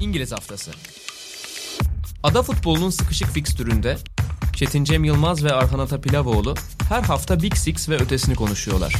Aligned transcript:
İngiliz 0.00 0.32
Haftası 0.32 0.70
Ada 2.22 2.42
futbolunun 2.42 2.90
sıkışık 2.90 3.28
fikstüründe 3.28 3.96
Çetin 4.56 4.84
Cem 4.84 5.04
Yılmaz 5.04 5.44
ve 5.44 5.52
Arhan 5.52 5.78
Atapilavoğlu 5.78 6.54
her 6.88 7.02
hafta 7.02 7.42
Big 7.42 7.54
Six 7.54 7.88
ve 7.88 7.96
ötesini 7.96 8.34
konuşuyorlar. 8.34 8.94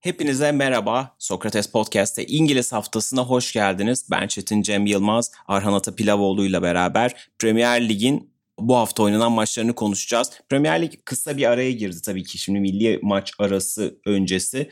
Hepinize 0.00 0.52
merhaba. 0.52 1.16
Sokrates 1.18 1.66
Podcast'te 1.66 2.26
İngiliz 2.26 2.72
haftasına 2.72 3.22
hoş 3.22 3.52
geldiniz. 3.52 4.06
Ben 4.10 4.26
Çetin 4.26 4.62
Cem 4.62 4.86
Yılmaz, 4.86 5.32
Arhan 5.46 5.72
Atapilavoğlu 5.72 6.46
ile 6.46 6.62
beraber 6.62 7.30
Premier 7.38 7.88
Lig'in 7.88 8.31
bu 8.68 8.76
hafta 8.76 9.02
oynanan 9.02 9.32
maçlarını 9.32 9.74
konuşacağız. 9.74 10.30
Premier 10.48 10.82
Lig 10.82 10.92
kısa 11.04 11.36
bir 11.36 11.50
araya 11.50 11.72
girdi 11.72 11.96
tabii 12.04 12.24
ki 12.24 12.38
şimdi 12.38 12.60
milli 12.60 12.98
maç 13.02 13.32
arası 13.38 13.98
öncesi. 14.06 14.70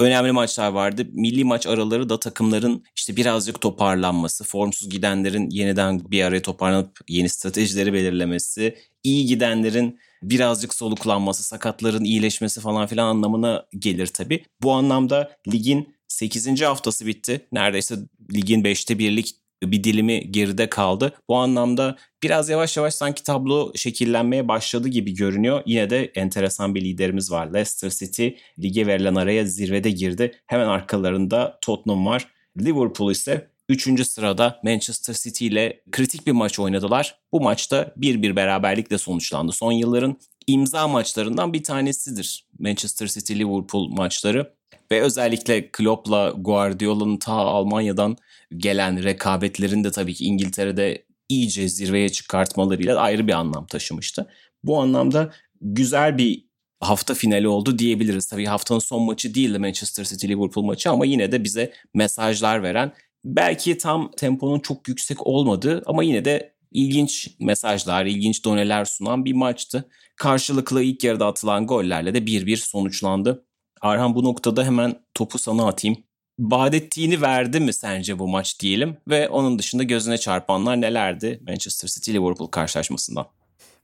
Önemli 0.00 0.32
maçlar 0.32 0.68
vardı. 0.72 1.06
Milli 1.12 1.44
maç 1.44 1.66
araları 1.66 2.08
da 2.08 2.20
takımların 2.20 2.84
işte 2.96 3.16
birazcık 3.16 3.60
toparlanması, 3.60 4.44
formsuz 4.44 4.90
gidenlerin 4.90 5.50
yeniden 5.50 6.10
bir 6.10 6.24
araya 6.24 6.42
toparlanıp 6.42 6.98
yeni 7.08 7.28
stratejileri 7.28 7.92
belirlemesi, 7.92 8.76
iyi 9.04 9.26
gidenlerin 9.26 9.98
birazcık 10.22 10.74
soluklanması, 10.74 11.44
sakatların 11.44 12.04
iyileşmesi 12.04 12.60
falan 12.60 12.86
filan 12.86 13.06
anlamına 13.06 13.66
gelir 13.78 14.06
tabii. 14.06 14.44
Bu 14.62 14.72
anlamda 14.72 15.30
ligin 15.52 15.94
8. 16.08 16.62
haftası 16.62 17.06
bitti. 17.06 17.46
Neredeyse 17.52 17.96
ligin 18.34 18.62
5'te 18.64 18.98
birlik 18.98 19.39
bir 19.62 19.84
dilimi 19.84 20.32
geride 20.32 20.70
kaldı. 20.70 21.12
Bu 21.28 21.36
anlamda 21.36 21.96
biraz 22.22 22.48
yavaş 22.48 22.76
yavaş 22.76 22.94
sanki 22.94 23.22
tablo 23.22 23.72
şekillenmeye 23.74 24.48
başladı 24.48 24.88
gibi 24.88 25.14
görünüyor. 25.14 25.62
Yine 25.66 25.90
de 25.90 26.12
enteresan 26.14 26.74
bir 26.74 26.80
liderimiz 26.80 27.30
var. 27.30 27.46
Leicester 27.46 27.90
City 27.90 28.28
lige 28.58 28.86
verilen 28.86 29.14
araya 29.14 29.44
zirvede 29.44 29.90
girdi. 29.90 30.32
Hemen 30.46 30.68
arkalarında 30.68 31.58
Tottenham 31.62 32.06
var. 32.06 32.28
Liverpool 32.60 33.10
ise 33.10 33.50
3. 33.68 34.06
sırada 34.06 34.60
Manchester 34.64 35.14
City 35.14 35.46
ile 35.46 35.80
kritik 35.92 36.26
bir 36.26 36.32
maç 36.32 36.58
oynadılar. 36.58 37.18
Bu 37.32 37.40
maçta 37.40 37.94
1-1 37.98 38.36
beraberlikle 38.36 38.98
sonuçlandı. 38.98 39.52
Son 39.52 39.72
yılların 39.72 40.16
imza 40.46 40.88
maçlarından 40.88 41.52
bir 41.52 41.62
tanesidir 41.62 42.46
Manchester 42.58 43.06
City 43.06 43.34
Liverpool 43.34 43.88
maçları 43.88 44.54
ve 44.92 45.02
özellikle 45.02 45.70
Klopp'la 45.70 46.34
Guardiola'nın 46.36 47.16
ta 47.16 47.32
Almanya'dan 47.32 48.16
gelen 48.56 49.02
rekabetlerin 49.02 49.84
de 49.84 49.90
tabii 49.90 50.14
ki 50.14 50.24
İngiltere'de 50.24 51.04
iyice 51.28 51.68
zirveye 51.68 52.08
çıkartmalarıyla 52.08 53.00
ayrı 53.00 53.26
bir 53.26 53.32
anlam 53.32 53.66
taşımıştı. 53.66 54.26
Bu 54.64 54.80
anlamda 54.80 55.32
güzel 55.60 56.18
bir 56.18 56.44
hafta 56.80 57.14
finali 57.14 57.48
oldu 57.48 57.78
diyebiliriz. 57.78 58.26
Tabii 58.26 58.46
haftanın 58.46 58.80
son 58.80 59.02
maçı 59.02 59.34
değildi 59.34 59.58
Manchester 59.58 60.04
City 60.04 60.28
Liverpool 60.28 60.64
maçı 60.64 60.90
ama 60.90 61.06
yine 61.06 61.32
de 61.32 61.44
bize 61.44 61.72
mesajlar 61.94 62.62
veren 62.62 62.92
belki 63.24 63.78
tam 63.78 64.10
temponun 64.10 64.60
çok 64.60 64.88
yüksek 64.88 65.26
olmadığı 65.26 65.82
ama 65.86 66.02
yine 66.02 66.24
de 66.24 66.54
ilginç 66.72 67.28
mesajlar, 67.40 68.06
ilginç 68.06 68.44
doneler 68.44 68.84
sunan 68.84 69.24
bir 69.24 69.32
maçtı. 69.32 69.88
Karşılıklı 70.16 70.82
ilk 70.82 71.04
yarıda 71.04 71.26
atılan 71.26 71.66
gollerle 71.66 72.14
de 72.14 72.18
1-1 72.18 72.56
sonuçlandı. 72.56 73.46
Arhan 73.80 74.14
bu 74.14 74.24
noktada 74.24 74.64
hemen 74.64 74.94
topu 75.14 75.38
sana 75.38 75.66
atayım. 75.66 75.96
Badettiğini 76.40 77.22
verdi 77.22 77.60
mi 77.60 77.72
sence 77.72 78.18
bu 78.18 78.28
maç 78.28 78.60
diyelim 78.60 78.96
ve 79.08 79.28
onun 79.28 79.58
dışında 79.58 79.82
gözüne 79.82 80.18
çarpanlar 80.18 80.80
nelerdi 80.80 81.40
Manchester 81.48 81.88
City 81.88 82.12
Liverpool 82.12 82.48
karşılaşmasından? 82.48 83.26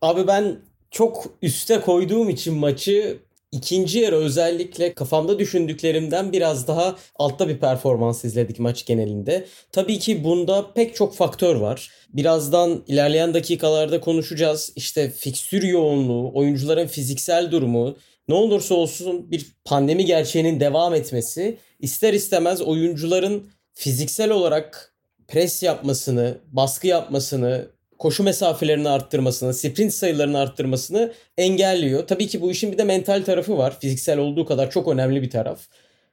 Abi 0.03 0.27
ben 0.27 0.57
çok 0.91 1.25
üste 1.43 1.81
koyduğum 1.81 2.29
için 2.29 2.55
maçı 2.55 3.19
ikinci 3.53 3.99
yarı 3.99 4.17
özellikle 4.17 4.95
kafamda 4.95 5.39
düşündüklerimden 5.39 6.33
biraz 6.33 6.69
daha 6.69 6.97
altta 7.17 7.49
bir 7.49 7.59
performans 7.59 8.25
izledik 8.25 8.59
maç 8.59 8.87
genelinde. 8.87 9.47
Tabii 9.73 9.99
ki 9.99 10.25
bunda 10.25 10.73
pek 10.75 10.95
çok 10.95 11.15
faktör 11.15 11.57
var. 11.57 11.91
Birazdan 12.09 12.85
ilerleyen 12.87 13.35
dakikalarda 13.35 14.01
konuşacağız. 14.01 14.73
İşte 14.77 15.11
fikstür 15.11 15.63
yoğunluğu, 15.63 16.31
oyuncuların 16.35 16.87
fiziksel 16.87 17.51
durumu, 17.51 17.97
ne 18.29 18.35
olursa 18.35 18.75
olsun 18.75 19.31
bir 19.31 19.47
pandemi 19.65 20.05
gerçeğinin 20.05 20.61
devam 20.61 20.95
etmesi 20.95 21.59
ister 21.81 22.13
istemez 22.13 22.61
oyuncuların 22.61 23.51
fiziksel 23.75 24.31
olarak 24.31 24.95
pres 25.29 25.63
yapmasını, 25.63 26.39
baskı 26.53 26.87
yapmasını, 26.87 27.67
koşu 27.99 28.23
mesafelerini 28.23 28.89
arttırmasını, 28.89 29.55
sprint 29.55 29.93
sayılarını 29.93 30.39
arttırmasını 30.39 31.13
engelliyor. 31.39 32.07
Tabii 32.07 32.27
ki 32.27 32.41
bu 32.41 32.51
işin 32.51 32.73
bir 32.73 32.79
de 32.79 32.85
mental 32.85 33.25
tarafı 33.25 33.59
var. 33.59 33.81
Fiziksel 33.81 34.19
olduğu 34.19 34.47
kadar 34.47 34.71
çok 34.71 34.89
önemli 34.89 35.23
bir 35.23 35.31
taraf. 35.31 35.61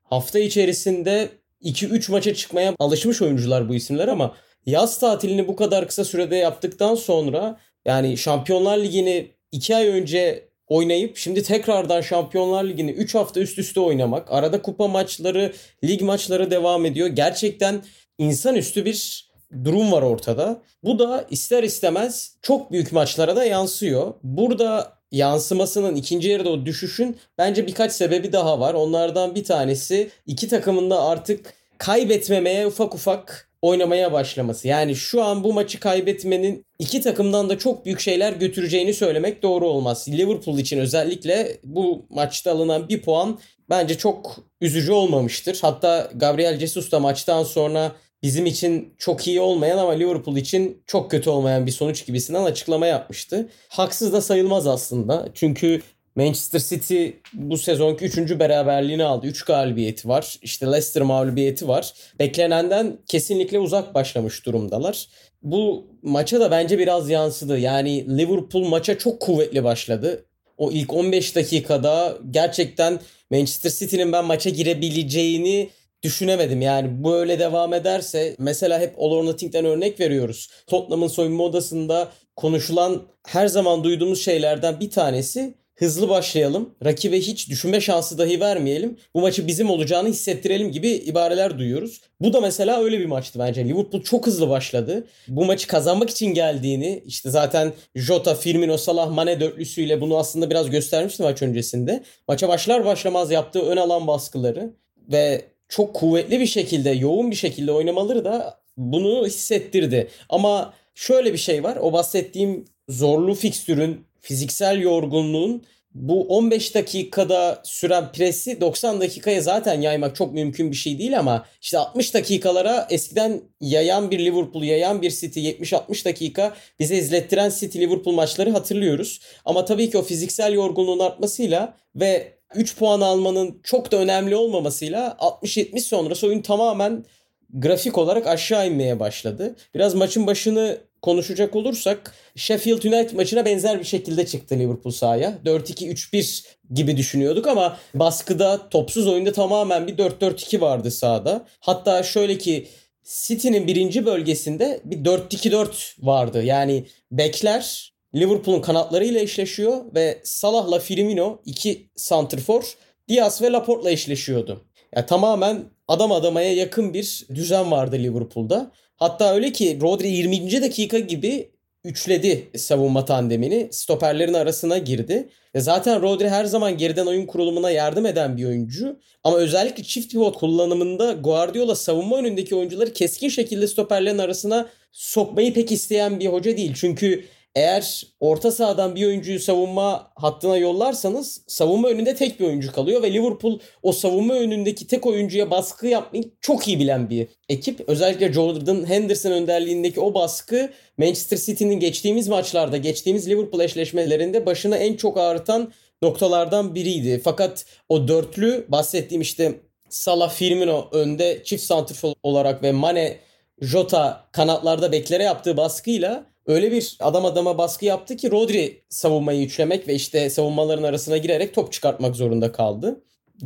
Hafta 0.03 0.39
içerisinde 0.39 1.29
2-3 1.63 2.11
maça 2.11 2.33
çıkmaya 2.33 2.75
alışmış 2.79 3.21
oyuncular 3.21 3.69
bu 3.69 3.75
isimler 3.75 4.07
ama 4.07 4.35
yaz 4.65 4.99
tatilini 4.99 5.47
bu 5.47 5.55
kadar 5.55 5.87
kısa 5.87 6.05
sürede 6.05 6.35
yaptıktan 6.35 6.95
sonra 6.95 7.59
yani 7.85 8.17
Şampiyonlar 8.17 8.77
Ligi'ni 8.77 9.31
2 9.51 9.75
ay 9.75 9.87
önce 9.87 10.47
oynayıp 10.67 11.17
şimdi 11.17 11.43
tekrardan 11.43 12.01
Şampiyonlar 12.01 12.63
Ligi'ni 12.63 12.91
3 12.91 13.15
hafta 13.15 13.39
üst 13.39 13.59
üste 13.59 13.79
oynamak. 13.79 14.31
Arada 14.31 14.61
kupa 14.61 14.87
maçları, 14.87 15.53
lig 15.83 16.01
maçları 16.01 16.51
devam 16.51 16.85
ediyor. 16.85 17.07
Gerçekten 17.07 17.83
insanüstü 18.17 18.85
bir 18.85 19.29
durum 19.63 19.91
var 19.91 20.01
ortada. 20.01 20.61
Bu 20.83 20.99
da 20.99 21.25
ister 21.29 21.63
istemez 21.63 22.37
çok 22.41 22.71
büyük 22.71 22.91
maçlara 22.91 23.35
da 23.35 23.45
yansıyor. 23.45 24.13
Burada 24.23 24.93
yansımasının 25.11 25.95
ikinci 25.95 26.29
yarıda 26.29 26.49
o 26.49 26.65
düşüşün 26.65 27.17
bence 27.37 27.67
birkaç 27.67 27.91
sebebi 27.91 28.33
daha 28.33 28.59
var. 28.59 28.73
Onlardan 28.73 29.35
bir 29.35 29.43
tanesi 29.43 30.09
iki 30.25 30.47
takımın 30.47 30.89
da 30.89 31.03
artık 31.03 31.53
kaybetmemeye 31.77 32.67
ufak 32.67 32.95
ufak 32.95 33.52
oynamaya 33.63 34.13
başlaması. 34.13 34.67
Yani 34.67 34.95
şu 34.95 35.23
an 35.23 35.43
bu 35.43 35.53
maçı 35.53 35.79
kaybetmenin 35.79 36.65
iki 36.79 37.01
takımdan 37.01 37.49
da 37.49 37.57
çok 37.57 37.85
büyük 37.85 37.99
şeyler 37.99 38.33
götüreceğini 38.33 38.93
söylemek 38.93 39.43
doğru 39.43 39.67
olmaz. 39.67 40.07
Liverpool 40.09 40.57
için 40.57 40.77
özellikle 40.79 41.57
bu 41.63 42.05
maçta 42.09 42.51
alınan 42.51 42.89
bir 42.89 43.01
puan 43.01 43.39
bence 43.69 43.97
çok 43.97 44.35
üzücü 44.61 44.91
olmamıştır. 44.91 45.59
Hatta 45.61 46.11
Gabriel 46.15 46.59
Jesus 46.59 46.91
da 46.91 46.99
maçtan 46.99 47.43
sonra 47.43 47.91
bizim 48.23 48.45
için 48.45 48.93
çok 48.97 49.27
iyi 49.27 49.41
olmayan 49.41 49.77
ama 49.77 49.91
Liverpool 49.91 50.37
için 50.37 50.83
çok 50.87 51.11
kötü 51.11 51.29
olmayan 51.29 51.65
bir 51.65 51.71
sonuç 51.71 52.05
gibisinden 52.05 52.43
açıklama 52.43 52.87
yapmıştı. 52.87 53.49
Haksız 53.69 54.13
da 54.13 54.21
sayılmaz 54.21 54.67
aslında. 54.67 55.29
Çünkü 55.33 55.81
Manchester 56.15 56.59
City 56.59 57.07
bu 57.33 57.57
sezonki 57.57 58.05
3. 58.05 58.39
beraberliğini 58.39 59.03
aldı. 59.03 59.27
3 59.27 59.43
galibiyeti 59.43 60.07
var. 60.07 60.35
İşte 60.41 60.65
Leicester 60.65 61.03
mağlubiyeti 61.03 61.67
var. 61.67 61.93
Beklenenden 62.19 62.97
kesinlikle 63.07 63.59
uzak 63.59 63.93
başlamış 63.95 64.45
durumdalar. 64.45 65.07
Bu 65.43 65.87
maça 66.01 66.39
da 66.39 66.51
bence 66.51 66.79
biraz 66.79 67.09
yansıdı. 67.09 67.59
Yani 67.59 68.17
Liverpool 68.17 68.63
maça 68.63 68.97
çok 68.97 69.19
kuvvetli 69.19 69.63
başladı. 69.63 70.25
O 70.57 70.71
ilk 70.71 70.93
15 70.93 71.35
dakikada 71.35 72.17
gerçekten 72.31 72.99
Manchester 73.31 73.69
City'nin 73.69 74.11
ben 74.11 74.25
maça 74.25 74.49
girebileceğini 74.49 75.69
düşünemedim. 76.03 76.61
Yani 76.61 77.03
böyle 77.03 77.39
devam 77.39 77.73
ederse 77.73 78.35
mesela 78.39 78.79
hep 78.79 78.95
All 78.97 79.11
or 79.11 79.25
Nothing'den 79.25 79.65
örnek 79.65 79.99
veriyoruz. 79.99 80.49
Tottenham'ın 80.67 81.07
soyunma 81.07 81.43
odasında 81.43 82.11
konuşulan 82.35 83.03
her 83.27 83.47
zaman 83.47 83.83
duyduğumuz 83.83 84.21
şeylerden 84.21 84.79
bir 84.79 84.89
tanesi 84.89 85.53
hızlı 85.75 86.09
başlayalım. 86.09 86.69
Rakibe 86.85 87.19
hiç 87.19 87.49
düşünme 87.49 87.81
şansı 87.81 88.17
dahi 88.17 88.39
vermeyelim. 88.39 88.97
Bu 89.15 89.21
maçı 89.21 89.47
bizim 89.47 89.69
olacağını 89.69 90.09
hissettirelim 90.09 90.71
gibi 90.71 90.89
ibareler 90.89 91.59
duyuyoruz. 91.59 92.01
Bu 92.21 92.33
da 92.33 92.41
mesela 92.41 92.83
öyle 92.83 92.99
bir 92.99 93.05
maçtı 93.05 93.39
bence. 93.39 93.65
Liverpool 93.65 94.03
çok 94.03 94.27
hızlı 94.27 94.49
başladı. 94.49 95.07
Bu 95.27 95.45
maçı 95.45 95.67
kazanmak 95.67 96.09
için 96.09 96.33
geldiğini 96.33 97.03
işte 97.05 97.29
zaten 97.29 97.73
Jota, 97.95 98.35
Firmino, 98.35 98.77
Salah, 98.77 99.09
Mane 99.09 99.39
dörtlüsüyle 99.39 100.01
bunu 100.01 100.17
aslında 100.17 100.49
biraz 100.49 100.69
göstermişti 100.69 101.23
maç 101.23 101.41
öncesinde. 101.41 102.03
Maça 102.27 102.47
başlar 102.47 102.85
başlamaz 102.85 103.31
yaptığı 103.31 103.61
ön 103.61 103.77
alan 103.77 104.07
baskıları 104.07 104.73
ve 105.11 105.41
çok 105.69 105.93
kuvvetli 105.93 106.39
bir 106.39 106.45
şekilde, 106.45 106.89
yoğun 106.89 107.31
bir 107.31 107.35
şekilde 107.35 107.71
oynamaları 107.71 108.25
da 108.25 108.59
bunu 108.77 109.25
hissettirdi. 109.25 110.07
Ama 110.29 110.73
şöyle 110.95 111.33
bir 111.33 111.37
şey 111.37 111.63
var. 111.63 111.77
O 111.81 111.93
bahsettiğim 111.93 112.65
zorlu 112.89 113.35
fikstürün 113.35 114.05
fiziksel 114.23 114.79
yorgunluğun 114.79 115.63
bu 115.93 116.27
15 116.27 116.75
dakikada 116.75 117.61
süren 117.63 118.11
presi 118.11 118.61
90 118.61 119.01
dakikaya 119.01 119.41
zaten 119.41 119.81
yaymak 119.81 120.15
çok 120.15 120.33
mümkün 120.33 120.71
bir 120.71 120.75
şey 120.75 120.99
değil 120.99 121.19
ama 121.19 121.45
işte 121.61 121.77
60 121.77 122.13
dakikalara 122.13 122.87
eskiden 122.89 123.41
yayan 123.61 124.11
bir 124.11 124.19
Liverpool, 124.19 124.63
yayan 124.63 125.01
bir 125.01 125.11
City 125.11 125.49
70-60 125.49 126.05
dakika 126.05 126.53
bize 126.79 126.95
izlettiren 126.97 127.51
City 127.59 127.79
Liverpool 127.79 128.13
maçları 128.15 128.51
hatırlıyoruz. 128.51 129.21
Ama 129.45 129.65
tabii 129.65 129.89
ki 129.89 129.97
o 129.97 130.01
fiziksel 130.01 130.53
yorgunluğun 130.53 130.99
artmasıyla 130.99 131.77
ve 131.95 132.33
3 132.55 132.77
puan 132.77 133.01
almanın 133.01 133.61
çok 133.63 133.91
da 133.91 133.97
önemli 133.97 134.35
olmamasıyla 134.35 135.17
60-70 135.19 135.79
sonrası 135.79 136.27
oyun 136.27 136.41
tamamen 136.41 137.05
grafik 137.49 137.97
olarak 137.97 138.27
aşağı 138.27 138.67
inmeye 138.67 138.99
başladı. 138.99 139.55
Biraz 139.75 139.95
maçın 139.95 140.27
başını 140.27 140.77
konuşacak 141.03 141.55
olursak 141.55 142.13
Sheffield 142.35 142.83
United 142.83 143.15
maçına 143.15 143.45
benzer 143.45 143.79
bir 143.79 143.85
şekilde 143.85 144.25
çıktı 144.25 144.55
Liverpool 144.55 144.93
sahaya. 144.93 145.37
4-2-3-1 145.45 146.45
gibi 146.73 146.97
düşünüyorduk 146.97 147.47
ama 147.47 147.77
baskıda 147.93 148.69
topsuz 148.69 149.07
oyunda 149.07 149.31
tamamen 149.33 149.87
bir 149.87 149.97
4-4-2 149.97 150.61
vardı 150.61 150.91
sahada. 150.91 151.45
Hatta 151.59 152.03
şöyle 152.03 152.37
ki 152.37 152.67
City'nin 153.03 153.67
birinci 153.67 154.05
bölgesinde 154.05 154.81
bir 154.83 154.97
4-2-4 154.97 156.05
vardı. 156.05 156.43
Yani 156.43 156.85
bekler 157.11 157.93
Liverpool'un 158.15 158.61
kanatlarıyla 158.61 159.21
eşleşiyor 159.21 159.95
ve 159.95 160.21
Salah'la 160.23 160.79
Firmino 160.79 161.41
iki 161.45 161.89
santrfor 161.95 162.73
Diaz 163.09 163.41
ve 163.41 163.51
Laporte'la 163.51 163.91
eşleşiyordu. 163.91 164.65
Yani 164.95 165.05
tamamen 165.05 165.63
adam 165.87 166.11
adamaya 166.11 166.53
yakın 166.53 166.93
bir 166.93 167.25
düzen 167.35 167.71
vardı 167.71 167.95
Liverpool'da. 167.95 168.71
Hatta 168.97 169.33
öyle 169.33 169.51
ki 169.51 169.79
Rodri 169.81 170.07
20. 170.07 170.61
dakika 170.61 170.99
gibi 170.99 171.51
üçledi 171.83 172.49
savunma 172.57 173.05
tandemini. 173.05 173.67
Stoperlerin 173.71 174.33
arasına 174.33 174.77
girdi. 174.77 175.29
Ve 175.55 175.59
zaten 175.59 176.01
Rodri 176.01 176.29
her 176.29 176.45
zaman 176.45 176.77
geriden 176.77 177.05
oyun 177.05 177.25
kurulumuna 177.25 177.71
yardım 177.71 178.05
eden 178.05 178.37
bir 178.37 178.45
oyuncu. 178.45 178.99
Ama 179.23 179.37
özellikle 179.37 179.83
çift 179.83 180.11
pivot 180.11 180.37
kullanımında 180.37 181.11
Guardiola 181.11 181.75
savunma 181.75 182.17
önündeki 182.17 182.55
oyuncuları 182.55 182.93
keskin 182.93 183.29
şekilde 183.29 183.67
stoperlerin 183.67 184.17
arasına 184.17 184.69
sokmayı 184.91 185.53
pek 185.53 185.71
isteyen 185.71 186.19
bir 186.19 186.27
hoca 186.27 186.57
değil. 186.57 186.73
Çünkü 186.75 187.25
eğer 187.55 188.03
orta 188.19 188.51
sahadan 188.51 188.95
bir 188.95 189.07
oyuncuyu 189.07 189.39
savunma 189.39 190.11
hattına 190.15 190.57
yollarsanız 190.57 191.41
savunma 191.47 191.87
önünde 191.87 192.15
tek 192.15 192.39
bir 192.39 192.45
oyuncu 192.45 192.71
kalıyor 192.71 193.01
ve 193.01 193.13
Liverpool 193.13 193.59
o 193.83 193.91
savunma 193.91 194.33
önündeki 194.33 194.87
tek 194.87 195.05
oyuncuya 195.05 195.51
baskı 195.51 195.87
yapmayı 195.87 196.23
çok 196.41 196.67
iyi 196.67 196.79
bilen 196.79 197.09
bir 197.09 197.27
ekip. 197.49 197.89
Özellikle 197.89 198.33
Jordan 198.33 198.87
Henderson 198.89 199.31
önderliğindeki 199.31 199.99
o 199.99 200.13
baskı 200.13 200.69
Manchester 200.97 201.37
City'nin 201.37 201.79
geçtiğimiz 201.79 202.27
maçlarda, 202.27 202.77
geçtiğimiz 202.77 203.29
Liverpool 203.29 203.61
eşleşmelerinde 203.61 204.45
başına 204.45 204.77
en 204.77 204.93
çok 204.93 205.17
ağrıtan 205.17 205.73
noktalardan 206.01 206.75
biriydi. 206.75 207.21
Fakat 207.23 207.65
o 207.89 208.07
dörtlü 208.07 208.65
bahsettiğim 208.69 209.21
işte 209.21 209.59
Salah, 209.89 210.29
Firmino 210.29 210.89
önde 210.91 211.43
çift 211.43 211.63
santrfor 211.63 212.13
olarak 212.23 212.63
ve 212.63 212.71
Mane, 212.71 213.17
Jota 213.61 214.25
kanatlarda 214.31 214.91
beklere 214.91 215.23
yaptığı 215.23 215.57
baskıyla 215.57 216.32
öyle 216.47 216.71
bir 216.71 216.97
adam 216.99 217.25
adama 217.25 217.57
baskı 217.57 217.85
yaptı 217.85 218.17
ki 218.17 218.31
Rodri 218.31 218.83
savunmayı 218.89 219.45
üçlemek 219.45 219.87
ve 219.87 219.93
işte 219.95 220.29
savunmaların 220.29 220.83
arasına 220.83 221.17
girerek 221.17 221.53
top 221.53 221.71
çıkartmak 221.73 222.15
zorunda 222.15 222.51
kaldı. 222.51 223.03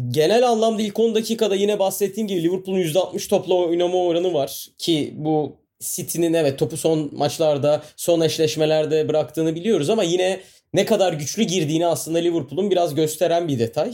Genel 0.07 0.49
anlamda 0.49 0.81
ilk 0.81 0.99
10 0.99 1.15
dakikada 1.15 1.55
yine 1.55 1.79
bahsettiğim 1.79 2.27
gibi 2.27 2.43
Liverpool'un 2.43 2.79
%60 2.79 3.29
topla 3.29 3.55
oynama 3.55 3.97
oranı 3.97 4.33
var 4.33 4.67
ki 4.77 5.13
bu 5.17 5.57
City'nin 5.79 6.33
evet 6.33 6.59
topu 6.59 6.77
son 6.77 7.09
maçlarda, 7.13 7.83
son 7.95 8.21
eşleşmelerde 8.21 9.09
bıraktığını 9.09 9.55
biliyoruz 9.55 9.89
ama 9.89 10.03
yine 10.03 10.39
ne 10.73 10.85
kadar 10.85 11.13
güçlü 11.13 11.43
girdiğini 11.43 11.87
aslında 11.87 12.17
Liverpool'un 12.17 12.71
biraz 12.71 12.95
gösteren 12.95 13.47
bir 13.47 13.59
detay. 13.59 13.93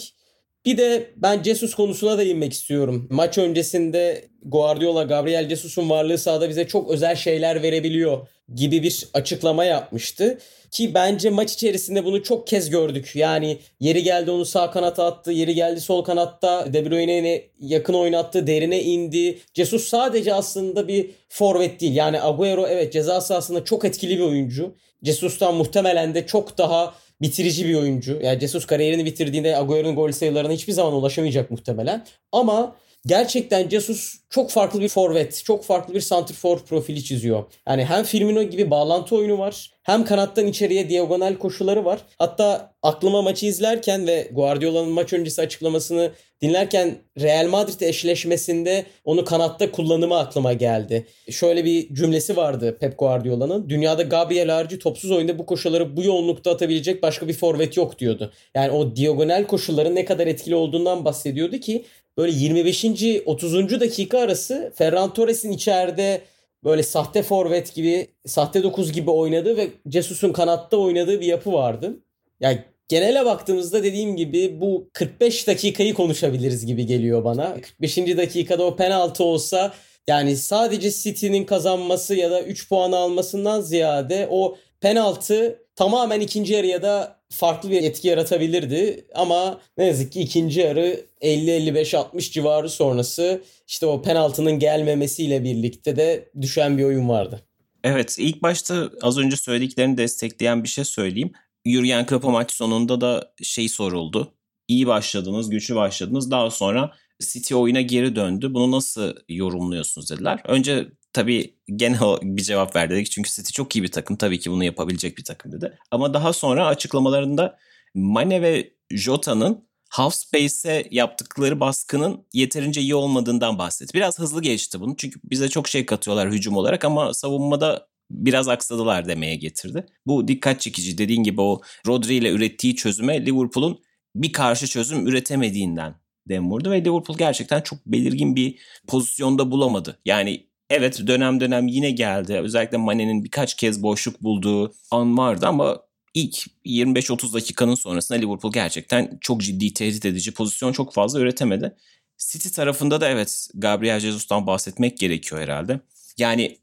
Bir 0.66 0.78
de 0.78 1.14
ben 1.16 1.44
Jesus 1.44 1.76
konusuna 1.76 2.18
da 2.18 2.24
inmek 2.24 2.54
istiyorum. 2.54 3.08
Maç 3.12 3.38
öncesinde 3.38 4.26
Guardiola, 4.42 5.04
Gabriel 5.04 5.50
Jesus'un 5.50 5.90
varlığı 5.90 6.18
sahada 6.18 6.50
bize 6.50 6.68
çok 6.68 6.92
özel 6.92 7.16
şeyler 7.16 7.64
verebiliyor 7.64 8.28
gibi 8.56 8.84
bir 8.84 9.07
açıklama 9.13 9.66
yapmıştı. 9.66 10.40
Ki 10.72 10.94
bence 10.94 11.30
maç 11.30 11.54
içerisinde 11.54 12.06
bunu 12.06 12.24
çok 12.24 12.48
kez 12.48 12.69
gördük. 12.69 13.12
Yani 13.16 13.57
yeri 13.80 14.04
geldi 14.04 14.31
onu 14.31 14.45
sağ 14.45 14.72
kanata 14.72 15.06
attı, 15.06 15.31
yeri 15.31 15.56
geldi 15.56 15.81
sol 15.81 16.04
kanatta 16.04 16.74
De 16.74 16.90
Bruyne'ye 16.90 17.50
yakın 17.60 17.94
oynattı, 17.94 18.48
derine 18.48 18.84
indi. 18.84 19.40
Jesus 19.54 19.84
sadece 19.84 20.34
aslında 20.34 20.88
bir 20.88 21.10
forvet 21.30 21.81
değil. 21.81 21.95
Yani 21.95 22.22
Agüero 22.22 22.68
evet 22.68 22.94
ceza 22.94 23.22
sahasında 23.22 23.63
çok 23.63 23.86
etkili 23.86 24.18
bir 24.18 24.24
oyuncu. 24.24 24.75
Jesus'tan 25.04 25.56
muhtemelen 25.56 26.16
de 26.16 26.25
çok 26.28 26.57
daha 26.57 26.96
bitirici 27.22 27.66
bir 27.66 27.75
oyuncu. 27.75 28.19
Yani 28.24 28.39
Jesus 28.39 28.66
kariyerini 28.66 29.06
bitirdiğinde 29.06 29.57
Agüero'nun 29.57 29.96
gol 29.96 30.12
sayılarına 30.12 30.51
hiçbir 30.51 30.74
zaman 30.74 30.94
ulaşamayacak 30.94 31.51
muhtemelen. 31.51 32.06
Ama 32.31 32.75
gerçekten 33.06 33.70
Jesus 33.70 34.16
çok 34.30 34.52
farklı 34.52 34.82
bir 34.82 34.90
forvet, 34.90 35.44
çok 35.46 35.64
farklı 35.64 35.94
bir 35.94 36.02
santrfor 36.02 36.60
profili 36.60 37.04
çiziyor. 37.04 37.44
Yani 37.68 37.86
hem 37.86 38.04
Firmino 38.04 38.44
gibi 38.44 38.72
bağlantı 38.72 39.16
oyunu 39.16 39.40
var, 39.40 39.72
hem 39.84 40.06
kanattan 40.06 40.48
içeriye 40.48 40.90
diagonal 40.90 41.36
koşuları 41.36 41.86
var. 41.86 42.00
Hatta 42.18 42.74
aklıma 42.84 43.22
maçı 43.22 43.46
izlerken 43.46 44.08
ve 44.08 44.28
Guardiola'nın 44.32 44.92
maç 44.92 45.14
öncesi 45.14 45.42
açıklamasını 45.42 46.12
dinlerken 46.42 46.96
Real 47.22 47.48
Madrid 47.48 47.82
eşleşmesinde 47.82 48.86
onu 49.06 49.26
kanatta 49.26 49.72
kullanımı 49.72 50.18
aklıma 50.18 50.54
geldi. 50.54 51.08
Şöyle 51.30 51.66
bir 51.66 51.94
cümlesi 51.96 52.38
vardı 52.38 52.78
Pep 52.80 53.00
Guardiola'nın. 53.00 53.70
Dünyada 53.70 54.04
Gabriel 54.04 54.50
harici 54.50 54.80
topsuz 54.80 55.12
oyunda 55.12 55.40
bu 55.40 55.46
koşuları 55.46 55.98
bu 55.98 56.04
yoğunlukta 56.04 56.52
atabilecek 56.52 57.04
başka 57.04 57.28
bir 57.28 57.34
forvet 57.34 57.78
yok 57.78 58.00
diyordu. 58.00 58.32
Yani 58.56 58.72
o 58.72 58.96
diagonal 58.96 59.46
koşulların 59.48 59.96
ne 59.96 60.06
kadar 60.06 60.28
etkili 60.28 60.56
olduğundan 60.56 61.06
bahsediyordu 61.06 61.58
ki 61.58 61.86
böyle 62.18 62.31
25. 62.31 62.86
30. 63.25 63.80
dakika 63.80 64.19
arası 64.19 64.74
Ferran 64.75 65.13
Torres'in 65.13 65.51
içeride 65.51 66.21
böyle 66.63 66.83
sahte 66.83 67.24
forvet 67.24 67.75
gibi, 67.75 68.07
sahte 68.25 68.63
9 68.63 68.92
gibi 68.92 69.12
oynadığı 69.12 69.57
ve 69.57 69.69
Jesus'un 69.92 70.33
kanatta 70.33 70.77
oynadığı 70.77 71.21
bir 71.21 71.25
yapı 71.25 71.54
vardı. 71.54 72.00
Yani 72.39 72.63
genele 72.88 73.25
baktığımızda 73.25 73.83
dediğim 73.83 74.15
gibi 74.15 74.62
bu 74.62 74.89
45 74.94 75.48
dakikayı 75.48 75.94
konuşabiliriz 75.94 76.65
gibi 76.65 76.86
geliyor 76.86 77.24
bana. 77.24 77.54
45. 77.62 77.98
dakikada 77.98 78.63
o 78.63 78.75
penaltı 78.75 79.24
olsa 79.24 79.74
yani 80.07 80.36
sadece 80.36 80.92
City'nin 80.92 81.45
kazanması 81.45 82.15
ya 82.15 82.31
da 82.31 82.44
3 82.44 82.69
puan 82.69 82.92
almasından 82.92 83.62
ziyade 83.62 84.27
o 84.31 84.57
penaltı 84.81 85.62
tamamen 85.75 86.20
ikinci 86.20 86.54
yarıya 86.54 86.81
da 86.81 87.20
farklı 87.30 87.72
bir 87.72 87.84
etki 87.84 88.08
yaratabilirdi. 88.08 89.06
Ama 89.16 89.62
ne 89.78 89.86
yazık 89.86 90.12
ki 90.12 90.22
ikinci 90.22 90.60
yarı 90.60 91.06
50-55-60 91.22 92.31
civarı 92.31 92.70
sonrası 92.70 93.42
işte 93.68 93.86
o 93.86 94.02
penaltının 94.02 94.60
gelmemesiyle 94.60 95.44
birlikte 95.44 95.96
de 95.96 96.30
düşen 96.42 96.78
bir 96.78 96.84
oyun 96.84 97.10
vardı. 97.10 97.42
Evet 97.84 98.16
ilk 98.20 98.42
başta 98.42 98.90
az 99.02 99.18
önce 99.18 99.36
söylediklerini 99.36 99.98
destekleyen 99.98 100.64
bir 100.64 100.70
şey 100.70 100.86
söyleyeyim. 100.86 101.31
Jurgen 101.66 102.06
Klopp'a 102.06 102.30
maç 102.30 102.52
sonunda 102.52 103.02
da 103.02 103.34
şey 103.44 103.70
soruldu. 103.70 104.34
İyi 104.68 104.88
başladınız, 104.88 105.50
güçlü 105.50 105.75
başladınız. 105.75 106.31
Daha 106.31 106.52
sonra 106.52 106.92
City 107.22 107.56
oyuna 107.56 107.81
geri 107.81 108.16
döndü. 108.16 108.54
Bunu 108.54 108.72
nasıl 108.72 109.16
yorumluyorsunuz 109.30 110.10
dediler. 110.10 110.42
Önce 110.46 110.88
tabii 111.13 111.56
gene 111.75 111.98
bir 112.21 112.44
cevap 112.44 112.75
verdi 112.75 112.94
dedik. 112.94 113.12
Çünkü 113.12 113.30
City 113.30 113.51
çok 113.51 113.75
iyi 113.75 113.83
bir 113.83 113.92
takım. 113.92 114.15
Tabii 114.18 114.39
ki 114.39 114.51
bunu 114.51 114.63
yapabilecek 114.63 115.18
bir 115.18 115.24
takım 115.24 115.51
dedi. 115.51 115.77
Ama 115.91 116.13
daha 116.13 116.34
sonra 116.34 116.67
açıklamalarında 116.67 117.58
Mane 117.96 118.41
ve 118.41 118.74
Jota'nın 118.91 119.67
half 119.89 120.13
space'e 120.15 120.88
yaptıkları 120.91 121.60
baskının 121.60 122.25
yeterince 122.34 122.82
iyi 122.82 122.96
olmadığından 122.96 123.58
bahsetti. 123.58 123.93
Biraz 123.93 124.20
hızlı 124.20 124.41
geçti 124.41 124.79
bunu. 124.79 124.96
Çünkü 124.98 125.20
bize 125.24 125.50
çok 125.50 125.67
şey 125.67 125.86
katıyorlar 125.86 126.32
hücum 126.32 126.58
olarak 126.58 126.86
ama 126.86 127.13
savunmada 127.13 127.88
biraz 128.12 128.48
aksadılar 128.48 129.08
demeye 129.08 129.36
getirdi. 129.36 129.86
Bu 130.05 130.27
dikkat 130.27 130.62
çekici. 130.62 130.98
Dediğin 130.98 131.24
gibi 131.24 131.41
o 131.41 131.62
Rodri 131.88 132.15
ile 132.15 132.32
ürettiği 132.32 132.75
çözüme 132.75 133.25
Liverpool'un 133.25 133.79
bir 134.15 134.32
karşı 134.32 134.67
çözüm 134.67 135.08
üretemediğinden 135.08 135.96
dem 136.29 136.51
vurdu 136.51 136.72
ve 136.72 136.86
Liverpool 136.86 137.17
gerçekten 137.17 137.62
çok 137.62 137.86
belirgin 137.86 138.36
bir 138.36 138.60
pozisyonda 138.88 139.51
bulamadı. 139.51 140.00
Yani 140.05 140.48
evet 140.74 141.08
dönem 141.08 141.39
dönem 141.39 141.68
yine 141.68 141.92
geldi. 141.92 142.34
Özellikle 142.34 142.77
Mane'nin 142.77 143.24
birkaç 143.24 143.53
kez 143.53 143.84
boşluk 143.84 144.22
bulduğu 144.24 144.74
an 144.92 145.18
vardı 145.18 145.48
ama 145.48 145.82
ilk 146.13 146.46
25-30 146.65 147.34
dakikanın 147.34 147.75
sonrasında 147.75 148.18
Liverpool 148.18 148.53
gerçekten 148.53 149.18
çok 149.22 149.42
ciddi 149.42 149.74
tehdit 149.74 150.06
edici 150.06 150.34
pozisyon 150.34 150.74
çok 150.74 150.94
fazla 150.94 151.20
üretemedi. 151.20 151.75
City 152.18 152.50
tarafında 152.50 153.01
da 153.01 153.10
evet 153.10 153.48
Gabriel 153.53 154.00
Jesus'tan 154.00 154.48
bahsetmek 154.48 154.98
gerekiyor 154.98 155.42
herhalde. 155.42 155.80
Yani 156.18 156.58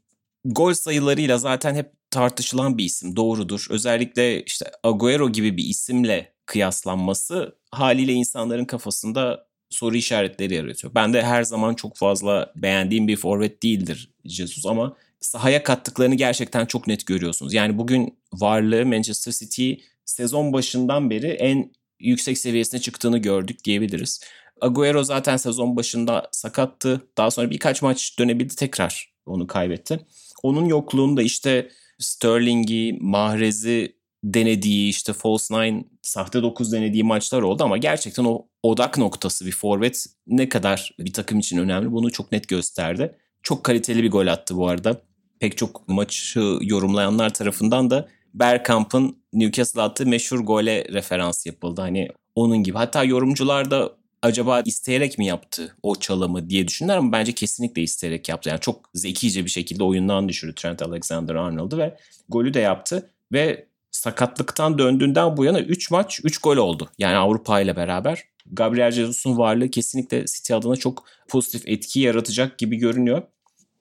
gol 0.45 0.73
sayılarıyla 0.73 1.37
zaten 1.37 1.75
hep 1.75 1.91
tartışılan 2.11 2.77
bir 2.77 2.85
isim 2.85 3.15
doğrudur. 3.15 3.67
Özellikle 3.69 4.43
işte 4.43 4.71
Agüero 4.83 5.29
gibi 5.29 5.57
bir 5.57 5.63
isimle 5.63 6.33
kıyaslanması 6.45 7.57
haliyle 7.71 8.13
insanların 8.13 8.65
kafasında 8.65 9.47
soru 9.71 9.95
işaretleri 9.95 10.53
yaratıyor. 10.53 10.95
Ben 10.95 11.13
de 11.13 11.21
her 11.21 11.43
zaman 11.43 11.73
çok 11.73 11.97
fazla 11.97 12.51
beğendiğim 12.55 13.07
bir 13.07 13.17
forvet 13.17 13.63
değildir 13.63 14.09
Jesus 14.25 14.65
ama 14.65 14.95
sahaya 15.19 15.63
kattıklarını 15.63 16.15
gerçekten 16.15 16.65
çok 16.65 16.87
net 16.87 17.05
görüyorsunuz. 17.05 17.53
Yani 17.53 17.77
bugün 17.77 18.17
varlığı 18.33 18.85
Manchester 18.85 19.31
City 19.31 19.73
sezon 20.05 20.53
başından 20.53 21.09
beri 21.09 21.27
en 21.27 21.71
yüksek 21.99 22.37
seviyesine 22.37 22.81
çıktığını 22.81 23.17
gördük 23.17 23.63
diyebiliriz. 23.63 24.21
Agüero 24.61 25.03
zaten 25.03 25.37
sezon 25.37 25.75
başında 25.75 26.29
sakattı. 26.31 27.01
Daha 27.17 27.31
sonra 27.31 27.49
birkaç 27.49 27.81
maç 27.81 28.19
dönebildi 28.19 28.55
tekrar 28.55 29.13
onu 29.25 29.47
kaybetti. 29.47 29.99
Onun 30.43 30.65
yokluğunda 30.65 31.21
işte 31.21 31.69
Sterling'i, 31.99 32.97
Mahrez'i 33.01 33.95
denediği 34.23 34.89
işte 34.89 35.13
false 35.13 35.55
nine, 35.55 35.83
sahte 36.01 36.41
9 36.43 36.71
denediği 36.71 37.03
maçlar 37.03 37.41
oldu 37.41 37.63
ama 37.63 37.77
gerçekten 37.77 38.25
o 38.25 38.47
odak 38.63 38.97
noktası 38.97 39.45
bir 39.45 39.51
forvet 39.51 40.05
ne 40.27 40.49
kadar 40.49 40.91
bir 40.99 41.13
takım 41.13 41.39
için 41.39 41.57
önemli 41.57 41.91
bunu 41.91 42.11
çok 42.11 42.31
net 42.31 42.47
gösterdi. 42.47 43.15
Çok 43.43 43.63
kaliteli 43.63 44.03
bir 44.03 44.11
gol 44.11 44.27
attı 44.27 44.57
bu 44.57 44.67
arada. 44.67 45.01
pek 45.39 45.57
çok 45.57 45.87
maçı 45.87 46.57
yorumlayanlar 46.61 47.33
tarafından 47.33 47.89
da 47.89 48.07
Bergkamp'ın 48.33 49.17
Newcastle 49.33 49.81
attığı 49.81 50.05
meşhur 50.05 50.39
gole 50.39 50.85
referans 50.93 51.45
yapıldı. 51.45 51.81
Hani 51.81 52.07
onun 52.35 52.57
gibi. 52.57 52.77
Hatta 52.77 53.03
yorumcular 53.03 53.71
da 53.71 53.91
acaba 54.21 54.61
isteyerek 54.61 55.17
mi 55.17 55.25
yaptı 55.25 55.75
o 55.83 55.95
çalımı 55.95 56.49
diye 56.49 56.67
düşündüler 56.67 56.97
ama 56.97 57.11
bence 57.11 57.31
kesinlikle 57.31 57.81
isteyerek 57.81 58.29
yaptı. 58.29 58.49
Yani 58.49 58.59
çok 58.59 58.89
zekice 58.93 59.45
bir 59.45 59.49
şekilde 59.49 59.83
oyundan 59.83 60.29
düşürdü 60.29 60.55
Trent 60.55 60.81
Alexander-Arnold'u 60.81 61.77
ve 61.77 61.97
golü 62.29 62.53
de 62.53 62.59
yaptı. 62.59 63.09
Ve 63.31 63.70
sakatlıktan 63.91 64.77
döndüğünden 64.77 65.37
bu 65.37 65.45
yana 65.45 65.59
3 65.59 65.91
maç 65.91 66.19
3 66.23 66.37
gol 66.37 66.57
oldu. 66.57 66.89
Yani 66.97 67.15
Avrupa 67.15 67.61
ile 67.61 67.75
beraber. 67.75 68.23
Gabriel 68.51 68.91
Jesus'un 68.91 69.37
varlığı 69.37 69.69
kesinlikle 69.69 70.25
City 70.25 70.53
adına 70.53 70.75
çok 70.75 71.03
pozitif 71.27 71.67
etki 71.67 71.99
yaratacak 71.99 72.57
gibi 72.57 72.75
görünüyor. 72.75 73.21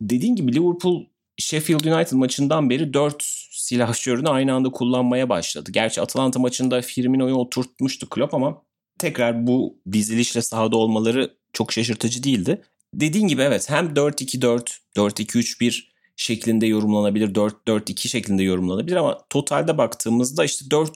Dediğim 0.01 0.37
gibi 0.37 0.55
Liverpool 0.55 1.05
Sheffield 1.39 1.85
United 1.85 2.13
maçından 2.13 2.71
beri 2.71 2.95
4 2.95 3.23
silahşörünü 3.51 4.29
aynı 4.29 4.55
anda 4.55 4.71
kullanmaya 4.71 5.29
başladı. 5.29 5.71
Gerçi 5.73 6.01
Atalanta 6.01 6.39
maçında 6.39 6.83
Firmino'yu 6.83 7.35
oturtmuştu 7.35 8.09
Klopp 8.09 8.35
ama 8.35 8.63
tekrar 8.99 9.47
bu 9.47 9.79
dizilişle 9.93 10.43
sahada 10.43 10.77
olmaları 10.77 11.35
çok 11.53 11.73
şaşırtıcı 11.73 12.23
değildi. 12.23 12.63
Dediğin 12.95 13.29
gibi 13.29 13.43
evet 13.43 13.71
hem 13.71 13.87
4-2-4, 13.87 14.79
4-2-3-1 14.97 15.85
şeklinde 16.21 16.67
yorumlanabilir, 16.67 17.35
4-4-2 17.35 18.09
şeklinde 18.09 18.43
yorumlanabilir 18.43 18.97
ama 18.97 19.19
totalde 19.31 19.79
baktığımızda 19.79 20.45
işte 20.45 20.71
4 20.71 20.91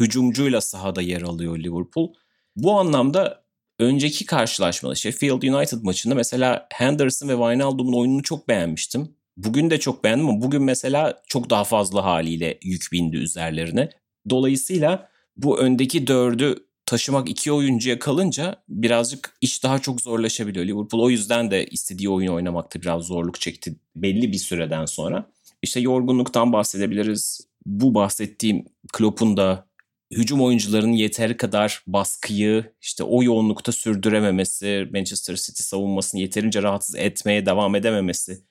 hücumcuyla 0.00 0.60
sahada 0.60 1.02
yer 1.02 1.22
alıyor 1.22 1.58
Liverpool. 1.58 2.12
Bu 2.56 2.78
anlamda 2.78 3.44
önceki 3.78 4.26
karşılaşmada 4.26 4.94
Sheffield 4.94 5.42
United 5.42 5.82
maçında 5.82 6.14
mesela 6.14 6.66
Henderson 6.72 7.28
ve 7.28 7.32
Wijnaldum'un 7.32 7.92
oyununu 7.92 8.22
çok 8.22 8.48
beğenmiştim. 8.48 9.08
Bugün 9.36 9.70
de 9.70 9.80
çok 9.80 10.04
beğendim 10.04 10.28
ama 10.28 10.42
bugün 10.42 10.62
mesela 10.62 11.22
çok 11.28 11.50
daha 11.50 11.64
fazla 11.64 12.04
haliyle 12.04 12.58
yük 12.62 12.88
bindi 12.92 13.16
üzerlerine. 13.16 13.90
Dolayısıyla 14.30 15.08
bu 15.36 15.58
öndeki 15.58 16.06
dördü 16.06 16.65
taşımak 16.86 17.28
iki 17.28 17.52
oyuncuya 17.52 17.98
kalınca 17.98 18.62
birazcık 18.68 19.36
iş 19.40 19.64
daha 19.64 19.78
çok 19.78 20.00
zorlaşabiliyor. 20.00 20.66
Liverpool 20.66 21.02
o 21.02 21.10
yüzden 21.10 21.50
de 21.50 21.66
istediği 21.66 22.08
oyunu 22.08 22.34
oynamakta 22.34 22.82
biraz 22.82 23.02
zorluk 23.02 23.40
çekti 23.40 23.76
belli 23.96 24.32
bir 24.32 24.38
süreden 24.38 24.84
sonra. 24.84 25.30
İşte 25.62 25.80
yorgunluktan 25.80 26.52
bahsedebiliriz. 26.52 27.40
Bu 27.66 27.94
bahsettiğim 27.94 28.64
Klopp'un 28.92 29.36
da 29.36 29.66
hücum 30.10 30.42
oyuncularının 30.42 30.92
yeteri 30.92 31.36
kadar 31.36 31.82
baskıyı 31.86 32.72
işte 32.82 33.04
o 33.04 33.22
yoğunlukta 33.22 33.72
sürdürememesi, 33.72 34.88
Manchester 34.92 35.36
City 35.36 35.62
savunmasını 35.62 36.20
yeterince 36.20 36.62
rahatsız 36.62 36.94
etmeye 36.94 37.46
devam 37.46 37.74
edememesi 37.74 38.42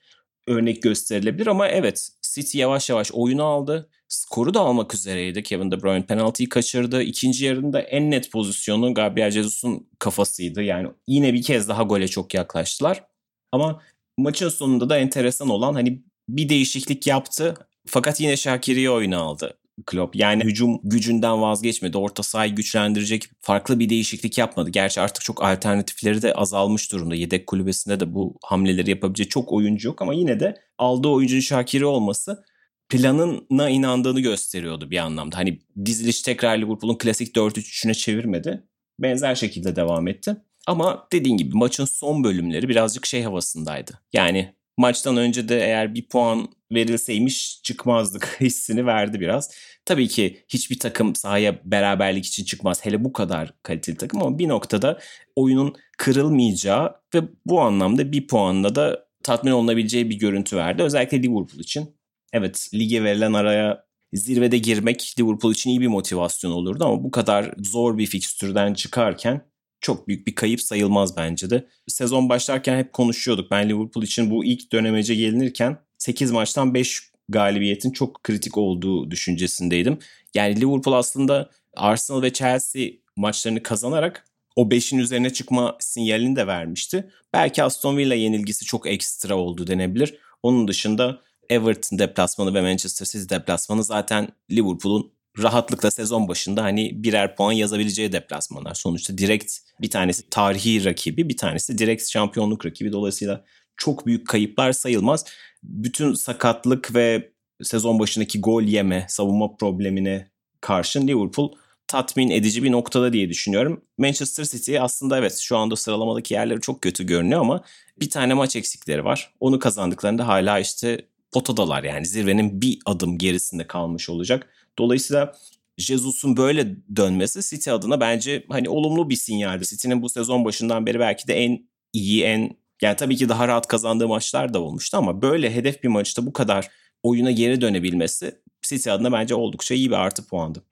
örnek 0.46 0.82
gösterilebilir 0.82 1.46
ama 1.46 1.68
evet 1.68 2.08
City 2.36 2.58
yavaş 2.58 2.90
yavaş 2.90 3.12
oyunu 3.12 3.44
aldı. 3.44 3.90
Skoru 4.08 4.54
da 4.54 4.60
almak 4.60 4.94
üzereydi. 4.94 5.42
Kevin 5.42 5.70
De 5.70 5.82
Bruyne 5.82 6.06
penaltıyı 6.06 6.48
kaçırdı. 6.48 7.02
İkinci 7.02 7.44
yarında 7.44 7.80
en 7.80 8.10
net 8.10 8.32
pozisyonu 8.32 8.94
Gabriel 8.94 9.30
Jesus'un 9.30 9.88
kafasıydı. 9.98 10.62
Yani 10.62 10.88
yine 11.06 11.34
bir 11.34 11.42
kez 11.42 11.68
daha 11.68 11.82
gole 11.82 12.08
çok 12.08 12.34
yaklaştılar. 12.34 13.04
Ama 13.52 13.82
maçın 14.18 14.48
sonunda 14.48 14.88
da 14.88 14.98
enteresan 14.98 15.48
olan 15.48 15.74
hani 15.74 16.02
bir 16.28 16.48
değişiklik 16.48 17.06
yaptı. 17.06 17.54
Fakat 17.86 18.20
yine 18.20 18.36
Şakir'i 18.36 18.90
oyunu 18.90 19.18
aldı. 19.18 19.58
Klopp. 19.86 20.16
Yani 20.16 20.44
hücum 20.44 20.80
gücünden 20.82 21.42
vazgeçmedi. 21.42 21.98
Orta 21.98 22.22
sahayı 22.22 22.54
güçlendirecek 22.54 23.28
farklı 23.40 23.78
bir 23.78 23.88
değişiklik 23.88 24.38
yapmadı. 24.38 24.70
Gerçi 24.70 25.00
artık 25.00 25.24
çok 25.24 25.42
alternatifleri 25.42 26.22
de 26.22 26.34
azalmış 26.34 26.92
durumda. 26.92 27.14
Yedek 27.14 27.46
kulübesinde 27.46 28.00
de 28.00 28.14
bu 28.14 28.36
hamleleri 28.42 28.90
yapabilecek 28.90 29.30
çok 29.30 29.52
oyuncu 29.52 29.88
yok 29.88 30.02
ama 30.02 30.14
yine 30.14 30.40
de 30.40 30.56
aldığı 30.78 31.08
oyuncunun 31.08 31.40
Şakir'i 31.40 31.86
olması 31.86 32.44
planına 32.88 33.70
inandığını 33.70 34.20
gösteriyordu 34.20 34.90
bir 34.90 34.98
anlamda. 34.98 35.36
Hani 35.36 35.58
diziliş 35.84 36.22
tekrar 36.22 36.58
Liverpool'un 36.58 36.98
klasik 36.98 37.36
4-3-3'üne 37.36 37.94
çevirmedi. 37.94 38.64
Benzer 38.98 39.34
şekilde 39.34 39.76
devam 39.76 40.08
etti. 40.08 40.36
Ama 40.66 41.08
dediğin 41.12 41.36
gibi 41.36 41.56
maçın 41.56 41.84
son 41.84 42.24
bölümleri 42.24 42.68
birazcık 42.68 43.06
şey 43.06 43.22
havasındaydı. 43.22 44.00
Yani 44.12 44.54
maçtan 44.76 45.16
önce 45.16 45.48
de 45.48 45.60
eğer 45.60 45.94
bir 45.94 46.08
puan 46.08 46.48
verilseymiş 46.72 47.62
çıkmazdık 47.62 48.36
hissini 48.40 48.86
verdi 48.86 49.20
biraz. 49.20 49.50
Tabii 49.84 50.08
ki 50.08 50.44
hiçbir 50.48 50.78
takım 50.78 51.14
sahaya 51.14 51.60
beraberlik 51.64 52.26
için 52.26 52.44
çıkmaz. 52.44 52.84
Hele 52.84 53.04
bu 53.04 53.12
kadar 53.12 53.54
kaliteli 53.62 53.96
takım 53.96 54.22
ama 54.22 54.38
bir 54.38 54.48
noktada 54.48 54.98
oyunun 55.36 55.74
kırılmayacağı 55.98 56.94
ve 57.14 57.20
bu 57.46 57.60
anlamda 57.60 58.12
bir 58.12 58.26
puanla 58.26 58.74
da 58.74 59.06
tatmin 59.22 59.52
olunabileceği 59.52 60.10
bir 60.10 60.18
görüntü 60.18 60.56
verdi. 60.56 60.82
Özellikle 60.82 61.22
Liverpool 61.22 61.60
için. 61.60 61.96
Evet 62.32 62.68
lige 62.74 63.04
verilen 63.04 63.32
araya 63.32 63.86
zirvede 64.12 64.58
girmek 64.58 65.14
Liverpool 65.18 65.52
için 65.52 65.70
iyi 65.70 65.80
bir 65.80 65.86
motivasyon 65.86 66.50
olurdu 66.50 66.84
ama 66.84 67.04
bu 67.04 67.10
kadar 67.10 67.54
zor 67.58 67.98
bir 67.98 68.06
fikstürden 68.06 68.74
çıkarken 68.74 69.42
çok 69.86 70.08
büyük 70.08 70.26
bir 70.26 70.34
kayıp 70.34 70.60
sayılmaz 70.62 71.16
bence 71.16 71.50
de. 71.50 71.66
Sezon 71.88 72.28
başlarken 72.28 72.78
hep 72.78 72.92
konuşuyorduk. 72.92 73.50
Ben 73.50 73.68
Liverpool 73.68 74.04
için 74.04 74.30
bu 74.30 74.44
ilk 74.44 74.72
dönemece 74.72 75.14
gelinirken 75.14 75.78
8 75.98 76.30
maçtan 76.30 76.74
5 76.74 77.10
galibiyetin 77.28 77.90
çok 77.90 78.22
kritik 78.22 78.58
olduğu 78.58 79.10
düşüncesindeydim. 79.10 79.98
Yani 80.34 80.60
Liverpool 80.60 80.94
aslında 80.94 81.50
Arsenal 81.76 82.22
ve 82.22 82.32
Chelsea 82.32 82.88
maçlarını 83.16 83.62
kazanarak 83.62 84.24
o 84.56 84.62
5'in 84.62 84.98
üzerine 84.98 85.32
çıkma 85.32 85.76
sinyalini 85.80 86.36
de 86.36 86.46
vermişti. 86.46 87.10
Belki 87.32 87.62
Aston 87.62 87.96
Villa 87.96 88.14
yenilgisi 88.14 88.64
çok 88.64 88.86
ekstra 88.86 89.34
oldu 89.34 89.66
denebilir. 89.66 90.18
Onun 90.42 90.68
dışında 90.68 91.20
Everton 91.48 91.98
deplasmanı 91.98 92.54
ve 92.54 92.62
Manchester 92.62 93.06
City 93.06 93.34
deplasmanı 93.34 93.84
zaten 93.84 94.28
Liverpool'un 94.50 95.12
rahatlıkla 95.38 95.90
sezon 95.90 96.28
başında 96.28 96.62
hani 96.62 97.04
birer 97.04 97.36
puan 97.36 97.52
yazabileceği 97.52 98.12
deplasmanlar. 98.12 98.74
Sonuçta 98.74 99.18
direkt 99.18 99.52
bir 99.80 99.90
tanesi 99.90 100.30
tarihi 100.30 100.84
rakibi, 100.84 101.28
bir 101.28 101.36
tanesi 101.36 101.78
direkt 101.78 102.08
şampiyonluk 102.08 102.66
rakibi. 102.66 102.92
Dolayısıyla 102.92 103.44
çok 103.76 104.06
büyük 104.06 104.28
kayıplar 104.28 104.72
sayılmaz. 104.72 105.24
Bütün 105.62 106.14
sakatlık 106.14 106.94
ve 106.94 107.30
sezon 107.62 107.98
başındaki 107.98 108.40
gol 108.40 108.62
yeme, 108.62 109.06
savunma 109.08 109.56
problemine 109.56 110.28
karşın 110.60 111.08
Liverpool 111.08 111.52
tatmin 111.88 112.30
edici 112.30 112.62
bir 112.62 112.72
noktada 112.72 113.12
diye 113.12 113.28
düşünüyorum. 113.28 113.84
Manchester 113.98 114.44
City 114.44 114.80
aslında 114.80 115.18
evet 115.18 115.38
şu 115.38 115.56
anda 115.56 115.76
sıralamadaki 115.76 116.34
yerleri 116.34 116.60
çok 116.60 116.82
kötü 116.82 117.06
görünüyor 117.06 117.40
ama 117.40 117.64
bir 118.00 118.10
tane 118.10 118.34
maç 118.34 118.56
eksikleri 118.56 119.04
var. 119.04 119.34
Onu 119.40 119.58
kazandıklarında 119.58 120.28
hala 120.28 120.58
işte 120.58 121.06
potadalar 121.32 121.84
yani 121.84 122.06
zirvenin 122.06 122.60
bir 122.60 122.78
adım 122.86 123.18
gerisinde 123.18 123.66
kalmış 123.66 124.10
olacak. 124.10 124.48
Dolayısıyla 124.78 125.34
Jesus'un 125.78 126.36
böyle 126.36 126.76
dönmesi 126.96 127.50
City 127.50 127.70
adına 127.70 128.00
bence 128.00 128.44
hani 128.48 128.68
olumlu 128.68 129.10
bir 129.10 129.16
sinyaldi. 129.16 129.66
City'nin 129.66 130.02
bu 130.02 130.08
sezon 130.08 130.44
başından 130.44 130.86
beri 130.86 131.00
belki 131.00 131.28
de 131.28 131.34
en 131.34 131.68
iyi, 131.92 132.22
en 132.22 132.56
yani 132.82 132.96
tabii 132.96 133.16
ki 133.16 133.28
daha 133.28 133.48
rahat 133.48 133.66
kazandığı 133.66 134.08
maçlar 134.08 134.54
da 134.54 134.60
olmuştu 134.60 134.96
ama 134.96 135.22
böyle 135.22 135.54
hedef 135.54 135.82
bir 135.82 135.88
maçta 135.88 136.26
bu 136.26 136.32
kadar 136.32 136.68
oyuna 137.02 137.30
geri 137.30 137.60
dönebilmesi 137.60 138.38
City 138.62 138.90
adına 138.90 139.12
bence 139.12 139.34
oldukça 139.34 139.74
iyi 139.74 139.90
bir 139.90 139.96
artı 139.96 140.26
puandı. 140.26 140.62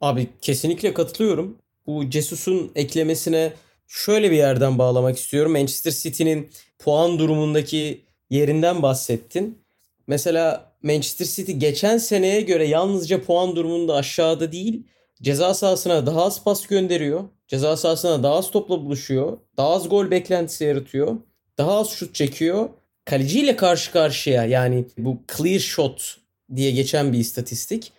Abi 0.00 0.28
kesinlikle 0.40 0.94
katılıyorum. 0.94 1.58
Bu 1.86 2.10
Jesus'un 2.10 2.72
eklemesine 2.74 3.52
şöyle 3.88 4.30
bir 4.30 4.36
yerden 4.36 4.78
bağlamak 4.78 5.16
istiyorum. 5.18 5.52
Manchester 5.52 5.90
City'nin 5.90 6.50
puan 6.78 7.18
durumundaki 7.18 8.04
yerinden 8.30 8.82
bahsettin. 8.82 9.58
Mesela 10.06 10.69
Manchester 10.82 11.26
City 11.26 11.52
geçen 11.52 11.98
seneye 11.98 12.40
göre 12.40 12.68
yalnızca 12.68 13.22
puan 13.22 13.56
durumunda 13.56 13.94
aşağıda 13.94 14.52
değil, 14.52 14.82
ceza 15.22 15.54
sahasına 15.54 16.06
daha 16.06 16.24
az 16.24 16.44
pas 16.44 16.66
gönderiyor. 16.66 17.24
Ceza 17.48 17.76
sahasına 17.76 18.22
daha 18.22 18.34
az 18.34 18.50
topla 18.50 18.84
buluşuyor. 18.84 19.38
Daha 19.56 19.68
az 19.68 19.88
gol 19.88 20.10
beklentisi 20.10 20.64
yaratıyor. 20.64 21.16
Daha 21.58 21.72
az 21.78 21.88
şut 21.88 22.14
çekiyor. 22.14 22.68
Kaleciyle 23.04 23.56
karşı 23.56 23.92
karşıya 23.92 24.44
yani 24.44 24.84
bu 24.98 25.18
clear 25.36 25.58
shot 25.58 26.16
diye 26.56 26.70
geçen 26.70 27.12
bir 27.12 27.18
istatistik. 27.18 27.92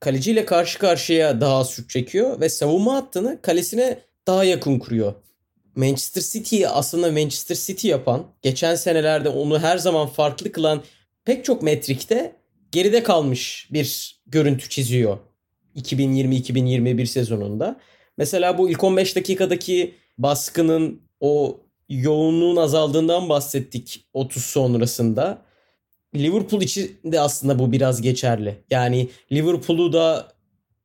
Kaleciyle 0.00 0.44
karşı 0.44 0.78
karşıya 0.78 1.40
daha 1.40 1.56
az 1.56 1.70
şut 1.70 1.90
çekiyor 1.90 2.40
ve 2.40 2.48
savunma 2.48 2.94
hattını 2.94 3.42
kalesine 3.42 3.98
daha 4.26 4.44
yakın 4.44 4.78
kuruyor. 4.78 5.14
Manchester 5.76 6.22
City'yi 6.22 6.68
aslında 6.68 7.12
Manchester 7.12 7.56
City 7.56 7.88
yapan, 7.88 8.26
geçen 8.42 8.74
senelerde 8.74 9.28
onu 9.28 9.58
her 9.58 9.78
zaman 9.78 10.06
farklı 10.06 10.52
kılan 10.52 10.82
pek 11.26 11.44
çok 11.44 11.62
metrikte 11.62 12.36
geride 12.72 13.02
kalmış 13.02 13.68
bir 13.72 14.18
görüntü 14.26 14.68
çiziyor 14.68 15.18
2020-2021 15.76 17.06
sezonunda. 17.06 17.80
Mesela 18.18 18.58
bu 18.58 18.70
ilk 18.70 18.84
15 18.84 19.16
dakikadaki 19.16 19.94
baskının 20.18 21.02
o 21.20 21.60
yoğunluğun 21.88 22.56
azaldığından 22.56 23.28
bahsettik 23.28 24.06
30 24.12 24.44
sonrasında. 24.44 25.42
Liverpool 26.14 26.62
için 26.62 26.98
de 27.04 27.20
aslında 27.20 27.58
bu 27.58 27.72
biraz 27.72 28.02
geçerli. 28.02 28.64
Yani 28.70 29.08
Liverpool'u 29.32 29.92
da 29.92 30.32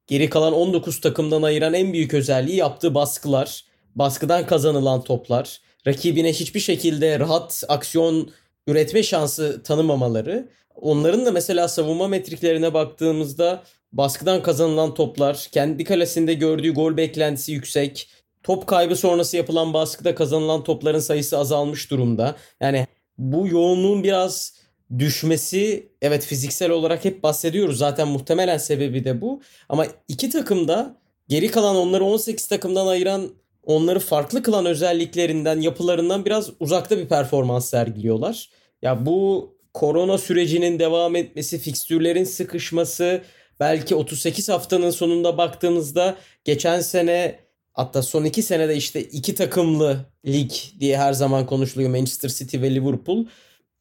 geri 0.08 0.30
kalan 0.30 0.54
19 0.54 1.02
takımdan 1.02 1.42
ayıran 1.42 1.74
en 1.74 1.94
büyük 1.94 2.14
özelliği 2.14 2.58
yaptığı 2.58 2.96
baskılar, 2.96 3.66
baskıdan 3.96 4.46
kazanılan 4.46 5.04
toplar, 5.04 5.62
rakibine 5.88 6.34
hiçbir 6.34 6.60
şekilde 6.60 7.20
rahat 7.20 7.64
aksiyon 7.70 8.32
üretme 8.68 9.04
şansı 9.04 9.64
tanımamaları 9.64 10.50
Onların 10.76 11.26
da 11.26 11.32
mesela 11.32 11.68
savunma 11.68 12.08
metriklerine 12.08 12.74
baktığımızda 12.74 13.64
baskıdan 13.94 14.44
kazanılan 14.44 14.94
toplar, 14.94 15.48
kendi 15.52 15.84
kalesinde 15.84 16.34
gördüğü 16.34 16.74
gol 16.74 16.98
beklentisi 16.98 17.52
yüksek. 17.52 18.10
Top 18.44 18.68
kaybı 18.68 18.96
sonrası 18.96 19.38
yapılan 19.38 19.74
baskıda 19.74 20.16
kazanılan 20.16 20.64
topların 20.64 21.00
sayısı 21.00 21.38
azalmış 21.38 21.92
durumda. 21.92 22.36
Yani 22.62 22.88
bu 23.18 23.48
yoğunluğun 23.48 24.04
biraz 24.04 24.54
düşmesi 25.00 25.90
evet 26.02 26.26
fiziksel 26.26 26.70
olarak 26.72 27.06
hep 27.06 27.24
bahsediyoruz. 27.24 27.78
Zaten 27.78 28.08
muhtemelen 28.08 28.58
sebebi 28.58 29.04
de 29.04 29.22
bu. 29.22 29.42
Ama 29.70 29.86
iki 30.08 30.30
takım 30.30 30.68
da 30.68 30.98
geri 31.28 31.52
kalan 31.52 31.76
onları 31.76 32.04
18 32.04 32.48
takımdan 32.48 32.88
ayıran 32.88 33.30
onları 33.64 34.00
farklı 34.00 34.44
kılan 34.44 34.66
özelliklerinden, 34.66 35.62
yapılarından 35.62 36.26
biraz 36.26 36.50
uzakta 36.60 36.98
bir 36.98 37.08
performans 37.08 37.70
sergiliyorlar. 37.70 38.50
Ya 38.82 39.06
bu 39.06 39.52
korona 39.74 40.18
sürecinin 40.18 40.80
devam 40.80 41.16
etmesi, 41.16 41.60
fikstürlerin 41.60 42.24
sıkışması, 42.24 43.22
belki 43.60 43.96
38 43.96 44.50
haftanın 44.50 44.90
sonunda 44.90 45.38
baktığımızda 45.38 46.18
geçen 46.46 46.80
sene 46.80 47.40
hatta 47.74 48.02
son 48.02 48.24
iki 48.24 48.44
senede 48.44 48.76
işte 48.76 49.04
iki 49.04 49.36
takımlı 49.36 50.06
lig 50.26 50.52
diye 50.80 50.98
her 50.98 51.14
zaman 51.14 51.46
konuşuluyor 51.46 51.90
Manchester 51.90 52.30
City 52.30 52.62
ve 52.62 52.76
Liverpool. 52.76 53.26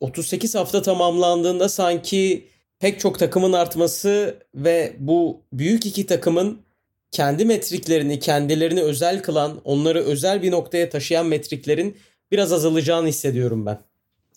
38 0.01 0.55
hafta 0.55 0.83
tamamlandığında 0.83 1.69
sanki 1.69 2.49
pek 2.79 3.01
çok 3.01 3.19
takımın 3.19 3.53
artması 3.53 4.39
ve 4.55 4.97
bu 4.99 5.43
büyük 5.53 5.87
iki 5.87 6.07
takımın 6.07 6.63
kendi 7.11 7.45
metriklerini, 7.45 8.19
kendilerini 8.19 8.83
özel 8.83 9.23
kılan, 9.23 9.61
onları 9.65 10.01
özel 10.01 10.43
bir 10.43 10.51
noktaya 10.51 10.91
taşıyan 10.91 11.27
metriklerin 11.27 11.97
biraz 12.33 12.53
azalacağını 12.53 13.09
hissediyorum 13.09 13.67
ben. 13.67 13.79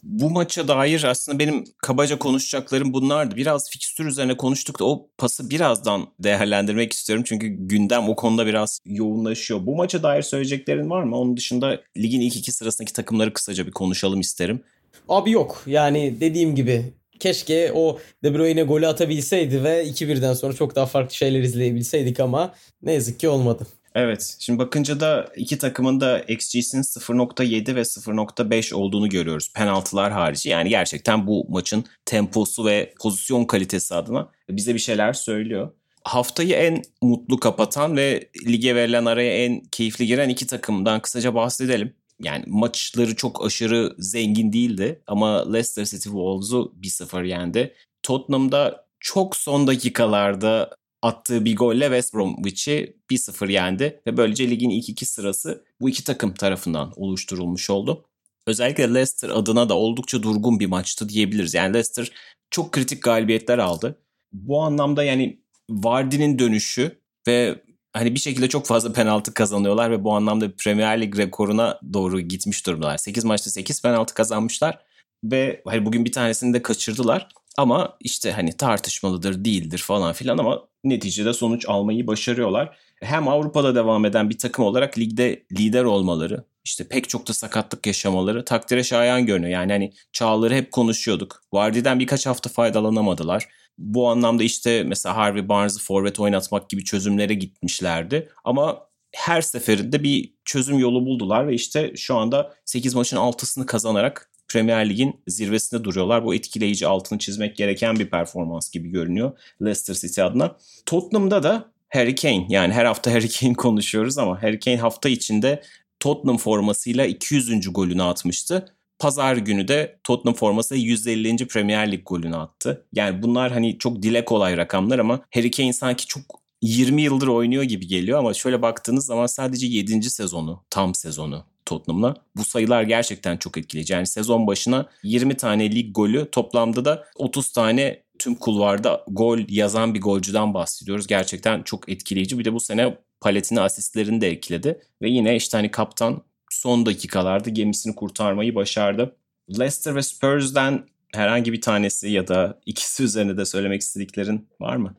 Bu 0.04 0.30
maça 0.30 0.68
dair 0.68 1.04
aslında 1.04 1.40
benim 1.40 1.64
kabaca 1.78 2.20
konuşacaklarım 2.20 2.94
bunlardı. 2.94 3.36
Biraz 3.36 3.70
fikstür 3.70 4.06
üzerine 4.06 4.38
konuştuk 4.38 4.80
da 4.80 4.86
o 4.86 5.08
pası 5.18 5.50
birazdan 5.50 6.08
değerlendirmek 6.20 6.94
istiyorum. 6.94 7.24
Çünkü 7.28 7.48
gündem 7.48 8.10
o 8.10 8.16
konuda 8.16 8.46
biraz 8.46 8.80
yoğunlaşıyor. 8.86 9.66
Bu 9.66 9.76
maça 9.76 10.04
dair 10.04 10.22
söyleyeceklerin 10.22 10.90
var 10.90 11.04
mı? 11.04 11.18
Onun 11.18 11.38
dışında 11.38 11.82
ligin 11.98 12.22
ilk 12.22 12.38
iki 12.38 12.52
sırasındaki 12.52 12.94
takımları 12.94 13.34
kısaca 13.34 13.68
bir 13.68 13.72
konuşalım 13.72 14.20
isterim. 14.20 14.64
Abi 15.10 15.32
yok. 15.32 15.64
Yani 15.66 16.18
dediğim 16.20 16.56
gibi 16.56 16.94
keşke 17.20 17.72
o 17.74 18.00
De 18.24 18.34
Bruyne 18.34 18.64
golü 18.64 18.88
atabilseydi 18.88 19.64
ve 19.64 19.88
2-1'den 19.88 20.34
sonra 20.34 20.54
çok 20.54 20.76
daha 20.76 20.86
farklı 20.86 21.16
şeyler 21.16 21.42
izleyebilseydik 21.42 22.20
ama 22.20 22.54
ne 22.82 22.94
yazık 22.94 23.20
ki 23.20 23.30
olmadı. 23.30 23.68
Evet. 23.96 24.36
Şimdi 24.40 24.60
bakınca 24.60 25.00
da 25.00 25.30
iki 25.36 25.58
takımın 25.58 26.02
da 26.02 26.20
XG'sinin 26.20 26.82
0.7 26.82 27.76
ve 27.76 27.82
0.5 27.82 28.74
olduğunu 28.74 29.10
görüyoruz. 29.10 29.54
Penaltılar 29.54 30.12
harici. 30.12 30.50
Yani 30.50 30.70
gerçekten 30.70 31.28
bu 31.28 31.46
maçın 31.50 31.86
temposu 32.06 32.66
ve 32.66 32.94
pozisyon 33.02 33.46
kalitesi 33.46 33.96
adına 33.96 34.30
bize 34.50 34.74
bir 34.74 34.80
şeyler 34.80 35.14
söylüyor. 35.14 35.72
Haftayı 36.04 36.54
en 36.54 36.82
mutlu 37.02 37.40
kapatan 37.40 37.98
ve 37.98 38.30
lige 38.48 38.76
verilen 38.76 39.06
araya 39.06 39.46
en 39.46 39.62
keyifli 39.72 40.08
giren 40.08 40.30
iki 40.30 40.48
takımdan 40.48 41.00
kısaca 41.00 41.36
bahsedelim 41.36 41.94
yani 42.24 42.44
maçları 42.48 43.16
çok 43.16 43.46
aşırı 43.46 43.96
zengin 43.98 44.54
değildi 44.54 45.02
ama 45.08 45.54
Leicester 45.54 45.86
City 45.86 46.10
Wolves'u 46.10 46.74
1-0 46.82 47.28
yendi. 47.28 47.74
Tottenham'da 48.04 48.86
çok 49.00 49.36
son 49.36 49.68
dakikalarda 49.68 50.70
attığı 51.02 51.46
bir 51.46 51.56
golle 51.56 51.86
West 51.86 52.14
Bromwich'i 52.14 52.98
1-0 53.12 53.52
yendi 53.52 54.02
ve 54.08 54.18
böylece 54.18 54.50
ligin 54.50 54.70
ilk 54.70 54.90
iki 54.90 55.06
sırası 55.06 55.66
bu 55.82 55.90
iki 55.90 56.04
takım 56.04 56.34
tarafından 56.34 56.94
oluşturulmuş 56.96 57.70
oldu. 57.70 58.06
Özellikle 58.48 58.94
Leicester 58.94 59.30
adına 59.30 59.70
da 59.70 59.74
oldukça 59.74 60.24
durgun 60.24 60.60
bir 60.60 60.66
maçtı 60.66 61.10
diyebiliriz. 61.10 61.54
Yani 61.54 61.74
Leicester 61.74 62.12
çok 62.52 62.72
kritik 62.72 63.04
galibiyetler 63.04 63.58
aldı. 63.58 64.00
Bu 64.34 64.62
anlamda 64.62 65.04
yani 65.04 65.40
Vardy'nin 65.70 66.40
dönüşü 66.40 67.00
ve 67.28 67.64
hani 67.94 68.16
bir 68.16 68.20
şekilde 68.20 68.50
çok 68.50 68.66
fazla 68.66 68.94
penaltı 68.94 69.34
kazanıyorlar 69.34 69.92
ve 69.92 70.04
bu 70.04 70.14
anlamda 70.14 70.56
Premier 70.58 71.02
Lig 71.02 71.18
rekoruna 71.18 71.80
doğru 71.94 72.20
gitmiş 72.20 72.66
durumdalar. 72.66 72.98
8 72.98 73.24
maçta 73.24 73.50
8 73.50 73.82
penaltı 73.82 74.14
kazanmışlar 74.14 74.80
ve 75.24 75.62
hani 75.66 75.86
bugün 75.86 76.06
bir 76.06 76.12
tanesini 76.12 76.54
de 76.54 76.62
kaçırdılar. 76.62 77.28
Ama 77.58 77.98
işte 78.00 78.32
hani 78.32 78.58
tartışmalıdır 78.58 79.46
değildir 79.46 79.78
falan 79.78 80.14
filan 80.14 80.38
ama 80.38 80.62
neticede 80.84 81.34
sonuç 81.34 81.66
almayı 81.70 82.08
başarıyorlar. 82.08 82.78
Hem 83.02 83.28
Avrupa'da 83.28 83.76
devam 83.76 84.06
eden 84.06 84.30
bir 84.30 84.38
takım 84.38 84.66
olarak 84.66 84.98
ligde 84.98 85.44
lider 85.52 85.84
olmaları, 85.84 86.44
işte 86.64 86.88
pek 86.88 87.10
çok 87.10 87.28
da 87.28 87.34
sakatlık 87.34 87.88
yaşamaları 87.88 88.46
takdire 88.46 88.84
şayan 88.84 89.26
görünüyor. 89.26 89.54
Yani 89.54 89.72
hani 89.72 89.94
çağları 90.14 90.54
hep 90.54 90.72
konuşuyorduk. 90.72 91.44
Vardy'den 91.54 92.00
birkaç 92.00 92.26
hafta 92.26 92.50
faydalanamadılar. 92.50 93.48
Bu 93.78 94.10
anlamda 94.10 94.44
işte 94.44 94.84
mesela 94.84 95.18
Harvey 95.18 95.50
Barnes'ı 95.50 95.80
forvet 95.80 96.20
oynatmak 96.20 96.70
gibi 96.70 96.84
çözümlere 96.84 97.34
gitmişlerdi. 97.34 98.30
Ama 98.44 98.88
her 99.16 99.42
seferinde 99.42 100.04
bir 100.04 100.34
çözüm 100.46 100.80
yolu 100.80 101.06
buldular 101.06 101.48
ve 101.48 101.54
işte 101.54 101.94
şu 101.98 102.16
anda 102.16 102.54
8 102.66 102.96
maçın 102.96 103.18
6'sını 103.18 103.66
kazanarak 103.66 104.30
Premier 104.48 104.90
Lig'in 104.90 105.22
zirvesinde 105.28 105.84
duruyorlar. 105.84 106.26
Bu 106.26 106.36
etkileyici 106.36 106.88
altını 106.88 107.20
çizmek 107.20 107.56
gereken 107.56 108.00
bir 108.00 108.10
performans 108.10 108.72
gibi 108.72 108.90
görünüyor 108.90 109.40
Leicester 109.62 109.94
City 109.94 110.22
adına. 110.22 110.58
Tottenham'da 110.86 111.44
da 111.44 111.72
Harry 111.90 112.16
Kane 112.16 112.46
yani 112.50 112.74
her 112.74 112.86
hafta 112.86 113.12
Harry 113.14 113.30
Kane 113.30 113.54
konuşuyoruz 113.54 114.18
ama 114.18 114.44
Harry 114.44 114.60
Kane 114.60 114.78
hafta 114.78 115.10
içinde 115.10 115.64
Tottenham 116.00 116.38
formasıyla 116.38 117.06
200. 117.06 117.74
golünü 117.74 118.04
atmıştı. 118.04 118.76
Pazar 119.04 119.38
günü 119.38 119.68
de 119.68 120.00
Tottenham 120.04 120.36
forması 120.36 120.76
150. 120.76 121.48
Premier 121.48 121.92
Lig 121.92 122.02
golünü 122.06 122.36
attı. 122.36 122.86
Yani 122.94 123.22
bunlar 123.22 123.52
hani 123.52 123.78
çok 123.78 124.02
dile 124.02 124.26
kolay 124.26 124.58
rakamlar 124.58 125.00
ama 125.00 125.20
Harry 125.34 125.52
Kane 125.52 125.74
sanki 125.74 126.08
çok 126.08 126.24
20 126.62 127.02
yıldır 127.02 127.28
oynuyor 127.28 127.64
gibi 127.64 127.88
geliyor 127.88 128.20
ama 128.20 128.34
şöyle 128.34 128.62
baktığınız 128.62 129.06
zaman 129.06 129.26
sadece 129.26 129.68
7. 129.68 130.10
sezonu, 130.10 130.64
tam 130.70 130.96
sezonu 130.96 131.46
Tottenham'la. 131.66 132.16
Bu 132.36 132.46
sayılar 132.46 132.84
gerçekten 132.84 133.38
çok 133.38 133.58
etkileyici. 133.58 133.94
Yani 133.94 134.08
sezon 134.08 134.48
başına 134.48 134.90
20 135.04 135.38
tane 135.38 135.72
lig 135.72 135.96
golü 135.96 136.32
toplamda 136.32 136.86
da 136.86 137.06
30 137.16 137.52
tane 137.52 138.04
tüm 138.20 138.36
kulvarda 138.36 139.06
gol 139.08 139.40
yazan 139.50 139.94
bir 139.94 140.02
golcüden 140.02 140.54
bahsediyoruz. 140.54 141.08
Gerçekten 141.08 141.64
çok 141.64 141.90
etkileyici. 141.90 142.40
Bir 142.40 142.46
de 142.46 142.54
bu 142.54 142.60
sene 142.60 142.98
paletini 143.22 143.62
asistlerini 143.62 144.22
de 144.22 144.30
ekledi. 144.30 144.82
Ve 145.02 145.10
yine 145.10 145.36
işte 145.36 145.58
hani 145.58 145.72
kaptan 145.72 146.24
son 146.54 146.86
dakikalarda 146.86 147.50
gemisini 147.50 147.96
kurtarmayı 147.96 148.56
başardı. 148.56 149.16
Leicester 149.50 149.96
ve 149.96 150.02
Spurs'den 150.02 150.84
herhangi 151.14 151.54
bir 151.54 151.62
tanesi 151.62 152.10
ya 152.10 152.28
da 152.28 152.60
ikisi 152.66 153.04
üzerine 153.04 153.38
de 153.38 153.46
söylemek 153.46 153.82
istediklerin 153.82 154.48
var 154.60 154.76
mı? 154.76 154.96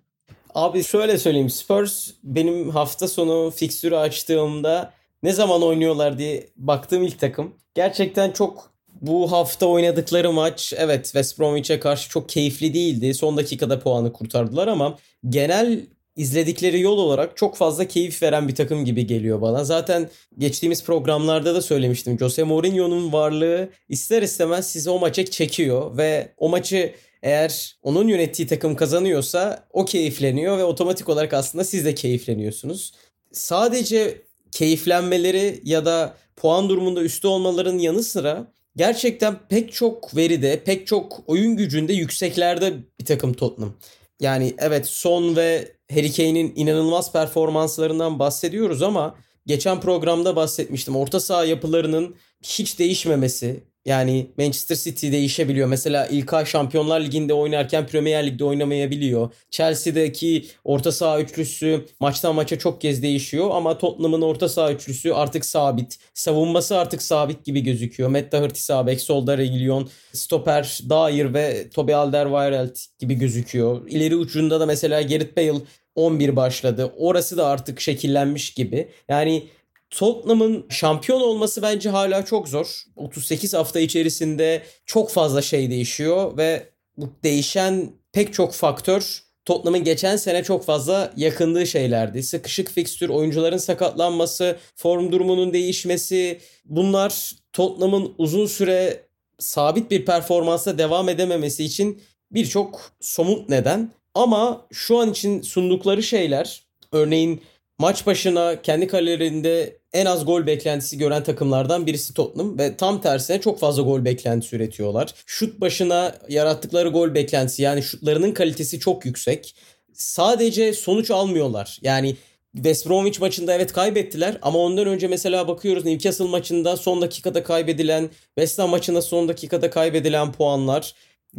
Abi 0.55 0.85
şöyle 0.85 1.19
söyleyeyim. 1.19 1.51
Spurs 1.51 2.11
benim 2.23 2.71
hafta 2.71 3.09
sonu 3.09 3.51
fikstürü 3.57 3.97
açtığımda 3.97 4.93
ne 5.23 5.33
zaman 5.33 5.63
oynuyorlar 5.63 6.19
diye 6.19 6.49
baktığım 6.57 7.03
ilk 7.03 7.19
takım. 7.19 7.55
Gerçekten 7.75 8.31
çok 8.31 8.75
bu 9.01 9.33
hafta 9.33 9.67
oynadıkları 9.67 10.33
maç 10.33 10.73
evet 10.77 11.05
West 11.05 11.39
Bromwich'e 11.39 11.81
karşı 11.81 12.11
çok 12.11 12.29
keyifli 12.29 12.75
değildi. 12.75 13.15
Son 13.15 13.37
dakikada 13.37 13.81
puanı 13.81 14.13
kurtardılar 14.13 14.69
ama 14.69 14.99
genel 15.29 15.81
izledikleri 16.17 16.81
yol 16.81 16.99
olarak 16.99 17.37
çok 17.37 17.57
fazla 17.57 17.89
keyif 17.89 18.23
veren 18.23 18.49
bir 18.49 18.55
takım 18.55 18.85
gibi 18.85 19.07
geliyor 19.07 19.41
bana. 19.41 19.65
Zaten 19.65 20.11
geçtiğimiz 20.39 20.85
programlarda 20.85 21.55
da 21.55 21.63
söylemiştim. 21.63 22.19
Jose 22.19 22.43
Mourinho'nun 22.43 23.13
varlığı 23.13 23.69
ister 23.89 24.23
istemez 24.23 24.67
sizi 24.67 24.91
o 24.91 24.99
maça 24.99 25.25
çekiyor 25.25 25.97
ve 25.97 26.33
o 26.37 26.49
maçı 26.49 26.95
eğer 27.23 27.77
onun 27.83 28.09
yönettiği 28.09 28.49
takım 28.49 28.77
kazanıyorsa 28.77 29.67
o 29.73 29.85
keyifleniyor 29.85 30.59
ve 30.59 30.65
otomatik 30.65 31.09
olarak 31.09 31.35
aslında 31.35 31.65
siz 31.65 31.85
de 31.85 31.95
keyifleniyorsunuz. 31.95 32.93
Sadece 33.33 34.23
keyiflenmeleri 34.53 35.61
ya 35.65 35.85
da 35.85 36.17
puan 36.37 36.69
durumunda 36.69 37.03
üstte 37.03 37.29
olmaların 37.29 37.79
yanı 37.79 38.03
sıra 38.03 38.53
gerçekten 38.77 39.37
pek 39.49 39.73
çok 39.73 40.17
veride, 40.17 40.63
pek 40.65 40.87
çok 40.87 41.23
oyun 41.27 41.57
gücünde 41.57 41.93
yükseklerde 41.93 42.73
bir 43.01 43.05
takım 43.05 43.35
Tottenham. 43.35 43.75
Yani 44.21 44.55
evet 44.59 44.87
Son 44.87 45.37
ve 45.37 45.74
Harry 45.95 46.13
Kane'in 46.13 46.53
inanılmaz 46.57 47.13
performanslarından 47.13 48.19
bahsediyoruz 48.19 48.83
ama 48.83 49.15
geçen 49.47 49.81
programda 49.81 50.37
bahsetmiştim. 50.37 50.97
Orta 50.97 51.21
saha 51.21 51.45
yapılarının 51.45 52.15
hiç 52.43 52.79
değişmemesi, 52.79 53.61
yani 53.87 54.27
Manchester 54.39 54.77
City 54.77 55.13
değişebiliyor. 55.13 55.69
Mesela 55.69 56.07
İlkay 56.07 56.47
Şampiyonlar 56.47 57.01
Ligi'nde 57.01 57.35
oynarken 57.35 57.87
Premier 57.87 58.27
Lig'de 58.27 58.45
oynamayabiliyor. 58.45 59.33
Chelsea'deki 59.51 60.47
orta 60.65 60.93
saha 60.93 61.21
üçlüsü 61.21 61.87
maçtan 62.01 62.35
maça 62.35 62.59
çok 62.59 62.81
kez 62.81 63.03
değişiyor 63.03 63.51
ama 63.53 63.79
Tottenham'ın 63.79 64.23
orta 64.23 64.49
saha 64.49 64.73
üçlüsü 64.73 65.13
artık 65.13 65.45
sabit. 65.45 65.99
Savunması 66.15 66.79
artık 66.79 67.03
sabit 67.03 67.45
gibi 67.45 67.61
gözüküyor. 67.61 68.09
Matt 68.09 68.33
Doherty 68.33 68.61
sağ 68.61 68.87
bek, 68.87 69.01
solda 69.01 69.39
Reguilon, 69.39 69.89
stoper 70.13 70.79
Dyer 70.91 71.35
ve 71.35 71.71
Toby 71.71 71.95
Alderweireld 71.95 72.77
gibi 72.99 73.15
gözüküyor. 73.15 73.89
İleri 73.89 74.17
ucunda 74.17 74.61
da 74.61 74.67
mesela 74.67 75.03
Gareth 75.03 75.37
Bale 75.37 75.61
11 75.95 76.37
başladı. 76.37 76.93
Orası 76.97 77.37
da 77.37 77.47
artık 77.47 77.81
şekillenmiş 77.81 78.55
gibi. 78.55 78.89
Yani 79.09 79.49
Tottenham'ın 79.91 80.67
şampiyon 80.69 81.21
olması 81.21 81.63
bence 81.63 81.91
hala 81.91 82.25
çok 82.25 82.49
zor. 82.49 82.85
38 82.97 83.55
hafta 83.55 83.81
içerisinde 83.81 84.63
çok 84.87 85.11
fazla 85.11 85.43
şey 85.43 85.71
değişiyor 85.71 86.37
ve 86.37 86.69
bu 86.97 87.09
değişen 87.23 87.91
pek 88.13 88.33
çok 88.33 88.53
faktör 88.53 89.25
Tottenham'ın 89.45 89.85
geçen 89.85 90.17
sene 90.17 90.45
çok 90.45 90.65
fazla 90.65 91.13
yakındığı 91.17 91.67
şeylerdi. 91.67 92.23
Sıkışık 92.23 92.71
fikstür, 92.71 93.09
oyuncuların 93.09 93.57
sakatlanması, 93.57 94.57
form 94.77 95.13
durumunun 95.13 95.53
değişmesi 95.53 96.41
bunlar 96.65 97.33
Tottenham'ın 97.53 98.15
uzun 98.19 98.47
süre 98.47 99.07
sabit 99.39 99.91
bir 99.91 100.05
performansa 100.05 100.79
devam 100.79 101.09
edememesi 101.09 101.65
için 101.65 102.03
birçok 102.31 102.93
somut 103.01 103.49
neden. 103.49 103.91
Ama 104.15 104.67
şu 104.73 104.99
an 104.99 105.11
için 105.11 105.43
sundukları 105.43 106.03
şeyler 106.03 106.63
örneğin 106.93 107.43
maç 107.79 108.07
başına 108.07 108.63
kendi 108.63 108.87
kalelerinde 108.87 109.79
en 109.93 110.07
az 110.07 110.27
gol 110.27 110.47
beklentisi 110.47 110.99
gören 110.99 111.25
takımlardan 111.25 111.87
birisi 111.87 112.15
Tottenham 112.15 112.59
ve 112.59 112.77
tam 112.77 113.01
tersine 113.01 113.41
çok 113.41 113.59
fazla 113.59 113.83
gol 113.83 114.05
beklentisi 114.05 114.57
üretiyorlar. 114.57 115.15
Şut 115.27 115.61
başına 115.61 116.15
yarattıkları 116.29 116.89
gol 116.89 117.15
beklentisi 117.15 117.63
yani 117.63 117.83
şutlarının 117.83 118.33
kalitesi 118.33 118.81
çok 118.81 119.05
yüksek. 119.05 119.57
Sadece 119.93 120.73
sonuç 120.73 121.11
almıyorlar. 121.11 121.79
Yani 121.83 122.17
West 122.55 122.89
Bromwich 122.89 123.21
maçında 123.21 123.55
evet 123.55 123.73
kaybettiler 123.73 124.39
ama 124.43 124.59
ondan 124.59 124.87
önce 124.87 125.09
mesela 125.09 125.49
bakıyoruz 125.49 125.85
Newcastle 125.85 126.25
maçında 126.25 126.77
son 126.77 127.03
dakikada 127.03 127.43
kaybedilen, 127.43 128.11
West 128.27 128.59
Ham 128.59 128.71
maçında 128.71 129.03
son 129.03 129.29
dakikada 129.29 129.71
kaybedilen 129.71 130.33
puanlar. 130.33 130.95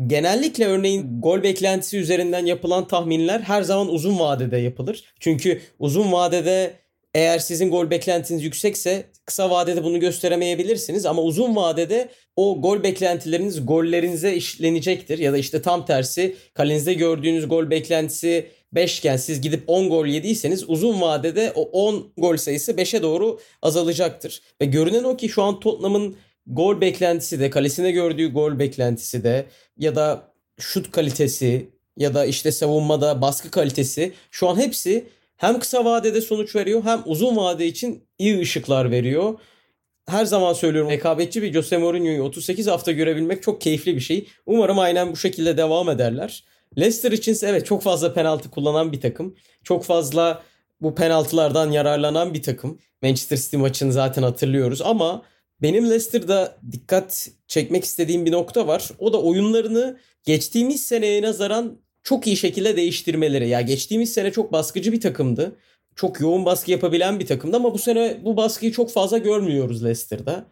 Genellikle 0.07 0.65
örneğin 0.65 1.21
gol 1.21 1.43
beklentisi 1.43 1.97
üzerinden 1.97 2.45
yapılan 2.45 2.87
tahminler 2.87 3.39
her 3.39 3.61
zaman 3.61 3.93
uzun 3.93 4.19
vadede 4.19 4.57
yapılır. 4.57 5.03
Çünkü 5.19 5.61
uzun 5.79 6.11
vadede 6.11 6.73
eğer 7.13 7.39
sizin 7.39 7.71
gol 7.71 7.89
beklentiniz 7.89 8.43
yüksekse 8.43 9.05
kısa 9.25 9.49
vadede 9.49 9.83
bunu 9.83 9.99
gösteremeyebilirsiniz 9.99 11.05
ama 11.05 11.21
uzun 11.21 11.55
vadede 11.55 12.09
o 12.35 12.61
gol 12.61 12.83
beklentileriniz 12.83 13.65
gollerinize 13.65 14.33
işlenecektir 14.33 15.19
ya 15.19 15.33
da 15.33 15.37
işte 15.37 15.61
tam 15.61 15.85
tersi 15.85 16.35
kalenizde 16.53 16.93
gördüğünüz 16.93 17.47
gol 17.47 17.69
beklentisi 17.69 18.47
5 18.71 18.99
iken 18.99 19.17
siz 19.17 19.41
gidip 19.41 19.63
10 19.67 19.89
gol 19.89 20.05
yediyseniz 20.05 20.69
uzun 20.69 21.01
vadede 21.01 21.51
o 21.55 21.61
10 21.61 22.13
gol 22.17 22.37
sayısı 22.37 22.71
5'e 22.71 23.01
doğru 23.01 23.39
azalacaktır. 23.61 24.41
Ve 24.61 24.65
görünen 24.65 25.03
o 25.03 25.17
ki 25.17 25.29
şu 25.29 25.43
an 25.43 25.59
Tottenham'ın 25.59 26.15
gol 26.47 26.81
beklentisi 26.81 27.39
de 27.39 27.49
kalesine 27.49 27.91
gördüğü 27.91 28.33
gol 28.33 28.59
beklentisi 28.59 29.23
de 29.23 29.45
ya 29.77 29.95
da 29.95 30.31
şut 30.59 30.91
kalitesi 30.91 31.69
ya 31.97 32.13
da 32.13 32.25
işte 32.25 32.51
savunmada 32.51 33.21
baskı 33.21 33.51
kalitesi 33.51 34.13
şu 34.31 34.49
an 34.49 34.59
hepsi 34.59 35.07
hem 35.37 35.59
kısa 35.59 35.85
vadede 35.85 36.21
sonuç 36.21 36.55
veriyor 36.55 36.83
hem 36.83 37.01
uzun 37.05 37.35
vade 37.35 37.65
için 37.67 38.07
iyi 38.19 38.39
ışıklar 38.39 38.91
veriyor. 38.91 39.39
Her 40.07 40.25
zaman 40.25 40.53
söylüyorum 40.53 40.91
rekabetçi 40.91 41.41
bir 41.41 41.53
Jose 41.53 41.77
Mourinho'yu 41.77 42.23
38 42.23 42.67
hafta 42.67 42.91
görebilmek 42.91 43.43
çok 43.43 43.61
keyifli 43.61 43.95
bir 43.95 44.01
şey. 44.01 44.27
Umarım 44.45 44.79
aynen 44.79 45.11
bu 45.11 45.17
şekilde 45.17 45.57
devam 45.57 45.89
ederler. 45.89 46.43
Leicester 46.77 47.11
için 47.11 47.37
evet 47.43 47.65
çok 47.65 47.83
fazla 47.83 48.13
penaltı 48.13 48.51
kullanan 48.51 48.91
bir 48.91 49.01
takım. 49.01 49.35
Çok 49.63 49.83
fazla 49.83 50.43
bu 50.81 50.95
penaltılardan 50.95 51.71
yararlanan 51.71 52.33
bir 52.33 52.43
takım. 52.43 52.79
Manchester 53.01 53.37
City 53.37 53.57
maçını 53.57 53.93
zaten 53.93 54.23
hatırlıyoruz 54.23 54.81
ama 54.81 55.23
benim 55.61 55.85
Leicester'da 55.85 56.57
dikkat 56.71 57.27
çekmek 57.47 57.83
istediğim 57.83 58.25
bir 58.25 58.31
nokta 58.31 58.67
var. 58.67 58.89
O 58.99 59.13
da 59.13 59.21
oyunlarını 59.21 59.97
geçtiğimiz 60.23 60.85
seneye 60.85 61.21
nazaran 61.21 61.77
çok 62.03 62.27
iyi 62.27 62.37
şekilde 62.37 62.75
değiştirmeleri. 62.75 63.49
Ya 63.49 63.61
geçtiğimiz 63.61 64.13
sene 64.13 64.31
çok 64.31 64.51
baskıcı 64.51 64.91
bir 64.91 65.01
takımdı. 65.01 65.55
Çok 65.95 66.19
yoğun 66.19 66.45
baskı 66.45 66.71
yapabilen 66.71 67.19
bir 67.19 67.25
takımdı 67.25 67.57
ama 67.57 67.73
bu 67.73 67.77
sene 67.77 68.17
bu 68.25 68.37
baskıyı 68.37 68.71
çok 68.71 68.91
fazla 68.91 69.17
görmüyoruz 69.17 69.83
Leicester'da. 69.83 70.45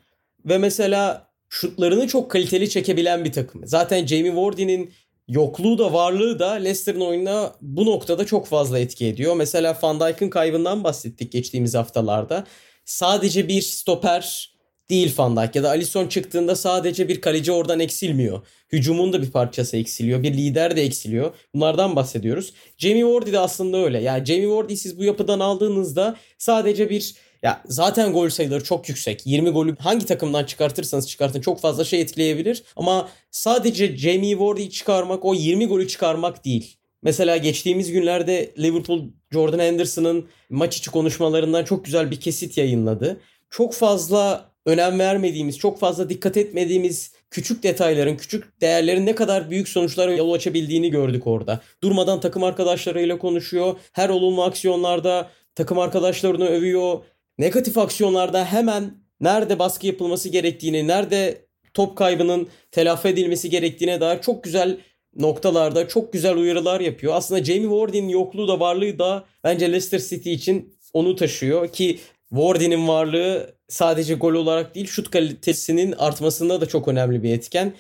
Ve 0.46 0.58
mesela 0.58 1.28
şutlarını 1.50 2.08
çok 2.08 2.32
kaliteli 2.32 2.70
çekebilen 2.70 3.26
bir 3.26 3.32
takım. 3.32 3.62
Zaten 3.68 4.06
Jamie 4.06 4.36
Vardy'nin 4.36 4.92
yokluğu 5.28 5.78
da 5.78 5.94
varlığı 5.94 6.40
da 6.40 6.52
Leicester'ın 6.52 7.02
oyununa 7.02 7.56
bu 7.62 7.86
noktada 7.86 8.26
çok 8.26 8.48
fazla 8.48 8.80
etki 8.80 9.06
ediyor. 9.06 9.36
Mesela 9.36 9.78
Van 9.84 10.00
Dijk'ın 10.00 10.30
kaybından 10.30 10.84
bahsettik 10.84 11.32
geçtiğimiz 11.32 11.76
haftalarda. 11.76 12.44
Sadece 12.86 13.48
bir 13.48 13.62
stoper 13.62 14.53
değil 14.90 15.14
Van 15.18 15.38
Dijk 15.38 15.56
ya 15.56 15.64
da 15.64 15.70
Alisson 15.70 16.08
çıktığında 16.08 16.56
sadece 16.56 17.08
bir 17.08 17.22
kaleci 17.22 17.52
oradan 17.52 17.80
eksilmiyor. 17.80 18.48
Hücumun 18.72 19.14
da 19.14 19.22
bir 19.22 19.32
parçası 19.32 19.78
eksiliyor. 19.78 20.24
Bir 20.24 20.34
lider 20.34 20.76
de 20.76 20.82
eksiliyor. 20.82 21.34
Bunlardan 21.56 21.96
bahsediyoruz. 21.96 22.54
Jamie 22.78 23.06
Vardy 23.06 23.32
de 23.32 23.40
aslında 23.40 23.78
öyle. 23.78 24.02
Yani 24.02 24.26
Jamie 24.26 24.50
Vardy 24.50 24.76
siz 24.76 25.00
bu 25.00 25.04
yapıdan 25.04 25.40
aldığınızda 25.40 26.16
sadece 26.38 26.90
bir 26.90 27.16
ya 27.44 27.62
zaten 27.66 28.14
gol 28.14 28.30
sayıları 28.30 28.64
çok 28.64 28.90
yüksek. 28.90 29.22
20 29.26 29.50
golü 29.50 29.76
hangi 29.80 30.06
takımdan 30.06 30.44
çıkartırsanız 30.44 31.10
çıkartın 31.10 31.42
çok 31.42 31.60
fazla 31.60 31.84
şey 31.84 32.02
etkileyebilir. 32.02 32.64
Ama 32.76 33.10
sadece 33.32 33.98
Jamie 33.98 34.40
Vardy'yi 34.40 34.72
çıkarmak 34.72 35.26
o 35.26 35.34
20 35.34 35.68
golü 35.68 35.88
çıkarmak 35.88 36.46
değil. 36.46 36.78
Mesela 37.02 37.38
geçtiğimiz 37.38 37.92
günlerde 37.92 38.54
Liverpool 38.60 39.02
Jordan 39.32 39.60
Henderson'ın 39.60 40.28
maç 40.50 40.78
içi 40.78 40.92
konuşmalarından 40.92 41.64
çok 41.64 41.86
güzel 41.86 42.12
bir 42.12 42.20
kesit 42.20 42.58
yayınladı. 42.58 43.22
Çok 43.50 43.74
fazla 43.74 44.53
önem 44.66 45.00
vermediğimiz, 45.00 45.58
çok 45.58 45.80
fazla 45.80 46.10
dikkat 46.10 46.38
etmediğimiz 46.38 47.12
küçük 47.30 47.64
detayların, 47.64 48.18
küçük 48.18 48.62
değerlerin 48.62 49.06
ne 49.06 49.16
kadar 49.16 49.50
büyük 49.50 49.68
sonuçlara 49.68 50.14
yol 50.14 50.34
açabildiğini 50.34 50.92
gördük 50.92 51.28
orada. 51.28 51.62
Durmadan 51.84 52.20
takım 52.20 52.44
arkadaşlarıyla 52.44 53.18
konuşuyor. 53.18 53.76
Her 53.92 54.10
olumlu 54.10 54.44
aksiyonlarda 54.44 55.30
takım 55.56 55.80
arkadaşlarını 55.80 56.46
övüyor. 56.46 57.00
Negatif 57.38 57.78
aksiyonlarda 57.78 58.46
hemen 58.46 58.98
nerede 59.20 59.60
baskı 59.60 59.88
yapılması 59.88 60.30
gerektiğini, 60.30 60.88
nerede 60.88 61.46
top 61.74 61.98
kaybının 61.98 62.48
telafi 62.72 63.08
edilmesi 63.08 63.50
gerektiğine 63.50 64.02
dair 64.02 64.22
çok 64.22 64.44
güzel 64.44 64.78
noktalarda 65.16 65.88
çok 65.88 66.14
güzel 66.14 66.38
uyarılar 66.38 66.80
yapıyor. 66.80 67.14
Aslında 67.16 67.44
Jamie 67.44 67.70
Vardy'nin 67.70 68.10
yokluğu 68.10 68.48
da 68.48 68.60
varlığı 68.60 69.00
da 69.00 69.26
bence 69.44 69.72
Leicester 69.72 70.00
City 70.00 70.34
için 70.34 70.76
onu 70.94 71.16
taşıyor 71.16 71.68
ki 71.72 72.00
Wardy'nin 72.34 72.88
varlığı 72.88 73.56
sadece 73.68 74.14
gol 74.14 74.34
olarak 74.34 74.76
değil 74.76 74.88
şut 74.88 75.12
kalitesinin 75.12 75.92
artmasında 75.92 76.62
da 76.62 76.66
çok 76.66 76.88
önemli 76.88 77.24
bir 77.24 77.34
etken. 77.34 77.74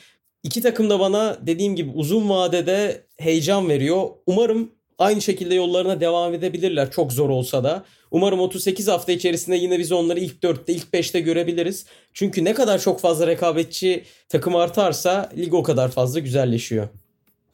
İki 0.44 0.62
takım 0.62 0.90
da 0.90 1.00
bana 1.00 1.38
dediğim 1.42 1.76
gibi 1.76 1.92
uzun 1.96 2.30
vadede 2.30 3.06
heyecan 3.18 3.70
veriyor. 3.70 4.10
Umarım 4.26 4.72
aynı 4.98 5.22
şekilde 5.22 5.56
yollarına 5.56 6.02
devam 6.02 6.34
edebilirler 6.34 6.92
çok 6.92 7.14
zor 7.14 7.30
olsa 7.30 7.64
da. 7.64 7.86
Umarım 8.12 8.40
38 8.40 8.88
hafta 8.88 9.12
içerisinde 9.12 9.56
yine 9.56 9.80
biz 9.80 9.92
onları 9.92 10.20
ilk 10.20 10.44
4'te 10.44 10.74
ilk 10.74 10.94
5'te 10.94 11.20
görebiliriz. 11.20 11.86
Çünkü 12.14 12.44
ne 12.44 12.54
kadar 12.54 12.80
çok 12.80 13.00
fazla 13.00 13.28
rekabetçi 13.28 14.04
takım 14.30 14.56
artarsa 14.56 15.30
lig 15.38 15.54
o 15.54 15.64
kadar 15.64 15.92
fazla 15.92 16.20
güzelleşiyor. 16.20 16.88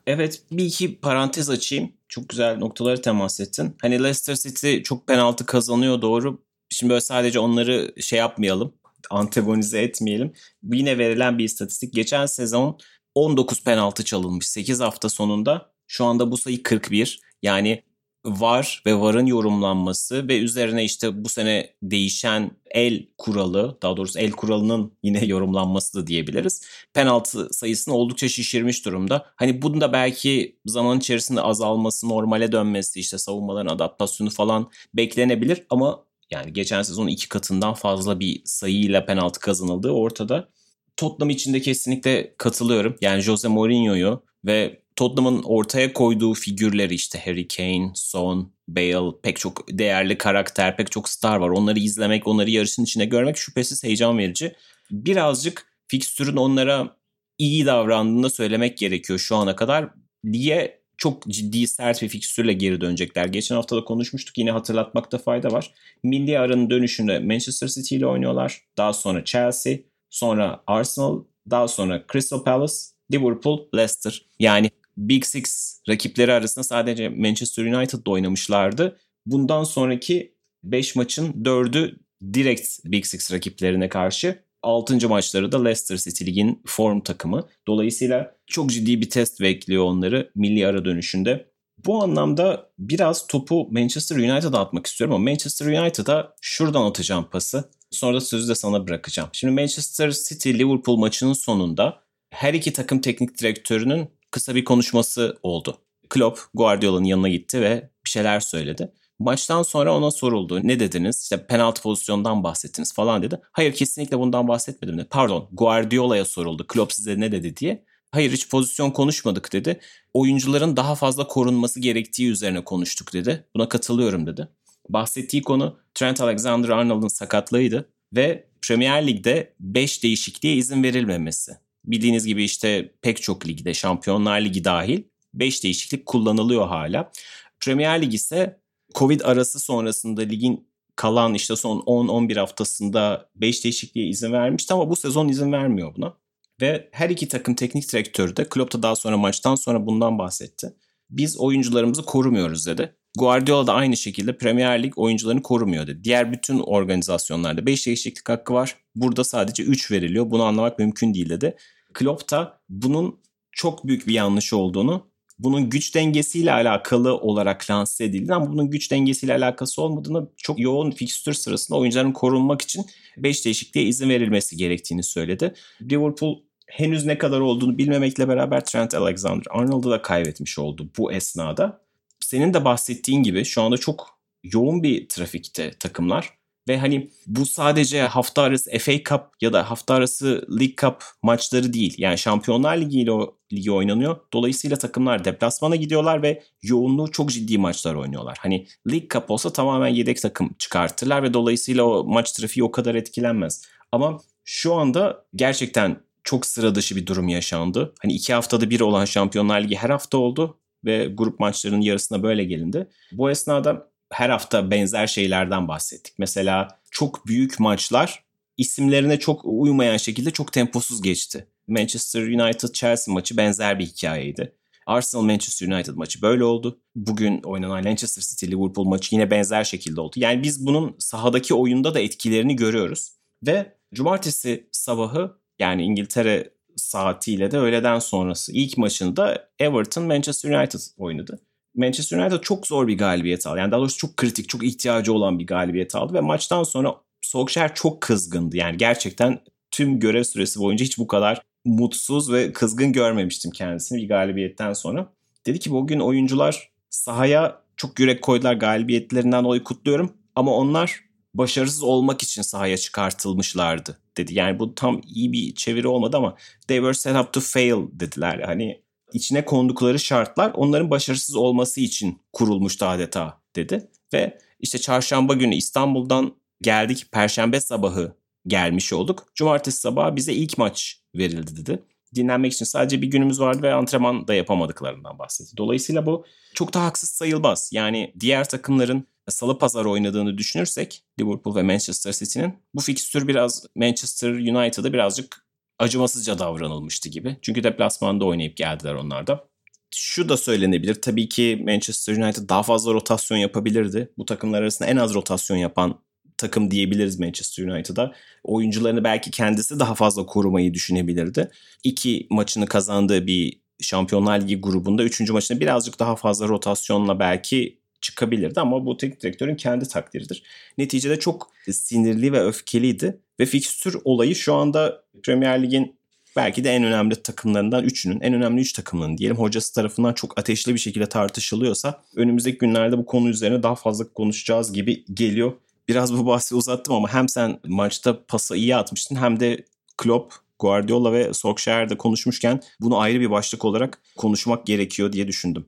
Evet 0.07 0.41
bir 0.51 0.65
iki 0.65 0.99
parantez 0.99 1.49
açayım. 1.49 1.91
Çok 2.07 2.29
güzel 2.29 2.57
noktaları 2.57 3.01
temas 3.01 3.39
ettin. 3.39 3.75
Hani 3.81 4.03
Leicester 4.03 4.35
City 4.35 4.77
çok 4.77 5.07
penaltı 5.07 5.45
kazanıyor 5.45 6.01
doğru. 6.01 6.48
Şimdi 6.69 6.89
böyle 6.91 7.01
sadece 7.01 7.39
onları 7.39 7.93
şey 8.01 8.19
yapmayalım, 8.19 8.73
antagonize 9.09 9.81
etmeyelim. 9.81 10.33
Yine 10.63 10.97
verilen 10.97 11.37
bir 11.37 11.43
istatistik. 11.43 11.93
Geçen 11.93 12.25
sezon 12.25 12.79
19 13.15 13.63
penaltı 13.63 14.03
çalınmış 14.03 14.47
8 14.47 14.79
hafta 14.79 15.09
sonunda. 15.09 15.71
Şu 15.87 16.05
anda 16.05 16.31
bu 16.31 16.37
sayı 16.37 16.63
41. 16.63 17.19
Yani 17.41 17.83
var 18.25 18.83
ve 18.85 18.99
varın 18.99 19.25
yorumlanması 19.25 20.27
ve 20.27 20.39
üzerine 20.39 20.83
işte 20.85 21.23
bu 21.23 21.29
sene 21.29 21.73
değişen 21.83 22.51
el 22.71 23.07
kuralı 23.17 23.77
daha 23.81 23.97
doğrusu 23.97 24.19
el 24.19 24.31
kuralının 24.31 24.93
yine 25.03 25.25
yorumlanması 25.25 26.01
da 26.01 26.07
diyebiliriz. 26.07 26.61
Penaltı 26.93 27.47
sayısını 27.51 27.95
oldukça 27.95 28.29
şişirmiş 28.29 28.85
durumda. 28.85 29.25
Hani 29.35 29.61
bunun 29.61 29.81
da 29.81 29.93
belki 29.93 30.59
zaman 30.65 30.97
içerisinde 30.97 31.41
azalması, 31.41 32.09
normale 32.09 32.51
dönmesi, 32.51 32.99
işte 32.99 33.17
savunmaların 33.17 33.75
adaptasyonu 33.75 34.29
falan 34.29 34.71
beklenebilir 34.93 35.63
ama 35.69 36.08
yani 36.31 36.53
geçen 36.53 36.81
sezon 36.81 37.07
iki 37.07 37.29
katından 37.29 37.73
fazla 37.73 38.19
bir 38.19 38.41
sayıyla 38.45 39.05
penaltı 39.05 39.39
kazanıldığı 39.39 39.91
ortada. 39.91 40.49
Tottenham 40.97 41.29
için 41.29 41.53
de 41.53 41.61
kesinlikle 41.61 42.35
katılıyorum. 42.37 42.95
Yani 43.01 43.21
Jose 43.21 43.47
Mourinho'yu 43.47 44.23
ve 44.45 44.81
Tottenham'ın 44.95 45.43
ortaya 45.43 45.93
koyduğu 45.93 46.33
figürleri 46.33 46.93
işte 46.93 47.19
Harry 47.25 47.47
Kane, 47.47 47.91
Son, 47.95 48.53
Bale 48.67 49.11
pek 49.23 49.37
çok 49.37 49.65
değerli 49.71 50.17
karakter, 50.17 50.77
pek 50.77 50.91
çok 50.91 51.09
star 51.09 51.37
var. 51.37 51.49
Onları 51.49 51.79
izlemek, 51.79 52.27
onları 52.27 52.49
yarışın 52.49 52.83
içinde 52.83 53.05
görmek 53.05 53.37
şüphesiz 53.37 53.83
heyecan 53.83 54.17
verici. 54.17 54.55
Birazcık 54.91 55.65
fikstürün 55.87 56.35
onlara 56.35 56.97
iyi 57.37 57.65
davrandığını 57.65 58.29
söylemek 58.29 58.77
gerekiyor 58.77 59.19
şu 59.19 59.35
ana 59.35 59.55
kadar 59.55 59.89
diye 60.31 60.78
çok 60.99 61.27
ciddi 61.27 61.67
sert 61.67 62.01
bir 62.01 62.09
fikstürle 62.09 62.53
geri 62.53 62.81
dönecekler. 62.81 63.25
Geçen 63.25 63.55
hafta 63.55 63.75
da 63.75 63.83
konuşmuştuk 63.83 64.37
yine 64.37 64.51
hatırlatmakta 64.51 65.17
fayda 65.17 65.51
var. 65.51 65.73
Milli 66.03 66.39
aranın 66.39 66.69
dönüşünde 66.69 67.19
Manchester 67.19 67.67
City 67.67 67.95
ile 67.95 68.05
oynuyorlar. 68.05 68.61
Daha 68.77 68.93
sonra 68.93 69.25
Chelsea, 69.25 69.77
sonra 70.09 70.63
Arsenal, 70.67 71.23
daha 71.49 71.67
sonra 71.67 72.05
Crystal 72.11 72.43
Palace, 72.43 72.73
Liverpool, 73.11 73.67
Leicester. 73.75 74.25
Yani 74.39 74.69
Big 74.97 75.25
Six 75.25 75.79
rakipleri 75.89 76.33
arasında 76.33 76.63
sadece 76.63 77.09
Manchester 77.09 77.65
United'da 77.65 78.11
oynamışlardı. 78.11 78.99
Bundan 79.25 79.63
sonraki 79.63 80.35
5 80.63 80.95
maçın 80.95 81.33
4'ü 81.43 81.95
direkt 82.33 82.67
Big 82.85 83.05
Six 83.05 83.31
rakiplerine 83.31 83.89
karşı. 83.89 84.43
6. 84.63 85.09
maçları 85.09 85.51
da 85.51 85.63
Leicester 85.63 85.97
City 85.97 86.25
Lig'in 86.25 86.61
form 86.65 87.01
takımı. 87.01 87.47
Dolayısıyla 87.67 88.35
çok 88.47 88.69
ciddi 88.69 89.01
bir 89.01 89.09
test 89.09 89.41
bekliyor 89.41 89.83
onları 89.83 90.31
milli 90.35 90.67
ara 90.67 90.85
dönüşünde. 90.85 91.49
Bu 91.85 92.03
anlamda 92.03 92.69
biraz 92.79 93.27
topu 93.27 93.67
Manchester 93.71 94.15
United'a 94.15 94.59
atmak 94.59 94.87
istiyorum 94.87 95.15
ama 95.15 95.23
Manchester 95.23 95.65
United'a 95.65 96.35
şuradan 96.41 96.83
atacağım 96.83 97.25
pası. 97.31 97.69
Sonra 97.91 98.15
da 98.15 98.21
sözü 98.21 98.49
de 98.49 98.55
sana 98.55 98.87
bırakacağım. 98.87 99.29
Şimdi 99.33 99.53
Manchester 99.53 100.11
City 100.11 100.53
Liverpool 100.53 100.97
maçının 100.97 101.33
sonunda 101.33 102.01
her 102.29 102.53
iki 102.53 102.73
takım 102.73 103.01
teknik 103.01 103.37
direktörünün 103.37 104.09
kısa 104.31 104.55
bir 104.55 104.63
konuşması 104.63 105.37
oldu. 105.43 105.77
Klopp 106.09 106.39
Guardiola'nın 106.53 107.05
yanına 107.05 107.29
gitti 107.29 107.61
ve 107.61 107.89
bir 108.05 108.09
şeyler 108.09 108.39
söyledi. 108.39 108.91
Maçtan 109.19 109.63
sonra 109.63 109.95
ona 109.95 110.11
soruldu. 110.11 110.59
Ne 110.63 110.79
dediniz? 110.79 111.21
İşte 111.23 111.47
penaltı 111.47 111.81
pozisyondan 111.81 112.43
bahsettiniz 112.43 112.93
falan 112.93 113.23
dedi. 113.23 113.39
Hayır 113.51 113.73
kesinlikle 113.73 114.19
bundan 114.19 114.47
bahsetmedim 114.47 114.97
dedi. 114.97 115.07
Pardon 115.09 115.49
Guardiola'ya 115.51 116.25
soruldu. 116.25 116.67
Klopp 116.67 116.93
size 116.93 117.19
ne 117.19 117.31
dedi 117.31 117.55
diye. 117.55 117.85
Hayır 118.11 118.31
hiç 118.31 118.49
pozisyon 118.49 118.91
konuşmadık 118.91 119.53
dedi. 119.53 119.79
Oyuncuların 120.13 120.77
daha 120.77 120.95
fazla 120.95 121.27
korunması 121.27 121.79
gerektiği 121.79 122.31
üzerine 122.31 122.63
konuştuk 122.63 123.13
dedi. 123.13 123.45
Buna 123.55 123.69
katılıyorum 123.69 124.27
dedi. 124.27 124.47
Bahsettiği 124.89 125.41
konu 125.41 125.77
Trent 125.93 126.21
Alexander-Arnold'un 126.21 127.07
sakatlığıydı 127.07 127.89
ve 128.15 128.47
Premier 128.61 129.07
Lig'de 129.07 129.53
5 129.59 130.03
değişikliğe 130.03 130.55
izin 130.55 130.83
verilmemesi. 130.83 131.51
Bildiğiniz 131.85 132.25
gibi 132.25 132.43
işte 132.43 132.91
pek 133.01 133.21
çok 133.21 133.47
ligde 133.47 133.73
Şampiyonlar 133.73 134.41
Ligi 134.41 134.63
dahil 134.63 135.03
5 135.33 135.63
değişiklik 135.63 136.05
kullanılıyor 136.05 136.67
hala. 136.67 137.11
Premier 137.59 138.01
Lig 138.01 138.13
ise 138.13 138.59
Covid 138.95 139.21
arası 139.21 139.59
sonrasında 139.59 140.21
ligin 140.21 140.69
kalan 140.95 141.33
işte 141.33 141.55
son 141.55 141.79
10-11 141.79 142.39
haftasında 142.39 143.29
5 143.35 143.63
değişikliğe 143.63 144.07
izin 144.07 144.33
vermişti 144.33 144.73
ama 144.73 144.89
bu 144.89 144.95
sezon 144.95 145.27
izin 145.27 145.51
vermiyor 145.51 145.95
buna. 145.97 146.13
Ve 146.61 146.89
her 146.91 147.09
iki 147.09 147.27
takım 147.27 147.55
teknik 147.55 147.93
direktörü 147.93 148.35
de 148.35 148.49
Klopp 148.49 148.73
da 148.73 148.83
daha 148.83 148.95
sonra 148.95 149.17
maçtan 149.17 149.55
sonra 149.55 149.85
bundan 149.85 150.19
bahsetti. 150.19 150.73
Biz 151.09 151.37
oyuncularımızı 151.37 152.05
korumuyoruz 152.05 152.65
dedi. 152.65 152.95
Guardiola 153.17 153.67
da 153.67 153.73
aynı 153.73 153.97
şekilde 153.97 154.37
Premier 154.37 154.83
Lig 154.83 154.97
oyuncularını 154.97 155.41
korumuyor 155.41 155.87
dedi. 155.87 156.03
Diğer 156.03 156.31
bütün 156.31 156.59
organizasyonlarda 156.59 157.65
5 157.65 157.87
değişiklik 157.87 158.29
hakkı 158.29 158.53
var. 158.53 158.75
Burada 158.95 159.23
sadece 159.23 159.63
3 159.63 159.91
veriliyor. 159.91 160.31
Bunu 160.31 160.43
anlamak 160.43 160.79
mümkün 160.79 161.13
değil 161.13 161.29
dedi. 161.29 161.57
Klopp 161.93 162.31
da 162.31 162.61
bunun 162.69 163.19
çok 163.51 163.87
büyük 163.87 164.07
bir 164.07 164.13
yanlış 164.13 164.53
olduğunu 164.53 165.08
bunun 165.39 165.69
güç 165.69 165.95
dengesiyle 165.95 166.53
alakalı 166.53 167.17
olarak 167.17 167.69
lanse 167.69 168.03
edildi 168.03 168.33
ama 168.33 168.51
bunun 168.51 168.69
güç 168.69 168.91
dengesiyle 168.91 169.33
alakası 169.33 169.81
olmadığını 169.81 170.27
çok 170.37 170.59
yoğun 170.59 170.91
fikstür 170.91 171.33
sırasında 171.33 171.77
oyuncuların 171.77 172.11
korunmak 172.11 172.61
için 172.61 172.85
5 173.17 173.45
değişikliğe 173.45 173.85
izin 173.85 174.09
verilmesi 174.09 174.57
gerektiğini 174.57 175.03
söyledi. 175.03 175.53
Liverpool 175.81 176.39
henüz 176.67 177.05
ne 177.05 177.17
kadar 177.17 177.39
olduğunu 177.39 177.77
bilmemekle 177.77 178.27
beraber 178.27 178.65
Trent 178.65 178.93
Alexander-Arnold'u 178.93 179.91
da 179.91 180.01
kaybetmiş 180.01 180.59
oldu 180.59 180.89
bu 180.97 181.11
esnada. 181.11 181.81
Senin 182.19 182.53
de 182.53 182.65
bahsettiğin 182.65 183.23
gibi 183.23 183.45
şu 183.45 183.61
anda 183.61 183.77
çok 183.77 184.19
yoğun 184.43 184.83
bir 184.83 185.09
trafikte 185.09 185.71
takımlar. 185.79 186.38
Ve 186.69 186.77
hani 186.77 187.09
bu 187.27 187.45
sadece 187.45 188.01
hafta 188.01 188.41
arası 188.41 188.71
FA 188.79 188.91
Cup 188.91 189.21
ya 189.41 189.53
da 189.53 189.69
hafta 189.69 189.93
arası 189.93 190.47
League 190.59 190.75
Cup 190.81 191.03
maçları 191.23 191.73
değil. 191.73 191.95
Yani 191.97 192.17
Şampiyonlar 192.17 192.77
Ligi 192.77 192.99
ile 192.99 193.11
o 193.11 193.37
ligi 193.53 193.71
oynanıyor. 193.71 194.17
Dolayısıyla 194.33 194.77
takımlar 194.77 195.25
deplasmana 195.25 195.75
gidiyorlar 195.75 196.21
ve 196.23 196.43
yoğunluğu 196.61 197.11
çok 197.11 197.31
ciddi 197.31 197.57
maçlar 197.57 197.95
oynuyorlar. 197.95 198.37
Hani 198.41 198.67
League 198.91 199.07
Cup 199.09 199.31
olsa 199.31 199.53
tamamen 199.53 199.87
yedek 199.87 200.21
takım 200.21 200.55
çıkartırlar 200.59 201.23
ve 201.23 201.33
dolayısıyla 201.33 201.83
o 201.83 202.03
maç 202.03 202.31
trafiği 202.31 202.63
o 202.63 202.71
kadar 202.71 202.95
etkilenmez. 202.95 203.65
Ama 203.91 204.19
şu 204.45 204.73
anda 204.73 205.25
gerçekten 205.35 205.97
çok 206.23 206.45
sıra 206.45 206.75
dışı 206.75 206.95
bir 206.95 207.07
durum 207.07 207.27
yaşandı. 207.27 207.93
Hani 208.01 208.13
iki 208.13 208.33
haftada 208.33 208.69
bir 208.69 208.79
olan 208.79 209.05
Şampiyonlar 209.05 209.61
Ligi 209.61 209.75
her 209.75 209.89
hafta 209.89 210.17
oldu 210.17 210.57
ve 210.85 211.05
grup 211.05 211.39
maçlarının 211.39 211.81
yarısına 211.81 212.23
böyle 212.23 212.43
gelindi. 212.43 212.89
Bu 213.11 213.31
esnada 213.31 213.89
her 214.11 214.29
hafta 214.29 214.71
benzer 214.71 215.07
şeylerden 215.07 215.67
bahsettik. 215.67 216.13
Mesela 216.17 216.79
çok 216.91 217.27
büyük 217.27 217.59
maçlar 217.59 218.23
isimlerine 218.57 219.19
çok 219.19 219.41
uymayan 219.43 219.97
şekilde 219.97 220.31
çok 220.31 220.53
temposuz 220.53 221.01
geçti. 221.01 221.47
Manchester 221.67 222.21
United 222.21 222.73
Chelsea 222.73 223.13
maçı 223.13 223.37
benzer 223.37 223.79
bir 223.79 223.85
hikayeydi. 223.85 224.55
Arsenal 224.85 225.23
Manchester 225.23 225.67
United 225.67 225.93
maçı 225.93 226.21
böyle 226.21 226.43
oldu. 226.43 226.79
Bugün 226.95 227.41
oynanan 227.41 227.83
Manchester 227.83 228.21
City 228.21 228.45
Liverpool 228.45 228.85
maçı 228.85 229.15
yine 229.15 229.31
benzer 229.31 229.63
şekilde 229.63 230.01
oldu. 230.01 230.13
Yani 230.17 230.43
biz 230.43 230.65
bunun 230.65 230.95
sahadaki 230.99 231.53
oyunda 231.53 231.93
da 231.93 231.99
etkilerini 231.99 232.55
görüyoruz. 232.55 233.11
Ve 233.47 233.75
cumartesi 233.93 234.69
sabahı 234.71 235.37
yani 235.59 235.83
İngiltere 235.83 236.53
saatiyle 236.75 237.51
de 237.51 237.57
öğleden 237.57 237.99
sonrası 237.99 238.51
ilk 238.51 238.77
maçında 238.77 239.49
Everton 239.59 240.03
Manchester 240.03 240.59
United 240.59 240.79
oynadı. 240.97 241.41
Manchester 241.75 242.17
United 242.17 242.41
çok 242.41 242.67
zor 242.67 242.87
bir 242.87 242.97
galibiyet 242.97 243.47
aldı. 243.47 243.59
Yani 243.59 243.71
daha 243.71 243.79
doğrusu 243.79 243.97
çok 243.97 244.17
kritik, 244.17 244.49
çok 244.49 244.63
ihtiyacı 244.63 245.13
olan 245.13 245.39
bir 245.39 245.47
galibiyet 245.47 245.95
aldı 245.95 246.13
ve 246.13 246.21
maçtan 246.21 246.63
sonra 246.63 246.95
Solskjaer 247.21 247.75
çok 247.75 248.01
kızgındı. 248.01 248.57
Yani 248.57 248.77
gerçekten 248.77 249.39
tüm 249.71 249.99
görev 249.99 250.23
süresi 250.23 250.59
boyunca 250.59 250.85
hiç 250.85 250.97
bu 250.97 251.07
kadar 251.07 251.41
mutsuz 251.65 252.31
ve 252.31 252.53
kızgın 252.53 252.93
görmemiştim 252.93 253.51
kendisini 253.51 254.01
bir 254.01 254.07
galibiyetten 254.07 254.73
sonra. 254.73 255.13
Dedi 255.45 255.59
ki 255.59 255.71
bugün 255.71 255.99
oyuncular 255.99 256.71
sahaya 256.89 257.61
çok 257.77 257.99
yürek 257.99 258.21
koydular 258.21 258.53
galibiyetlerinden 258.53 259.43
dolayı 259.43 259.63
kutluyorum 259.63 260.13
ama 260.35 260.55
onlar 260.55 261.03
başarısız 261.33 261.83
olmak 261.83 262.23
için 262.23 262.41
sahaya 262.41 262.77
çıkartılmışlardı 262.77 263.99
dedi. 264.17 264.33
Yani 264.33 264.59
bu 264.59 264.75
tam 264.75 265.01
iyi 265.07 265.33
bir 265.33 265.55
çeviri 265.55 265.87
olmadı 265.87 266.17
ama 266.17 266.35
they 266.67 266.77
were 266.77 266.93
set 266.93 267.15
up 267.15 267.33
to 267.33 267.39
fail 267.39 267.87
dediler. 267.91 268.39
Hani 268.39 268.81
içine 269.13 269.45
kondukları 269.45 269.99
şartlar 269.99 270.51
onların 270.53 270.91
başarısız 270.91 271.35
olması 271.35 271.81
için 271.81 272.21
kurulmuştu 272.33 272.85
adeta 272.85 273.41
dedi. 273.55 273.87
Ve 274.13 274.37
işte 274.59 274.77
çarşamba 274.77 275.33
günü 275.33 275.55
İstanbul'dan 275.55 276.35
geldik. 276.61 277.11
Perşembe 277.11 277.61
sabahı 277.61 278.15
gelmiş 278.47 278.93
olduk. 278.93 279.25
Cumartesi 279.35 279.79
sabahı 279.79 280.15
bize 280.15 280.33
ilk 280.33 280.57
maç 280.57 281.01
verildi 281.15 281.55
dedi. 281.55 281.83
Dinlenmek 282.15 282.53
için 282.53 282.65
sadece 282.65 283.01
bir 283.01 283.07
günümüz 283.07 283.39
vardı 283.39 283.61
ve 283.61 283.73
antrenman 283.73 284.27
da 284.27 284.33
yapamadıklarından 284.33 285.19
bahsetti. 285.19 285.57
Dolayısıyla 285.57 286.05
bu 286.05 286.25
çok 286.53 286.73
da 286.73 286.83
haksız 286.83 287.09
sayılmaz. 287.09 287.69
Yani 287.73 288.13
diğer 288.19 288.49
takımların 288.49 289.07
salı 289.27 289.57
pazar 289.57 289.85
oynadığını 289.85 290.37
düşünürsek 290.37 291.03
Liverpool 291.19 291.55
ve 291.55 291.63
Manchester 291.63 292.11
City'nin 292.11 292.53
bu 292.73 292.81
fikstür 292.81 293.27
biraz 293.27 293.65
Manchester 293.75 294.29
United'a 294.29 294.93
birazcık 294.93 295.48
acımasızca 295.79 296.39
davranılmıştı 296.39 297.09
gibi. 297.09 297.37
Çünkü 297.41 297.63
deplasmanda 297.63 298.25
oynayıp 298.25 298.57
geldiler 298.57 298.93
onlar 298.93 299.27
da. 299.27 299.49
Şu 299.95 300.29
da 300.29 300.37
söylenebilir. 300.37 301.01
Tabii 301.01 301.29
ki 301.29 301.61
Manchester 301.65 302.17
United 302.17 302.49
daha 302.49 302.63
fazla 302.63 302.93
rotasyon 302.93 303.37
yapabilirdi. 303.37 304.13
Bu 304.17 304.25
takımlar 304.25 304.61
arasında 304.61 304.89
en 304.89 304.97
az 304.97 305.13
rotasyon 305.13 305.57
yapan 305.57 305.99
takım 306.37 306.71
diyebiliriz 306.71 307.19
Manchester 307.19 307.67
United'a. 307.67 308.13
Oyuncularını 308.43 309.03
belki 309.03 309.31
kendisi 309.31 309.79
daha 309.79 309.95
fazla 309.95 310.25
korumayı 310.25 310.73
düşünebilirdi. 310.73 311.51
İki 311.83 312.27
maçını 312.29 312.65
kazandığı 312.65 313.27
bir 313.27 313.61
Şampiyonlar 313.81 314.41
Ligi 314.41 314.61
grubunda 314.61 315.03
üçüncü 315.03 315.33
maçında 315.33 315.59
birazcık 315.59 315.99
daha 315.99 316.15
fazla 316.15 316.47
rotasyonla 316.47 317.19
belki 317.19 317.78
çıkabilirdi 318.01 318.59
ama 318.59 318.85
bu 318.85 318.97
teknik 318.97 319.21
direktörün 319.21 319.55
kendi 319.55 319.87
takdiridir. 319.87 320.43
Neticede 320.77 321.19
çok 321.19 321.51
sinirli 321.71 322.33
ve 322.33 322.41
öfkeliydi 322.41 323.19
ve 323.39 323.45
fikstür 323.45 323.97
olayı 324.03 324.35
şu 324.35 324.53
anda 324.53 325.03
Premier 325.23 325.63
Lig'in 325.63 325.99
belki 326.35 326.63
de 326.63 326.69
en 326.69 326.83
önemli 326.83 327.15
takımlarından 327.15 327.83
üçünün, 327.83 328.19
en 328.19 328.33
önemli 328.33 328.61
üç 328.61 328.73
takımının 328.73 329.17
diyelim 329.17 329.37
hocası 329.37 329.73
tarafından 329.73 330.13
çok 330.13 330.39
ateşli 330.39 330.73
bir 330.73 330.79
şekilde 330.79 331.09
tartışılıyorsa 331.09 332.01
önümüzdeki 332.15 332.57
günlerde 332.57 332.97
bu 332.97 333.05
konu 333.05 333.29
üzerine 333.29 333.63
daha 333.63 333.75
fazla 333.75 334.13
konuşacağız 334.13 334.73
gibi 334.73 335.05
geliyor. 335.13 335.53
Biraz 335.87 336.17
bu 336.17 336.25
bahsi 336.25 336.55
uzattım 336.55 336.95
ama 336.95 337.13
hem 337.13 337.29
sen 337.29 337.59
maçta 337.67 338.25
pası 338.25 338.55
iyi 338.55 338.75
atmıştın 338.75 339.15
hem 339.15 339.39
de 339.39 339.65
Klopp, 339.97 340.33
Guardiola 340.59 341.13
ve 341.13 341.33
Solskjaer'de 341.33 341.97
konuşmuşken 341.97 342.61
bunu 342.81 342.99
ayrı 342.99 343.19
bir 343.19 343.31
başlık 343.31 343.65
olarak 343.65 344.01
konuşmak 344.17 344.65
gerekiyor 344.65 345.13
diye 345.13 345.27
düşündüm. 345.27 345.65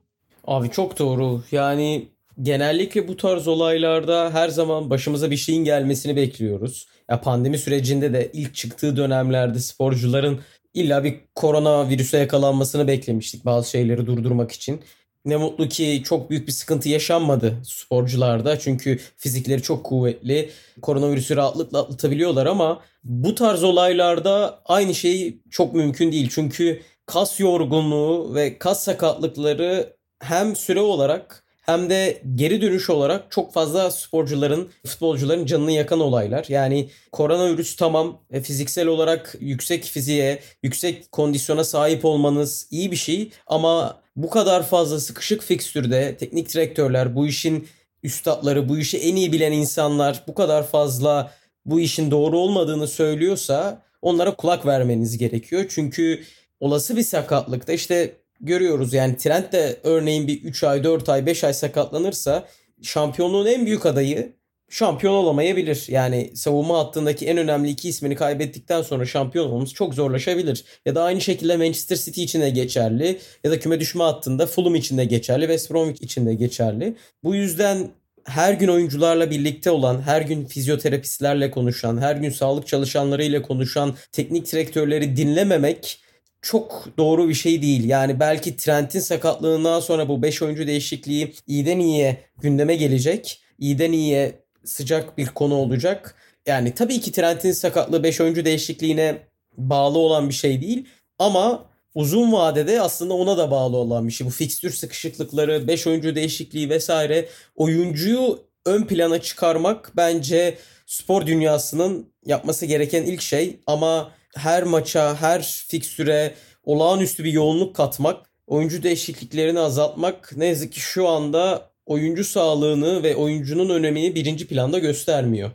Abi 0.48 0.72
çok 0.72 1.00
doğru. 1.00 1.44
Yani 1.52 2.08
genellikle 2.42 3.08
bu 3.08 3.18
tarz 3.18 3.48
olaylarda 3.48 4.34
her 4.34 4.50
zaman 4.50 4.90
başımıza 4.90 5.32
bir 5.32 5.38
şeyin 5.38 5.64
gelmesini 5.64 6.16
bekliyoruz. 6.16 6.88
Ya 7.10 7.22
pandemi 7.22 7.58
sürecinde 7.58 8.14
de 8.14 8.30
ilk 8.34 8.56
çıktığı 8.56 8.98
dönemlerde 8.98 9.60
sporcuların 9.60 10.40
illa 10.74 11.04
bir 11.04 11.16
korona 11.36 11.90
virüse 11.90 12.18
yakalanmasını 12.18 12.88
beklemiştik 12.88 13.46
bazı 13.46 13.70
şeyleri 13.70 14.06
durdurmak 14.06 14.52
için. 14.52 14.82
Ne 15.26 15.38
mutlu 15.38 15.70
ki 15.70 16.02
çok 16.06 16.30
büyük 16.30 16.48
bir 16.48 16.52
sıkıntı 16.52 16.90
yaşanmadı 16.90 17.58
sporcularda. 17.64 18.60
Çünkü 18.60 19.00
fizikleri 19.18 19.62
çok 19.62 19.84
kuvvetli. 19.84 20.50
Koronavirüsü 20.82 21.36
rahatlıkla 21.36 21.80
atlatabiliyorlar 21.80 22.46
ama 22.46 22.82
bu 23.04 23.36
tarz 23.36 23.64
olaylarda 23.64 24.62
aynı 24.66 24.96
şey 24.96 25.42
çok 25.50 25.74
mümkün 25.74 26.12
değil. 26.12 26.30
Çünkü 26.32 26.82
kas 27.06 27.40
yorgunluğu 27.40 28.36
ve 28.36 28.58
kas 28.60 28.84
sakatlıkları 28.84 29.94
hem 30.20 30.56
süre 30.56 30.80
olarak 30.80 31.44
hem 31.72 31.90
de 31.90 32.22
geri 32.36 32.62
dönüş 32.62 32.90
olarak 32.90 33.32
çok 33.32 33.54
fazla 33.54 33.92
sporcuların, 33.92 34.70
futbolcuların 34.86 35.46
canını 35.46 35.72
yakan 35.72 36.00
olaylar. 36.00 36.46
Yani 36.50 36.90
koronavirüs 37.12 37.76
tamam 37.76 38.22
e, 38.32 38.42
fiziksel 38.42 38.88
olarak 38.88 39.36
yüksek 39.40 39.84
fiziğe, 39.84 40.40
yüksek 40.64 41.12
kondisyona 41.12 41.64
sahip 41.64 42.06
olmanız 42.06 42.68
iyi 42.72 42.92
bir 42.92 42.96
şey 42.96 43.32
ama 43.48 44.02
bu 44.16 44.30
kadar 44.30 44.64
fazla 44.64 45.00
sıkışık 45.00 45.44
fikstürde 45.44 46.18
teknik 46.18 46.54
direktörler, 46.54 47.16
bu 47.16 47.28
işin 47.28 47.68
üstadları, 48.04 48.70
bu 48.70 48.78
işi 48.78 48.98
en 48.98 49.16
iyi 49.16 49.32
bilen 49.32 49.52
insanlar 49.52 50.24
bu 50.28 50.34
kadar 50.34 50.68
fazla 50.68 51.32
bu 51.66 51.80
işin 51.80 52.12
doğru 52.12 52.38
olmadığını 52.38 52.88
söylüyorsa 52.88 53.82
onlara 54.02 54.36
kulak 54.36 54.66
vermeniz 54.66 55.18
gerekiyor. 55.18 55.66
Çünkü 55.70 56.24
olası 56.60 56.98
bir 56.98 57.04
sakatlıkta 57.04 57.74
işte 57.74 58.21
görüyoruz 58.42 58.94
yani 58.94 59.18
Trent 59.18 59.54
de 59.54 59.80
örneğin 59.84 60.28
bir 60.28 60.44
3 60.44 60.64
ay, 60.64 60.84
4 60.84 61.10
ay, 61.10 61.26
5 61.26 61.44
ay 61.44 61.54
sakatlanırsa 61.54 62.48
şampiyonluğun 62.82 63.46
en 63.46 63.66
büyük 63.66 63.86
adayı 63.86 64.34
şampiyon 64.70 65.14
olamayabilir. 65.14 65.86
Yani 65.88 66.32
savunma 66.36 66.80
hattındaki 66.80 67.28
en 67.28 67.38
önemli 67.38 67.70
iki 67.70 67.90
ismini 67.90 68.16
kaybettikten 68.16 68.82
sonra 68.82 69.06
şampiyon 69.06 69.46
olmamız 69.46 69.74
çok 69.74 69.94
zorlaşabilir. 69.94 70.66
Ya 70.86 70.96
da 70.96 71.04
aynı 71.04 71.22
şekilde 71.22 71.58
Manchester 71.58 71.96
City 71.96 72.24
için 72.24 72.42
de 72.42 72.50
geçerli 72.50 73.20
ya 73.44 73.52
da 73.52 73.60
küme 73.60 73.80
düşme 73.80 74.04
hattında 74.04 74.48
Fulham 74.48 74.76
için 74.76 74.98
de 74.98 75.06
geçerli, 75.06 75.42
West 75.42 75.72
Bromwich 75.72 76.04
için 76.04 76.26
de 76.26 76.34
geçerli. 76.34 76.96
Bu 77.24 77.36
yüzden 77.36 77.90
her 78.26 78.54
gün 78.54 78.68
oyuncularla 78.68 79.32
birlikte 79.32 79.72
olan, 79.72 80.02
her 80.02 80.22
gün 80.22 80.46
fizyoterapistlerle 80.46 81.52
konuşan, 81.52 81.98
her 81.98 82.16
gün 82.16 82.30
sağlık 82.30 82.68
çalışanlarıyla 82.68 83.42
konuşan 83.42 83.96
teknik 84.12 84.52
direktörleri 84.52 85.18
dinlememek 85.18 86.01
çok 86.42 86.88
doğru 86.98 87.30
bir 87.30 87.34
şey 87.34 87.62
değil. 87.62 87.90
Yani 87.90 88.20
belki 88.20 88.58
Trent'in 88.58 89.00
sakatlığından 89.00 89.80
sonra 89.80 90.08
bu 90.08 90.22
5 90.22 90.42
oyuncu 90.42 90.68
değişikliği 90.68 91.34
iyiden 91.48 91.80
iyiye 91.80 92.18
gündeme 92.42 92.76
gelecek. 92.76 93.42
İyiden 93.60 93.92
iyiye 93.92 94.40
sıcak 94.64 95.18
bir 95.18 95.28
konu 95.28 95.56
olacak. 95.56 96.16
Yani 96.46 96.74
tabii 96.74 97.02
ki 97.02 97.12
Trent'in 97.12 97.52
sakatlığı 97.52 98.04
5 98.04 98.22
oyuncu 98.22 98.46
değişikliğine 98.46 99.18
bağlı 99.58 100.00
olan 100.00 100.30
bir 100.30 100.34
şey 100.34 100.62
değil. 100.62 100.86
Ama 101.20 101.66
uzun 101.96 102.32
vadede 102.32 102.82
aslında 102.82 103.14
ona 103.14 103.38
da 103.38 103.52
bağlı 103.52 103.78
olan 103.78 104.08
bir 104.08 104.14
şey. 104.14 104.28
Bu 104.28 104.32
fikstür 104.32 104.72
sıkışıklıkları, 104.72 105.68
5 105.68 105.88
oyuncu 105.88 106.16
değişikliği 106.16 106.70
vesaire 106.70 107.30
oyuncuyu 107.56 108.40
ön 108.66 108.84
plana 108.84 109.22
çıkarmak 109.22 109.92
bence 109.98 110.58
spor 110.86 111.26
dünyasının 111.26 112.14
yapması 112.26 112.66
gereken 112.66 113.04
ilk 113.04 113.22
şey 113.22 113.60
ama 113.68 114.12
her 114.36 114.64
maça, 114.64 115.16
her 115.22 115.66
fikstüre 115.68 116.36
olağanüstü 116.64 117.24
bir 117.24 117.34
yoğunluk 117.34 117.76
katmak, 117.76 118.30
oyuncu 118.48 118.84
değişikliklerini 118.84 119.60
azaltmak 119.60 120.34
ne 120.38 120.46
yazık 120.46 120.74
ki 120.74 120.80
şu 120.80 121.08
anda 121.08 121.72
oyuncu 121.86 122.24
sağlığını 122.24 123.04
ve 123.04 123.16
oyuncunun 123.16 123.70
önemini 123.70 124.16
birinci 124.16 124.48
planda 124.48 124.80
göstermiyor. 124.80 125.52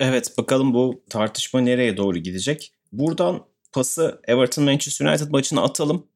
Evet 0.00 0.38
bakalım 0.38 0.74
bu 0.74 1.02
tartışma 1.10 1.60
nereye 1.60 1.96
doğru 1.96 2.18
gidecek. 2.18 2.72
Buradan 2.92 3.46
pası 3.72 4.20
Everton 4.26 4.64
Manchester 4.64 5.06
United 5.06 5.28
maçına 5.28 5.62
atalım. 5.62 6.06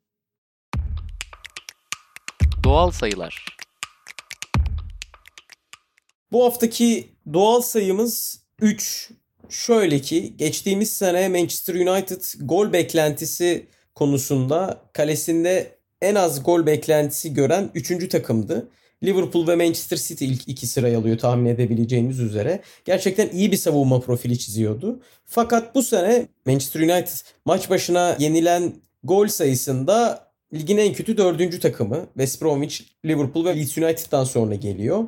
Doğal 2.64 2.90
sayılar. 2.90 3.44
Bu 6.32 6.44
haftaki 6.44 7.16
doğal 7.32 7.60
sayımız 7.60 8.42
3. 8.60 9.10
Şöyle 9.48 10.00
ki 10.00 10.36
geçtiğimiz 10.36 10.92
sene 10.92 11.28
Manchester 11.28 11.74
United 11.74 12.22
gol 12.40 12.72
beklentisi 12.72 13.66
konusunda 13.94 14.82
kalesinde 14.92 15.76
en 16.02 16.14
az 16.14 16.42
gol 16.42 16.66
beklentisi 16.66 17.34
gören 17.34 17.70
3. 17.74 18.08
takımdı. 18.08 18.68
Liverpool 19.04 19.48
ve 19.48 19.56
Manchester 19.56 19.96
City 19.96 20.24
ilk 20.24 20.48
iki 20.48 20.66
sırayı 20.66 20.98
alıyor 20.98 21.18
tahmin 21.18 21.50
edebileceğiniz 21.50 22.20
üzere. 22.20 22.60
Gerçekten 22.84 23.28
iyi 23.28 23.52
bir 23.52 23.56
savunma 23.56 24.00
profili 24.00 24.38
çiziyordu. 24.38 25.00
Fakat 25.24 25.74
bu 25.74 25.82
sene 25.82 26.28
Manchester 26.46 26.80
United 26.80 27.26
maç 27.44 27.70
başına 27.70 28.16
yenilen 28.18 28.72
gol 29.04 29.28
sayısında 29.28 30.28
ligin 30.54 30.78
en 30.78 30.92
kötü 30.92 31.16
dördüncü 31.16 31.60
takımı. 31.60 32.06
West 32.06 32.42
Bromwich, 32.42 32.80
Liverpool 33.04 33.44
ve 33.44 33.56
Leeds 33.56 33.78
United'dan 33.78 34.24
sonra 34.24 34.54
geliyor. 34.54 35.04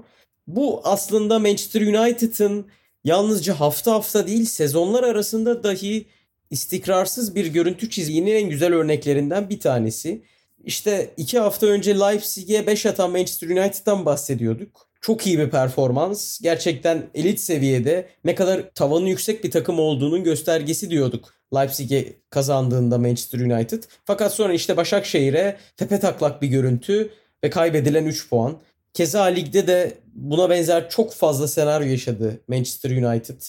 Bu 0.46 0.80
aslında 0.84 1.38
Manchester 1.38 1.80
United'ın 1.80 2.66
yalnızca 3.06 3.60
hafta 3.60 3.92
hafta 3.92 4.26
değil 4.26 4.44
sezonlar 4.44 5.04
arasında 5.04 5.62
dahi 5.64 6.06
istikrarsız 6.50 7.34
bir 7.34 7.46
görüntü 7.46 7.90
çizginin 7.90 8.34
en 8.34 8.50
güzel 8.50 8.74
örneklerinden 8.74 9.50
bir 9.50 9.60
tanesi. 9.60 10.22
İşte 10.64 11.10
iki 11.16 11.38
hafta 11.38 11.66
önce 11.66 11.98
Leipzig'e 11.98 12.66
5 12.66 12.86
atan 12.86 13.10
Manchester 13.10 13.48
United'dan 13.48 14.06
bahsediyorduk. 14.06 14.88
Çok 15.00 15.26
iyi 15.26 15.38
bir 15.38 15.50
performans. 15.50 16.40
Gerçekten 16.40 17.10
elit 17.14 17.40
seviyede 17.40 18.08
ne 18.24 18.34
kadar 18.34 18.70
tavanı 18.74 19.08
yüksek 19.08 19.44
bir 19.44 19.50
takım 19.50 19.78
olduğunun 19.78 20.24
göstergesi 20.24 20.90
diyorduk. 20.90 21.34
Leipzig'e 21.54 22.12
kazandığında 22.30 22.98
Manchester 22.98 23.38
United. 23.38 23.82
Fakat 24.04 24.34
sonra 24.34 24.52
işte 24.52 24.76
Başakşehir'e 24.76 25.56
tepe 25.76 26.00
taklak 26.00 26.42
bir 26.42 26.48
görüntü 26.48 27.10
ve 27.44 27.50
kaybedilen 27.50 28.04
3 28.04 28.28
puan. 28.28 28.58
Keza 28.96 29.22
ligde 29.24 29.66
de 29.66 29.98
buna 30.14 30.50
benzer 30.50 30.90
çok 30.90 31.12
fazla 31.12 31.48
senaryo 31.48 31.86
yaşadı 31.86 32.40
Manchester 32.48 32.90
United. 32.90 33.40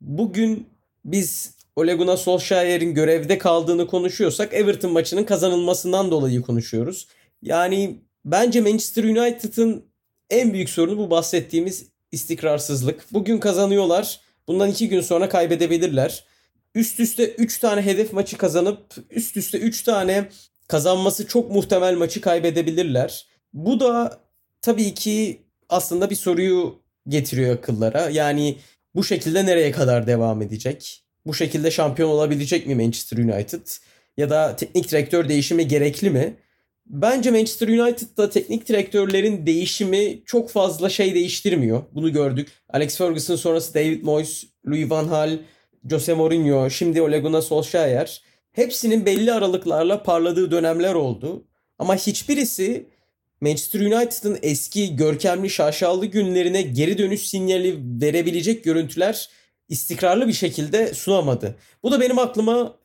Bugün 0.00 0.66
biz 1.04 1.54
Ole 1.76 1.94
Gunnar 1.94 2.16
Solskjaer'in 2.16 2.94
görevde 2.94 3.38
kaldığını 3.38 3.86
konuşuyorsak 3.86 4.54
Everton 4.54 4.92
maçının 4.92 5.24
kazanılmasından 5.24 6.10
dolayı 6.10 6.42
konuşuyoruz. 6.42 7.08
Yani 7.42 7.98
bence 8.24 8.60
Manchester 8.60 9.04
United'ın 9.04 9.84
en 10.30 10.52
büyük 10.52 10.70
sorunu 10.70 10.98
bu 10.98 11.10
bahsettiğimiz 11.10 11.86
istikrarsızlık. 12.12 13.06
Bugün 13.12 13.38
kazanıyorlar. 13.38 14.20
Bundan 14.48 14.70
iki 14.70 14.88
gün 14.88 15.00
sonra 15.00 15.28
kaybedebilirler. 15.28 16.24
Üst 16.74 17.00
üste 17.00 17.28
3 17.28 17.58
tane 17.58 17.82
hedef 17.82 18.12
maçı 18.12 18.38
kazanıp 18.38 18.94
üst 19.10 19.36
üste 19.36 19.58
3 19.58 19.82
tane 19.82 20.28
kazanması 20.68 21.26
çok 21.26 21.50
muhtemel 21.50 21.94
maçı 21.94 22.20
kaybedebilirler. 22.20 23.26
Bu 23.52 23.80
da 23.80 24.22
tabii 24.62 24.94
ki 24.94 25.42
aslında 25.68 26.10
bir 26.10 26.16
soruyu 26.16 26.82
getiriyor 27.08 27.54
akıllara. 27.56 28.08
Yani 28.10 28.58
bu 28.94 29.04
şekilde 29.04 29.46
nereye 29.46 29.70
kadar 29.70 30.06
devam 30.06 30.42
edecek? 30.42 31.02
bu 31.26 31.34
şekilde 31.34 31.70
şampiyon 31.70 32.08
olabilecek 32.08 32.66
mi 32.66 32.74
Manchester 32.74 33.18
United? 33.18 33.66
Ya 34.16 34.30
da 34.30 34.56
teknik 34.56 34.90
direktör 34.90 35.28
değişimi 35.28 35.68
gerekli 35.68 36.10
mi? 36.10 36.36
Bence 36.86 37.30
Manchester 37.30 37.68
United'da 37.68 38.30
teknik 38.30 38.68
direktörlerin 38.68 39.46
değişimi 39.46 40.22
çok 40.26 40.50
fazla 40.50 40.88
şey 40.88 41.14
değiştirmiyor. 41.14 41.82
Bunu 41.92 42.12
gördük. 42.12 42.48
Alex 42.68 42.98
Ferguson 42.98 43.36
sonrası 43.36 43.74
David 43.74 44.02
Moyes, 44.02 44.44
Louis 44.66 44.90
van 44.90 45.08
Gaal, 45.08 45.38
Jose 45.90 46.14
Mourinho, 46.14 46.70
şimdi 46.70 47.02
Ole 47.02 47.18
Gunnar 47.18 47.40
Solskjaer. 47.40 48.22
Hepsinin 48.52 49.06
belli 49.06 49.32
aralıklarla 49.32 50.02
parladığı 50.02 50.50
dönemler 50.50 50.94
oldu. 50.94 51.46
Ama 51.78 51.96
hiçbirisi 51.96 52.86
Manchester 53.42 53.80
United'ın 53.80 54.38
eski 54.42 54.96
görkemli 54.96 55.50
şaşalı 55.50 56.06
günlerine 56.06 56.62
geri 56.62 56.98
dönüş 56.98 57.26
sinyali 57.26 57.78
verebilecek 58.02 58.64
görüntüler 58.64 59.28
istikrarlı 59.68 60.28
bir 60.28 60.32
şekilde 60.32 60.94
sunamadı. 60.94 61.56
Bu 61.82 61.92
da 61.92 62.00
benim 62.00 62.18
aklıma 62.18 62.76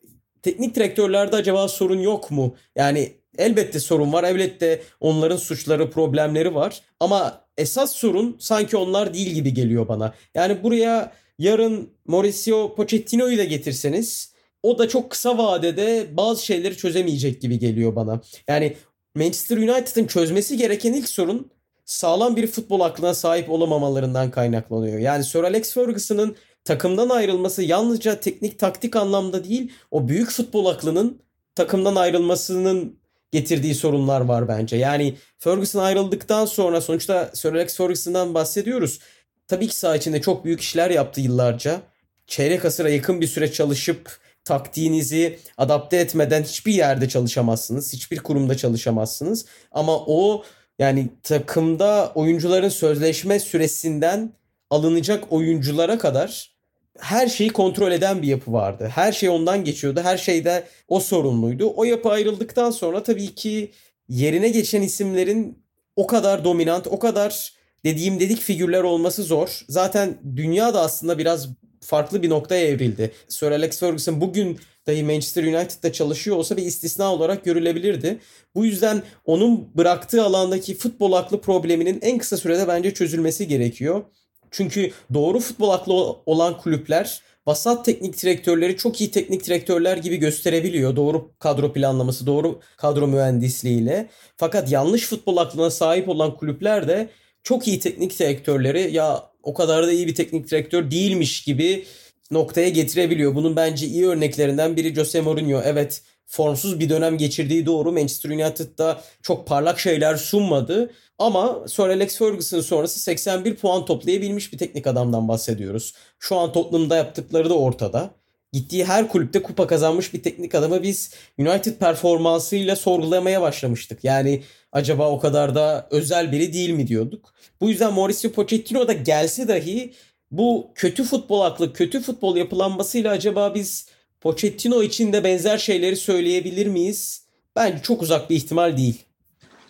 teknik 0.41 0.75
direktörlerde 0.75 1.35
acaba 1.35 1.67
sorun 1.67 1.99
yok 1.99 2.31
mu? 2.31 2.55
Yani 2.75 3.11
elbette 3.37 3.79
sorun 3.79 4.13
var. 4.13 4.23
Elbette 4.23 4.81
onların 4.99 5.37
suçları, 5.37 5.91
problemleri 5.91 6.55
var. 6.55 6.81
Ama 6.99 7.41
esas 7.57 7.91
sorun 7.91 8.35
sanki 8.39 8.77
onlar 8.77 9.13
değil 9.13 9.27
gibi 9.27 9.53
geliyor 9.53 9.87
bana. 9.87 10.13
Yani 10.35 10.63
buraya 10.63 11.11
yarın 11.39 11.89
Mauricio 12.05 12.75
Pochettino'yu 12.75 13.37
da 13.37 13.43
getirseniz 13.43 14.33
o 14.63 14.79
da 14.79 14.89
çok 14.89 15.09
kısa 15.09 15.37
vadede 15.37 16.07
bazı 16.17 16.45
şeyleri 16.45 16.77
çözemeyecek 16.77 17.41
gibi 17.41 17.59
geliyor 17.59 17.95
bana. 17.95 18.21
Yani 18.47 18.75
Manchester 19.17 19.57
United'ın 19.57 20.07
çözmesi 20.07 20.57
gereken 20.57 20.93
ilk 20.93 21.09
sorun 21.09 21.51
sağlam 21.85 22.35
bir 22.35 22.47
futbol 22.47 22.79
aklına 22.79 23.13
sahip 23.13 23.49
olamamalarından 23.49 24.31
kaynaklanıyor. 24.31 24.99
Yani 24.99 25.23
Sir 25.23 25.43
Alex 25.43 25.73
Ferguson'ın 25.73 26.35
takımdan 26.63 27.09
ayrılması 27.09 27.63
yalnızca 27.63 28.19
teknik 28.19 28.59
taktik 28.59 28.95
anlamda 28.95 29.43
değil 29.43 29.71
o 29.91 30.07
büyük 30.07 30.29
futbol 30.29 30.65
aklının 30.65 31.21
takımdan 31.55 31.95
ayrılmasının 31.95 32.99
getirdiği 33.31 33.75
sorunlar 33.75 34.21
var 34.21 34.47
bence. 34.47 34.77
Yani 34.77 35.15
Ferguson 35.39 35.79
ayrıldıktan 35.79 36.45
sonra 36.45 36.81
sonuçta 36.81 37.31
Sir 37.33 37.53
Alex 37.53 37.77
Ferguson'dan 37.77 38.33
bahsediyoruz. 38.33 38.99
Tabii 39.47 39.67
ki 39.67 39.75
saha 39.75 39.95
içinde 39.95 40.21
çok 40.21 40.45
büyük 40.45 40.61
işler 40.61 40.89
yaptı 40.89 41.21
yıllarca. 41.21 41.81
Çeyrek 42.27 42.65
asıra 42.65 42.89
yakın 42.89 43.21
bir 43.21 43.27
süre 43.27 43.51
çalışıp 43.51 44.19
taktiğinizi 44.47 45.39
adapte 45.57 45.97
etmeden 45.97 46.43
hiçbir 46.43 46.73
yerde 46.73 47.09
çalışamazsınız. 47.09 47.93
Hiçbir 47.93 48.17
kurumda 48.17 48.57
çalışamazsınız. 48.57 49.45
Ama 49.71 49.99
o 50.05 50.43
yani 50.79 51.09
takımda 51.23 52.11
oyuncuların 52.15 52.69
sözleşme 52.69 53.39
süresinden 53.39 54.31
alınacak 54.69 55.31
oyunculara 55.31 55.97
kadar 55.97 56.57
her 56.99 57.27
şeyi 57.27 57.49
kontrol 57.49 57.91
eden 57.91 58.21
bir 58.21 58.27
yapı 58.27 58.53
vardı. 58.53 58.91
Her 58.95 59.11
şey 59.11 59.29
ondan 59.29 59.63
geçiyordu. 59.63 60.01
Her 60.03 60.17
şeyde 60.17 60.63
o 60.87 60.99
sorumluydu. 60.99 61.73
O 61.75 61.83
yapı 61.83 62.09
ayrıldıktan 62.09 62.71
sonra 62.71 63.03
tabii 63.03 63.35
ki 63.35 63.71
yerine 64.09 64.49
geçen 64.49 64.81
isimlerin 64.81 65.63
o 65.95 66.07
kadar 66.07 66.43
dominant, 66.43 66.87
o 66.87 66.99
kadar 66.99 67.53
dediğim 67.85 68.19
dedik 68.19 68.39
figürler 68.39 68.83
olması 68.83 69.23
zor. 69.23 69.65
Zaten 69.69 70.17
dünya 70.35 70.73
da 70.73 70.81
aslında 70.81 71.17
biraz 71.17 71.47
farklı 71.87 72.23
bir 72.23 72.29
noktaya 72.29 72.67
evrildi. 72.67 73.11
Sir 73.27 73.51
Alex 73.51 73.79
Ferguson 73.79 74.21
bugün 74.21 74.59
dahi 74.87 75.03
Manchester 75.03 75.43
United'da 75.43 75.93
çalışıyor 75.93 76.37
olsa 76.37 76.57
bir 76.57 76.63
istisna 76.63 77.13
olarak 77.13 77.45
görülebilirdi. 77.45 78.19
Bu 78.55 78.65
yüzden 78.65 79.03
onun 79.25 79.69
bıraktığı 79.75 80.23
alandaki 80.23 80.77
futbol 80.77 81.13
aklı 81.13 81.41
probleminin 81.41 81.99
en 82.01 82.17
kısa 82.17 82.37
sürede 82.37 82.67
bence 82.67 82.93
çözülmesi 82.93 83.47
gerekiyor. 83.47 84.03
Çünkü 84.51 84.91
doğru 85.13 85.39
futbol 85.39 85.69
aklı 85.69 85.93
olan 86.25 86.57
kulüpler 86.57 87.21
vasat 87.47 87.85
teknik 87.85 88.23
direktörleri 88.23 88.77
çok 88.77 89.01
iyi 89.01 89.11
teknik 89.11 89.45
direktörler 89.45 89.97
gibi 89.97 90.17
gösterebiliyor. 90.17 90.95
Doğru 90.95 91.31
kadro 91.39 91.73
planlaması, 91.73 92.25
doğru 92.27 92.59
kadro 92.77 93.07
mühendisliğiyle. 93.07 94.09
Fakat 94.37 94.71
yanlış 94.71 95.07
futbol 95.07 95.37
aklına 95.37 95.69
sahip 95.69 96.09
olan 96.09 96.37
kulüpler 96.37 96.87
de 96.87 97.09
çok 97.43 97.67
iyi 97.67 97.79
teknik 97.79 98.19
direktörleri 98.19 98.93
ya 98.93 99.23
o 99.47 99.53
kadar 99.53 99.87
da 99.87 99.91
iyi 99.91 100.07
bir 100.07 100.15
teknik 100.15 100.51
direktör 100.51 100.91
değilmiş 100.91 101.43
gibi 101.43 101.85
noktaya 102.31 102.69
getirebiliyor. 102.69 103.35
Bunun 103.35 103.55
bence 103.55 103.87
iyi 103.87 104.07
örneklerinden 104.07 104.75
biri 104.75 104.95
Jose 104.95 105.21
Mourinho. 105.21 105.61
Evet 105.63 106.01
formsuz 106.25 106.79
bir 106.79 106.89
dönem 106.89 107.17
geçirdiği 107.17 107.65
doğru. 107.65 107.91
Manchester 107.91 108.29
United'da 108.29 109.01
çok 109.21 109.47
parlak 109.47 109.79
şeyler 109.79 110.15
sunmadı. 110.15 110.91
Ama 111.19 111.67
Sir 111.67 111.83
Alex 111.83 112.17
Ferguson 112.17 112.61
sonrası 112.61 112.99
81 112.99 113.55
puan 113.55 113.85
toplayabilmiş 113.85 114.53
bir 114.53 114.57
teknik 114.57 114.87
adamdan 114.87 115.27
bahsediyoruz. 115.27 115.93
Şu 116.19 116.35
an 116.35 116.51
Tottenham'da 116.51 116.95
yaptıkları 116.95 117.49
da 117.49 117.57
ortada. 117.57 118.11
Gittiği 118.57 118.85
her 118.85 119.07
kulüpte 119.07 119.43
kupa 119.43 119.67
kazanmış 119.67 120.13
bir 120.13 120.23
teknik 120.23 120.55
adamı 120.55 120.83
biz 120.83 121.13
United 121.37 121.77
performansıyla 121.77 122.75
sorgulamaya 122.75 123.41
başlamıştık. 123.41 124.03
Yani 124.03 124.43
acaba 124.71 125.11
o 125.11 125.19
kadar 125.19 125.55
da 125.55 125.87
özel 125.91 126.31
biri 126.31 126.53
değil 126.53 126.69
mi 126.69 126.87
diyorduk. 126.87 127.33
Bu 127.61 127.69
yüzden 127.69 127.93
Mauricio 127.93 128.31
Pochettino 128.31 128.87
da 128.87 128.93
gelse 128.93 129.47
dahi 129.47 129.93
bu 130.31 130.71
kötü 130.75 131.03
futbol 131.03 131.41
aklı, 131.41 131.73
kötü 131.73 132.01
futbol 132.01 132.37
yapılanmasıyla 132.37 133.11
acaba 133.11 133.55
biz 133.55 133.87
Pochettino 134.21 134.83
için 134.83 135.13
de 135.13 135.23
benzer 135.23 135.57
şeyleri 135.57 135.95
söyleyebilir 135.95 136.67
miyiz? 136.67 137.25
Bence 137.55 137.83
çok 137.83 138.01
uzak 138.01 138.29
bir 138.29 138.35
ihtimal 138.35 138.77
değil. 138.77 139.03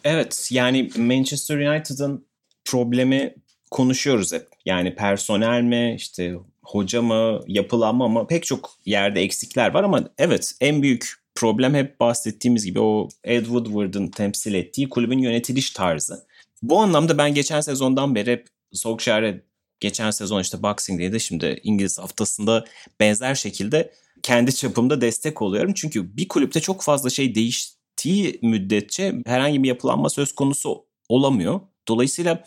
Evet 0.04 0.50
yani 0.52 0.90
Manchester 0.98 1.58
United'ın 1.58 2.26
problemi 2.66 3.36
konuşuyoruz 3.72 4.34
hep. 4.34 4.48
Yani 4.66 4.96
personel 4.96 5.62
mi, 5.62 5.96
işte 5.98 6.36
hoca 6.68 7.02
mı, 7.02 7.40
yapılanma 7.48 8.08
mı 8.08 8.28
pek 8.28 8.46
çok 8.46 8.78
yerde 8.86 9.22
eksikler 9.22 9.74
var 9.74 9.84
ama 9.84 10.04
evet 10.18 10.56
en 10.62 10.82
büyük 10.82 11.14
problem 11.36 11.74
hep 11.74 12.00
bahsettiğimiz 12.00 12.66
gibi 12.66 12.80
o 12.80 13.10
Ed 13.24 13.46
Woodward'ın 13.46 14.08
temsil 14.08 14.54
ettiği 14.54 14.90
kulübün 14.90 15.20
yönetiliş 15.20 15.72
tarzı. 15.72 16.28
Bu 16.62 16.80
anlamda 16.80 17.18
ben 17.18 17.34
geçen 17.34 17.62
sezondan 17.62 18.16
beri 18.16 18.32
hep 18.32 18.48
Solskjaer'e 18.74 19.44
geçen 19.80 20.12
sezon 20.12 20.42
işte 20.42 20.64
Boxing 20.64 21.02
Day'de 21.02 21.20
şimdi 21.20 21.60
İngiliz 21.64 22.00
haftasında 22.00 22.66
benzer 23.00 23.36
şekilde 23.36 23.94
kendi 24.24 24.56
çapımda 24.56 25.02
destek 25.02 25.42
oluyorum. 25.42 25.74
Çünkü 25.74 26.18
bir 26.18 26.28
kulüpte 26.28 26.60
çok 26.60 26.82
fazla 26.82 27.10
şey 27.10 27.36
değiştiği 27.36 28.40
müddetçe 28.42 29.16
herhangi 29.26 29.64
bir 29.64 29.68
yapılanma 29.68 30.10
söz 30.10 30.36
konusu 30.36 30.86
olamıyor. 31.10 31.60
Dolayısıyla 31.88 32.44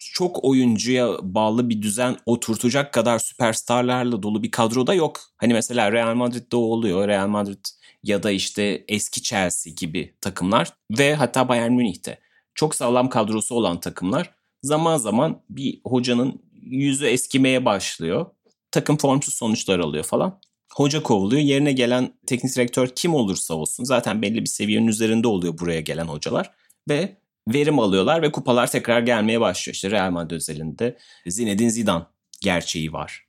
çok 0.00 0.44
oyuncuya 0.44 1.16
bağlı 1.22 1.68
bir 1.68 1.82
düzen 1.82 2.16
oturtacak 2.26 2.92
kadar 2.92 3.18
süperstarlarla 3.18 4.22
dolu 4.22 4.42
bir 4.42 4.50
kadroda 4.50 4.94
yok. 4.94 5.20
Hani 5.36 5.52
mesela 5.52 5.92
Real 5.92 6.14
Madrid'de 6.14 6.56
oluyor. 6.56 7.08
Real 7.08 7.28
Madrid 7.28 7.64
ya 8.02 8.22
da 8.22 8.30
işte 8.30 8.84
eski 8.88 9.22
Chelsea 9.22 9.72
gibi 9.72 10.14
takımlar 10.20 10.72
ve 10.98 11.14
hatta 11.14 11.48
Bayern 11.48 11.72
Münih'te 11.72 12.18
çok 12.54 12.74
sağlam 12.74 13.08
kadrosu 13.08 13.54
olan 13.54 13.80
takımlar 13.80 14.34
zaman 14.62 14.96
zaman 14.96 15.42
bir 15.50 15.80
hocanın 15.84 16.42
yüzü 16.62 17.06
eskimeye 17.06 17.64
başlıyor. 17.64 18.26
Takım 18.70 18.96
formsuz 18.96 19.34
sonuçlar 19.34 19.78
alıyor 19.78 20.04
falan. 20.04 20.40
Hoca 20.72 21.02
kovuluyor. 21.02 21.42
Yerine 21.42 21.72
gelen 21.72 22.12
teknik 22.26 22.56
direktör 22.56 22.88
kim 22.88 23.14
olursa 23.14 23.54
olsun 23.54 23.84
zaten 23.84 24.22
belli 24.22 24.40
bir 24.40 24.46
seviyenin 24.46 24.86
üzerinde 24.86 25.28
oluyor 25.28 25.58
buraya 25.58 25.80
gelen 25.80 26.06
hocalar 26.06 26.50
ve 26.88 27.16
verim 27.54 27.78
alıyorlar 27.78 28.22
ve 28.22 28.32
kupalar 28.32 28.70
tekrar 28.70 29.00
gelmeye 29.00 29.40
başlıyor. 29.40 29.74
İşte 29.74 29.90
Real 29.90 30.10
Madrid 30.10 30.30
özelinde 30.30 30.98
Zinedine 31.26 31.70
Zidane 31.70 32.04
gerçeği 32.42 32.92
var. 32.92 33.24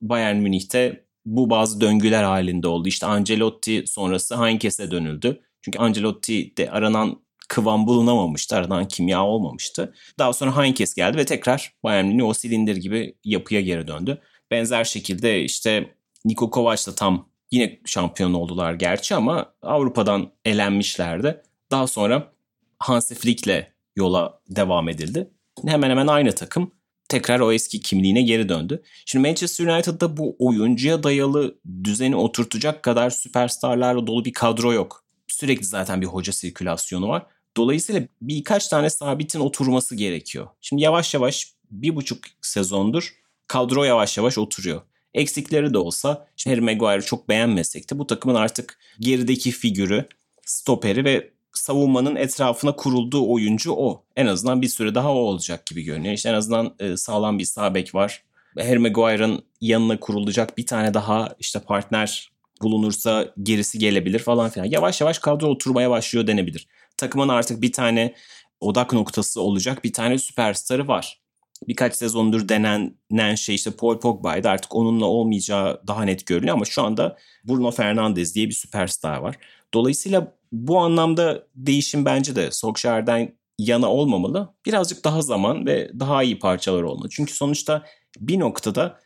Bayern 0.00 0.36
Münih'te 0.36 1.06
bu 1.26 1.50
bazı 1.50 1.80
döngüler 1.80 2.22
halinde 2.22 2.68
oldu. 2.68 2.88
İşte 2.88 3.06
Ancelotti 3.06 3.84
sonrası 3.86 4.44
Heinkes'e 4.44 4.90
dönüldü. 4.90 5.40
Çünkü 5.62 5.78
Ancelotti'de 5.78 6.70
aranan 6.70 7.20
kıvam 7.48 7.86
bulunamamıştı. 7.86 8.56
Aradan 8.56 8.88
kimya 8.88 9.24
olmamıştı. 9.24 9.94
Daha 10.18 10.32
sonra 10.32 10.56
Heinkes 10.56 10.94
geldi 10.94 11.16
ve 11.16 11.24
tekrar 11.24 11.72
Bayern 11.84 12.06
Münih 12.06 12.24
o 12.24 12.34
silindir 12.34 12.76
gibi 12.76 13.14
yapıya 13.24 13.60
geri 13.60 13.86
döndü. 13.88 14.20
Benzer 14.50 14.84
şekilde 14.84 15.42
işte 15.42 15.94
Niko 16.24 16.50
Kovac 16.50 16.86
da 16.86 16.94
tam 16.94 17.28
yine 17.50 17.80
şampiyon 17.84 18.34
oldular 18.34 18.74
gerçi 18.74 19.14
ama 19.14 19.52
Avrupa'dan 19.62 20.32
elenmişlerdi. 20.44 21.42
Daha 21.70 21.86
sonra 21.86 22.32
Hansi 22.78 23.14
Flick'le 23.14 23.66
yola 23.96 24.40
devam 24.48 24.88
edildi. 24.88 25.30
Hemen 25.66 25.90
hemen 25.90 26.06
aynı 26.06 26.32
takım 26.32 26.70
tekrar 27.08 27.40
o 27.40 27.52
eski 27.52 27.80
kimliğine 27.80 28.22
geri 28.22 28.48
döndü. 28.48 28.82
Şimdi 29.06 29.28
Manchester 29.28 29.66
United'da 29.66 30.16
bu 30.16 30.36
oyuncuya 30.38 31.02
dayalı 31.02 31.58
düzeni 31.84 32.16
oturtacak 32.16 32.82
kadar 32.82 33.10
süperstarlarla 33.10 34.06
dolu 34.06 34.24
bir 34.24 34.32
kadro 34.32 34.72
yok. 34.72 35.04
Sürekli 35.28 35.64
zaten 35.64 36.00
bir 36.00 36.06
hoca 36.06 36.32
sirkülasyonu 36.32 37.08
var. 37.08 37.26
Dolayısıyla 37.56 38.02
birkaç 38.22 38.68
tane 38.68 38.90
sabitin 38.90 39.40
oturması 39.40 39.94
gerekiyor. 39.94 40.48
Şimdi 40.60 40.82
yavaş 40.82 41.14
yavaş 41.14 41.52
bir 41.70 41.96
buçuk 41.96 42.18
sezondur 42.42 43.14
kadro 43.48 43.84
yavaş 43.84 44.18
yavaş 44.18 44.38
oturuyor. 44.38 44.82
Eksikleri 45.14 45.74
de 45.74 45.78
olsa 45.78 46.28
Harry 46.44 46.60
Maguire'ı 46.60 47.02
çok 47.02 47.28
beğenmesek 47.28 47.90
de 47.90 47.98
bu 47.98 48.06
takımın 48.06 48.34
artık 48.34 48.78
gerideki 49.00 49.50
figürü, 49.50 50.08
stoperi 50.46 51.04
ve 51.04 51.30
savunmanın 51.58 52.16
etrafına 52.16 52.76
kurulduğu 52.76 53.32
oyuncu 53.32 53.72
o. 53.72 54.04
En 54.16 54.26
azından 54.26 54.62
bir 54.62 54.68
süre 54.68 54.94
daha 54.94 55.12
o 55.12 55.18
olacak 55.18 55.66
gibi 55.66 55.82
görünüyor. 55.82 56.14
İşte 56.14 56.28
en 56.28 56.34
azından 56.34 56.74
e, 56.80 56.96
sağlam 56.96 57.38
bir 57.38 57.44
sağ 57.44 57.74
bek 57.74 57.94
var. 57.94 58.22
Harry 58.58 58.78
Maguire'ın 58.78 59.42
yanına 59.60 60.00
kurulacak 60.00 60.58
bir 60.58 60.66
tane 60.66 60.94
daha 60.94 61.34
işte 61.38 61.60
partner 61.60 62.30
bulunursa 62.62 63.34
gerisi 63.42 63.78
gelebilir 63.78 64.18
falan 64.18 64.50
filan. 64.50 64.66
Yavaş 64.66 65.00
yavaş 65.00 65.18
kadro 65.18 65.46
oturmaya 65.46 65.90
başlıyor 65.90 66.26
denebilir. 66.26 66.66
Takımın 66.96 67.28
artık 67.28 67.62
bir 67.62 67.72
tane 67.72 68.14
odak 68.60 68.92
noktası 68.92 69.40
olacak 69.40 69.84
bir 69.84 69.92
tane 69.92 70.18
süperstarı 70.18 70.88
var. 70.88 71.20
Birkaç 71.68 71.94
sezondur 71.94 72.48
denenen 72.48 73.34
şey 73.34 73.54
işte 73.54 73.70
Paul 73.70 74.00
Pogba'ydı. 74.00 74.48
Artık 74.48 74.74
onunla 74.74 75.06
olmayacağı 75.06 75.82
daha 75.86 76.02
net 76.02 76.26
görünüyor 76.26 76.56
ama 76.56 76.64
şu 76.64 76.82
anda 76.82 77.16
Bruno 77.44 77.70
Fernandes 77.70 78.34
diye 78.34 78.46
bir 78.46 78.54
süperstar 78.54 79.16
var. 79.16 79.36
Dolayısıyla 79.74 80.35
bu 80.52 80.78
anlamda 80.78 81.46
değişim 81.54 82.04
bence 82.04 82.36
de 82.36 82.50
Solskjaer'den 82.50 83.36
yana 83.58 83.92
olmamalı. 83.92 84.54
Birazcık 84.66 85.04
daha 85.04 85.22
zaman 85.22 85.66
ve 85.66 85.90
daha 86.00 86.22
iyi 86.22 86.38
parçalar 86.38 86.82
olmalı. 86.82 87.08
Çünkü 87.10 87.32
sonuçta 87.32 87.84
bir 88.18 88.40
noktada 88.40 89.00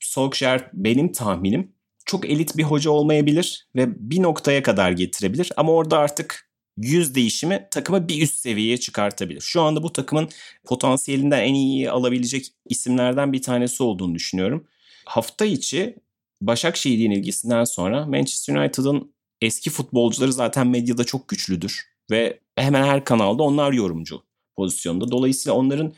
Solskjaer 0.00 0.70
benim 0.72 1.12
tahminim 1.12 1.72
çok 2.06 2.30
elit 2.30 2.56
bir 2.56 2.62
hoca 2.62 2.90
olmayabilir 2.90 3.68
ve 3.76 4.10
bir 4.10 4.22
noktaya 4.22 4.62
kadar 4.62 4.92
getirebilir 4.92 5.52
ama 5.56 5.72
orada 5.72 5.98
artık 5.98 6.48
yüz 6.76 7.14
değişimi 7.14 7.68
takımı 7.70 8.08
bir 8.08 8.22
üst 8.22 8.38
seviyeye 8.38 8.76
çıkartabilir. 8.76 9.40
Şu 9.40 9.62
anda 9.62 9.82
bu 9.82 9.92
takımın 9.92 10.28
potansiyelinden 10.64 11.42
en 11.42 11.54
iyi 11.54 11.90
alabilecek 11.90 12.46
isimlerden 12.68 13.32
bir 13.32 13.42
tanesi 13.42 13.82
olduğunu 13.82 14.14
düşünüyorum. 14.14 14.66
Hafta 15.04 15.44
içi 15.44 15.96
Başakşehir'in 16.40 17.10
ilgisinden 17.10 17.64
sonra 17.64 18.06
Manchester 18.06 18.56
United'ın 18.56 19.14
eski 19.40 19.70
futbolcuları 19.70 20.32
zaten 20.32 20.66
medyada 20.66 21.04
çok 21.04 21.28
güçlüdür 21.28 21.88
ve 22.10 22.40
hemen 22.56 22.84
her 22.84 23.04
kanalda 23.04 23.42
onlar 23.42 23.72
yorumcu 23.72 24.22
pozisyonda. 24.56 25.10
Dolayısıyla 25.10 25.58
onların 25.58 25.92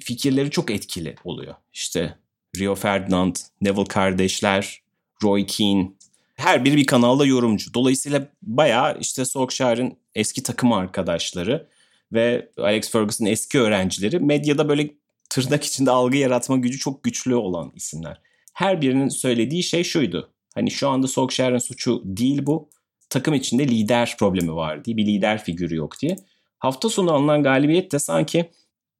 fikirleri 0.00 0.50
çok 0.50 0.70
etkili 0.70 1.14
oluyor. 1.24 1.54
İşte 1.72 2.18
Rio 2.58 2.74
Ferdinand, 2.74 3.36
Neville 3.60 3.84
kardeşler, 3.84 4.82
Roy 5.22 5.46
Keane 5.46 5.92
her 6.34 6.64
biri 6.64 6.76
bir 6.76 6.86
kanalda 6.86 7.26
yorumcu. 7.26 7.74
Dolayısıyla 7.74 8.28
bayağı 8.42 8.98
işte 9.00 9.24
Solskjaer'in 9.24 9.98
eski 10.14 10.42
takım 10.42 10.72
arkadaşları 10.72 11.68
ve 12.12 12.48
Alex 12.58 12.90
Ferguson'ın 12.90 13.28
eski 13.28 13.60
öğrencileri 13.60 14.20
medyada 14.20 14.68
böyle 14.68 14.90
tırnak 15.30 15.64
içinde 15.64 15.90
algı 15.90 16.16
yaratma 16.16 16.56
gücü 16.56 16.78
çok 16.78 17.04
güçlü 17.04 17.34
olan 17.34 17.72
isimler. 17.74 18.20
Her 18.52 18.80
birinin 18.80 19.08
söylediği 19.08 19.62
şey 19.62 19.84
şuydu. 19.84 20.30
Hani 20.54 20.70
şu 20.70 20.88
anda 20.88 21.06
Solskjaer'in 21.06 21.58
suçu 21.58 22.02
değil 22.04 22.46
bu 22.46 22.68
takım 23.14 23.34
içinde 23.34 23.68
lider 23.68 24.16
problemi 24.18 24.54
var 24.54 24.84
diye 24.84 24.96
bir 24.96 25.06
lider 25.06 25.44
figürü 25.44 25.76
yok 25.76 26.00
diye. 26.00 26.16
Hafta 26.58 26.88
sonu 26.88 27.12
alınan 27.12 27.42
galibiyet 27.42 27.92
de 27.92 27.98
sanki 27.98 28.50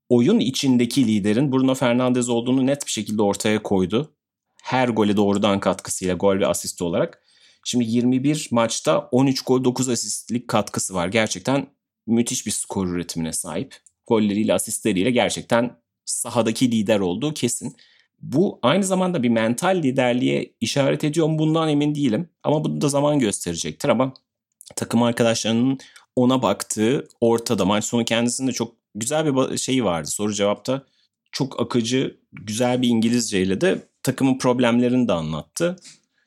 oyun 0.08 0.38
içindeki 0.38 1.06
liderin 1.06 1.52
Bruno 1.52 1.74
Fernandes 1.74 2.28
olduğunu 2.28 2.66
net 2.66 2.86
bir 2.86 2.90
şekilde 2.90 3.22
ortaya 3.22 3.62
koydu. 3.62 4.14
Her 4.62 4.88
gole 4.88 5.16
doğrudan 5.16 5.60
katkısıyla 5.60 6.14
gol 6.14 6.38
ve 6.40 6.46
asist 6.46 6.82
olarak. 6.82 7.22
Şimdi 7.64 7.84
21 7.84 8.48
maçta 8.50 9.08
13 9.12 9.40
gol 9.40 9.64
9 9.64 9.88
asistlik 9.88 10.48
katkısı 10.48 10.94
var. 10.94 11.08
Gerçekten 11.08 11.66
müthiş 12.06 12.46
bir 12.46 12.50
skor 12.50 12.86
üretimine 12.86 13.32
sahip. 13.32 13.76
golleriyle, 14.06 14.54
asistleriyle 14.54 15.10
gerçekten 15.10 15.76
sahadaki 16.04 16.70
lider 16.70 17.00
olduğu 17.00 17.34
kesin. 17.34 17.76
Bu 18.32 18.58
aynı 18.62 18.84
zamanda 18.84 19.22
bir 19.22 19.28
mental 19.28 19.76
liderliğe 19.82 20.54
işaret 20.60 21.04
ediyor 21.04 21.26
mu 21.26 21.38
bundan 21.38 21.68
emin 21.68 21.94
değilim. 21.94 22.28
Ama 22.42 22.64
bunu 22.64 22.80
da 22.80 22.88
zaman 22.88 23.18
gösterecektir 23.18 23.88
ama 23.88 24.14
takım 24.76 25.02
arkadaşlarının 25.02 25.78
ona 26.16 26.42
baktığı 26.42 27.08
ortada. 27.20 27.64
Maç 27.64 27.84
sonu 27.84 28.04
kendisinde 28.04 28.52
çok 28.52 28.76
güzel 28.94 29.26
bir 29.26 29.58
şeyi 29.58 29.84
vardı 29.84 30.08
soru 30.08 30.32
cevapta. 30.32 30.84
Çok 31.32 31.60
akıcı, 31.60 32.20
güzel 32.32 32.82
bir 32.82 32.88
İngilizceyle 32.88 33.60
de 33.60 33.88
takımın 34.02 34.38
problemlerini 34.38 35.08
de 35.08 35.12
anlattı. 35.12 35.76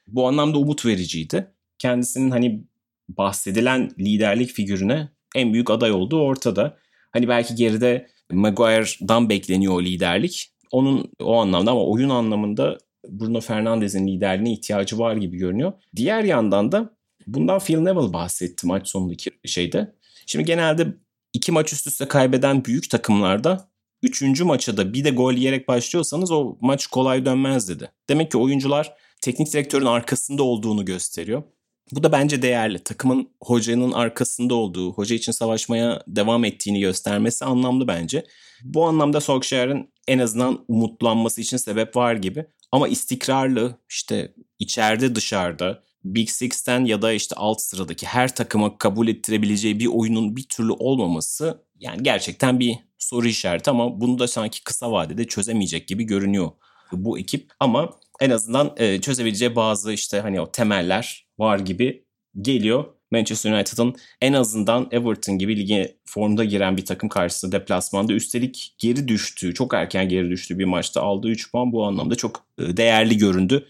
Bu 0.07 0.27
anlamda 0.27 0.57
umut 0.57 0.85
vericiydi. 0.85 1.47
Kendisinin 1.79 2.31
hani 2.31 2.63
bahsedilen 3.09 3.91
liderlik 3.99 4.49
figürüne 4.49 5.09
en 5.35 5.53
büyük 5.53 5.71
aday 5.71 5.91
olduğu 5.91 6.19
ortada. 6.19 6.77
Hani 7.11 7.27
belki 7.27 7.55
geride 7.55 8.07
Maguire'dan 8.31 9.29
bekleniyor 9.29 9.73
o 9.73 9.81
liderlik. 9.81 10.56
Onun 10.71 11.11
o 11.21 11.35
anlamda 11.35 11.71
ama 11.71 11.85
oyun 11.85 12.09
anlamında 12.09 12.77
Bruno 13.09 13.41
Fernandes'in 13.41 14.07
liderliğine 14.07 14.53
ihtiyacı 14.53 14.99
var 14.99 15.15
gibi 15.15 15.37
görünüyor. 15.37 15.73
Diğer 15.95 16.23
yandan 16.23 16.71
da 16.71 16.97
bundan 17.27 17.59
Phil 17.59 17.77
Neville 17.77 18.13
bahsetti 18.13 18.67
maç 18.67 18.87
sonundaki 18.87 19.31
şeyde. 19.45 19.95
Şimdi 20.25 20.45
genelde 20.45 20.87
iki 21.33 21.51
maç 21.51 21.73
üst 21.73 21.87
üste 21.87 22.07
kaybeden 22.07 22.65
büyük 22.65 22.89
takımlarda 22.89 23.69
üçüncü 24.01 24.43
maça 24.43 24.77
da 24.77 24.93
bir 24.93 25.03
de 25.03 25.09
gol 25.09 25.33
yiyerek 25.33 25.67
başlıyorsanız 25.67 26.31
o 26.31 26.57
maç 26.61 26.87
kolay 26.87 27.25
dönmez 27.25 27.69
dedi. 27.69 27.91
Demek 28.09 28.31
ki 28.31 28.37
oyuncular 28.37 28.93
teknik 29.21 29.53
direktörün 29.53 29.85
arkasında 29.85 30.43
olduğunu 30.43 30.85
gösteriyor. 30.85 31.43
Bu 31.91 32.03
da 32.03 32.11
bence 32.11 32.41
değerli. 32.41 32.79
Takımın 32.79 33.29
hocanın 33.43 33.91
arkasında 33.91 34.55
olduğu, 34.55 34.93
hoca 34.93 35.15
için 35.15 35.31
savaşmaya 35.31 36.03
devam 36.07 36.45
ettiğini 36.45 36.79
göstermesi 36.79 37.45
anlamlı 37.45 37.87
bence. 37.87 38.25
Bu 38.63 38.85
anlamda 38.85 39.21
Solskjaer'in 39.21 39.93
en 40.07 40.19
azından 40.19 40.65
umutlanması 40.67 41.41
için 41.41 41.57
sebep 41.57 41.95
var 41.95 42.15
gibi. 42.15 42.45
Ama 42.71 42.87
istikrarlı, 42.87 43.77
işte 43.89 44.33
içeride 44.59 45.15
dışarıda, 45.15 45.83
Big 46.03 46.29
Six'ten 46.29 46.85
ya 46.85 47.01
da 47.01 47.13
işte 47.13 47.35
alt 47.35 47.61
sıradaki 47.61 48.05
her 48.05 48.35
takıma 48.35 48.77
kabul 48.77 49.07
ettirebileceği 49.07 49.79
bir 49.79 49.87
oyunun 49.87 50.35
bir 50.35 50.43
türlü 50.43 50.71
olmaması 50.71 51.63
yani 51.79 52.03
gerçekten 52.03 52.59
bir 52.59 52.75
soru 52.97 53.27
işareti 53.27 53.69
ama 53.69 54.01
bunu 54.01 54.19
da 54.19 54.27
sanki 54.27 54.63
kısa 54.63 54.91
vadede 54.91 55.27
çözemeyecek 55.27 55.87
gibi 55.87 56.03
görünüyor 56.03 56.51
bu 56.91 57.19
ekip. 57.19 57.51
Ama 57.59 57.89
en 58.19 58.29
azından 58.29 58.75
çözebileceği 59.01 59.55
bazı 59.55 59.93
işte 59.93 60.19
hani 60.19 60.41
o 60.41 60.51
temeller 60.51 61.26
var 61.39 61.59
gibi 61.59 62.05
geliyor. 62.41 62.85
Manchester 63.11 63.51
United'ın 63.51 63.95
en 64.21 64.33
azından 64.33 64.87
Everton 64.91 65.37
gibi 65.37 65.57
lige 65.57 65.97
formda 66.05 66.43
giren 66.43 66.77
bir 66.77 66.85
takım 66.85 67.09
karşısında 67.09 67.51
deplasmanda 67.51 68.13
üstelik 68.13 68.75
geri 68.77 69.07
düştüğü, 69.07 69.53
çok 69.53 69.73
erken 69.73 70.09
geri 70.09 70.29
düştüğü 70.29 70.59
bir 70.59 70.65
maçta 70.65 71.01
aldığı 71.01 71.29
3 71.29 71.51
puan 71.51 71.71
bu 71.71 71.85
anlamda 71.85 72.15
çok 72.15 72.45
e, 72.59 72.77
değerli 72.77 73.17
göründü. 73.17 73.67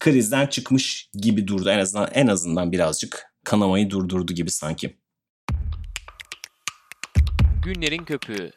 Krizden 0.00 0.46
çıkmış 0.46 1.10
gibi 1.14 1.48
durdu. 1.48 1.70
En 1.70 1.78
azından 1.78 2.08
en 2.14 2.26
azından 2.26 2.72
birazcık 2.72 3.32
kanamayı 3.44 3.90
durdurdu 3.90 4.32
gibi 4.32 4.50
sanki. 4.50 4.96
Günlerin 7.64 8.04
köpüğü. 8.04 8.52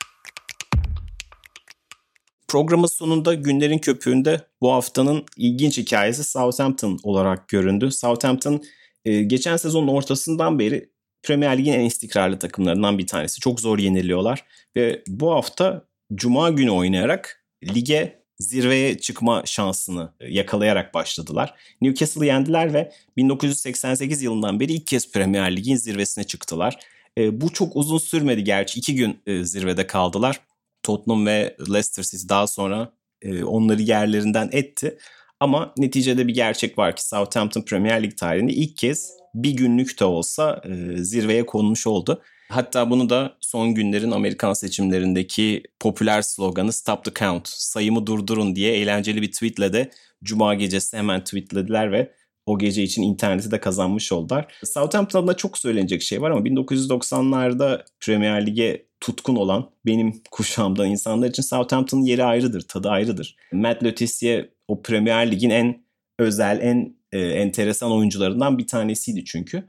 Programın 2.52 2.88
sonunda 2.88 3.34
günlerin 3.34 3.78
köpüğünde 3.78 4.42
bu 4.62 4.72
haftanın 4.72 5.26
ilginç 5.38 5.78
hikayesi 5.78 6.24
Southampton 6.24 7.00
olarak 7.04 7.48
göründü. 7.48 7.92
Southampton 7.92 8.64
e, 9.06 9.24
geçen 9.24 9.58
sezonun 9.58 9.88
ortasından 9.88 10.60
beri 10.60 10.90
Premier 11.24 11.58
Lig'in 11.58 11.74
en 11.74 11.86
istikrarlı 11.86 12.40
takımlarından 12.40 12.98
bir 12.98 13.08
tanesi. 13.08 13.40
Çok 13.40 13.60
zor 13.60 13.80
yeniliyorlar 13.80 14.44
ve 14.76 15.04
bu 15.08 15.32
hafta 15.32 15.86
Cuma 16.16 16.50
günü 16.50 16.70
oynayarak 16.72 17.46
lige 17.64 18.24
zirveye 18.40 18.98
çıkma 18.98 19.44
şansını 19.46 20.14
yakalayarak 20.28 20.94
başladılar. 20.94 21.54
Newcastle'ı 21.82 22.26
yendiler 22.26 22.74
ve 22.74 22.92
1988 23.18 24.22
yılından 24.22 24.60
beri 24.60 24.74
ilk 24.74 24.88
kez 24.88 25.12
Premier 25.12 25.56
Lig'in 25.56 25.76
zirvesine 25.76 26.24
çıktılar. 26.24 26.80
E, 27.18 27.42
bu 27.42 27.54
çok 27.54 27.76
uzun 27.76 27.98
sürmedi 27.98 28.44
gerçi. 28.44 28.80
iki 28.80 28.96
gün 28.96 29.20
e, 29.26 29.44
zirvede 29.44 29.88
kaldılar. 29.88 30.40
Tottenham 30.84 31.26
ve 31.26 31.56
Leicester 31.60 32.04
City 32.04 32.30
daha 32.30 32.48
sonra 32.48 32.94
e, 33.22 33.44
onları 33.44 33.82
yerlerinden 33.82 34.50
etti. 34.52 34.98
Ama 35.40 35.74
neticede 35.78 36.28
bir 36.28 36.34
gerçek 36.34 36.78
var 36.78 36.96
ki 36.96 37.08
Southampton 37.08 37.62
Premier 37.62 38.04
Lig 38.04 38.18
tarihinde 38.18 38.54
ilk 38.54 38.78
kez 38.78 39.12
bir 39.36 39.52
günlük 39.52 40.00
de 40.00 40.06
olsa 40.06 40.62
e, 40.66 40.98
zirveye 40.98 41.46
konmuş 41.46 41.88
oldu. 41.88 42.22
Hatta 42.50 42.90
bunu 42.90 43.10
da 43.10 43.38
son 43.40 43.76
günlerin 43.76 44.12
Amerikan 44.12 44.54
seçimlerindeki 44.54 45.64
popüler 45.80 46.22
sloganı 46.22 46.74
Stop 46.74 47.06
the 47.06 47.12
Count, 47.14 47.48
sayımı 47.48 48.06
durdurun 48.08 48.56
diye 48.56 48.74
eğlenceli 48.74 49.22
bir 49.22 49.32
tweetle 49.32 49.74
de 49.74 49.92
Cuma 50.24 50.54
gecesi 50.54 50.98
hemen 50.98 51.24
tweetlediler 51.24 51.92
ve 51.92 52.12
o 52.46 52.60
gece 52.60 52.84
için 52.84 53.02
interneti 53.02 53.52
de 53.52 53.60
kazanmış 53.60 54.12
oldular. 54.12 54.54
Southampton'da 54.66 55.34
çok 55.34 55.58
söylenecek 55.58 56.02
şey 56.02 56.22
var 56.22 56.32
ama 56.32 56.42
1990'larda 56.42 57.84
Premier 58.00 58.46
Lig'e 58.46 58.86
tutkun 59.02 59.36
olan 59.36 59.70
benim 59.86 60.22
kuşağımdan 60.32 60.88
insanlar 60.88 61.30
için 61.30 61.44
Southampton'ın 61.44 62.02
yeri 62.02 62.24
ayrıdır, 62.24 62.62
tadı 62.62 62.90
ayrıdır. 62.90 63.36
Matt 63.52 63.84
Letitia 63.84 64.44
o 64.68 64.82
Premier 64.82 65.32
Lig'in 65.32 65.50
en 65.50 65.86
özel, 66.20 66.60
en 66.62 66.96
e, 67.12 67.20
enteresan 67.20 67.92
oyuncularından 67.92 68.58
bir 68.58 68.68
tanesiydi 68.68 69.26
çünkü. 69.26 69.68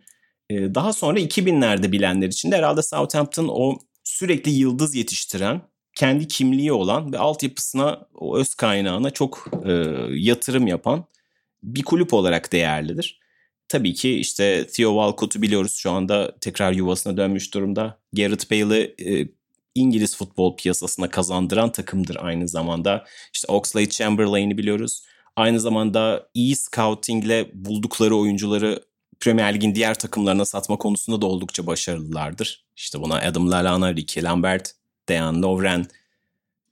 E, 0.51 0.74
daha 0.74 0.93
sonra 0.93 1.20
2000'lerde 1.20 1.93
bilenler 1.93 2.26
için 2.26 2.51
de 2.51 2.57
herhalde 2.57 2.83
Southampton 2.83 3.49
o 3.51 3.78
sürekli 4.05 4.51
yıldız 4.51 4.95
yetiştiren, 4.95 5.61
kendi 5.97 6.28
kimliği 6.28 6.72
olan 6.72 7.12
ve 7.12 7.18
altyapısına, 7.18 8.07
o 8.14 8.39
öz 8.39 8.55
kaynağına 8.55 9.11
çok 9.11 9.49
e, 9.64 9.72
yatırım 10.11 10.66
yapan 10.66 11.05
bir 11.62 11.83
kulüp 11.83 12.14
olarak 12.14 12.53
değerlidir. 12.53 13.22
Tabii 13.73 13.95
ki 13.95 14.18
işte 14.18 14.66
Theo 14.66 14.91
Walcott'u 14.91 15.43
biliyoruz 15.43 15.75
şu 15.75 15.91
anda 15.91 16.37
tekrar 16.41 16.73
yuvasına 16.73 17.16
dönmüş 17.16 17.55
durumda. 17.55 17.99
Gareth 18.12 18.51
Bale'ı 18.51 18.95
e, 19.07 19.29
İngiliz 19.75 20.16
futbol 20.16 20.57
piyasasına 20.57 21.11
kazandıran 21.11 21.73
takımdır 21.73 22.16
aynı 22.20 22.49
zamanda. 22.49 23.05
İşte 23.35 23.53
Oxlade 23.53 23.89
Chamberlain'i 23.89 24.59
biliyoruz. 24.59 25.03
Aynı 25.37 25.61
zamanda 25.61 26.29
iyi 26.35 26.57
scoutingle 26.57 27.51
buldukları 27.55 28.16
oyuncuları 28.16 28.83
Premier 29.20 29.55
Lig'in 29.55 29.75
diğer 29.75 29.99
takımlarına 29.99 30.45
satma 30.45 30.79
konusunda 30.79 31.23
da 31.23 31.27
oldukça 31.27 31.66
başarılılardır. 31.66 32.64
İşte 32.77 33.01
buna 33.01 33.14
Adam 33.14 33.51
Lallana, 33.51 33.95
Ricky 33.95 34.25
Lambert, 34.25 34.75
Dejan 35.09 35.43
Lovren, 35.43 35.87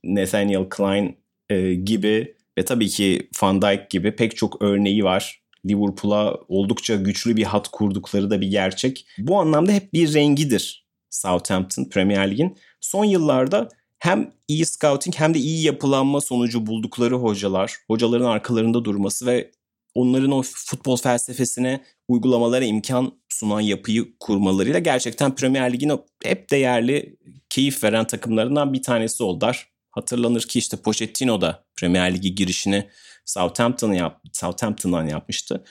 Nathaniel 0.05 0.69
Klein 0.69 1.17
e, 1.49 1.75
gibi 1.75 2.37
ve 2.59 2.65
tabii 2.65 2.89
ki 2.89 3.29
Van 3.43 3.63
Dijk 3.63 3.91
gibi 3.91 4.17
pek 4.17 4.37
çok 4.37 4.63
örneği 4.63 5.05
var. 5.05 5.40
Liverpool'a 5.67 6.35
oldukça 6.49 6.97
güçlü 6.97 7.37
bir 7.37 7.45
hat 7.45 7.69
kurdukları 7.69 8.31
da 8.31 8.41
bir 8.41 8.49
gerçek. 8.49 9.07
Bu 9.19 9.41
anlamda 9.41 9.73
hep 9.73 9.93
bir 9.93 10.15
rengidir 10.15 10.87
Southampton 11.11 11.85
Premier 11.85 12.31
Lig'in. 12.31 12.57
Son 12.81 13.05
yıllarda 13.05 13.69
hem 13.99 14.33
iyi 14.49 14.67
scouting 14.67 15.17
hem 15.17 15.35
de 15.35 15.39
iyi 15.39 15.65
yapılanma 15.65 16.21
sonucu 16.21 16.67
buldukları 16.67 17.15
hocalar, 17.15 17.77
hocaların 17.87 18.25
arkalarında 18.25 18.85
durması 18.85 19.27
ve 19.27 19.51
onların 19.95 20.33
o 20.33 20.43
futbol 20.43 20.97
felsefesine 20.97 21.85
uygulamalara 22.09 22.65
imkan 22.65 23.13
sunan 23.29 23.61
yapıyı 23.61 24.19
kurmalarıyla 24.21 24.79
gerçekten 24.79 25.35
Premier 25.35 25.73
Lig'in 25.73 25.93
hep 26.25 26.51
değerli, 26.51 27.17
keyif 27.49 27.85
veren 27.85 28.07
takımlarından 28.07 28.73
bir 28.73 28.83
tanesi 28.83 29.23
oldular. 29.23 29.71
Hatırlanır 29.91 30.43
ki 30.43 30.59
işte 30.59 30.77
Pochettino 30.77 31.41
da 31.41 31.65
Premier 31.77 32.15
Lig'e 32.15 32.29
girişini 32.29 32.89
Southampton'dan 33.31 33.95
yap, 33.95 34.21
Southampton'dan 34.33 35.07
yapmıştı. 35.07 35.65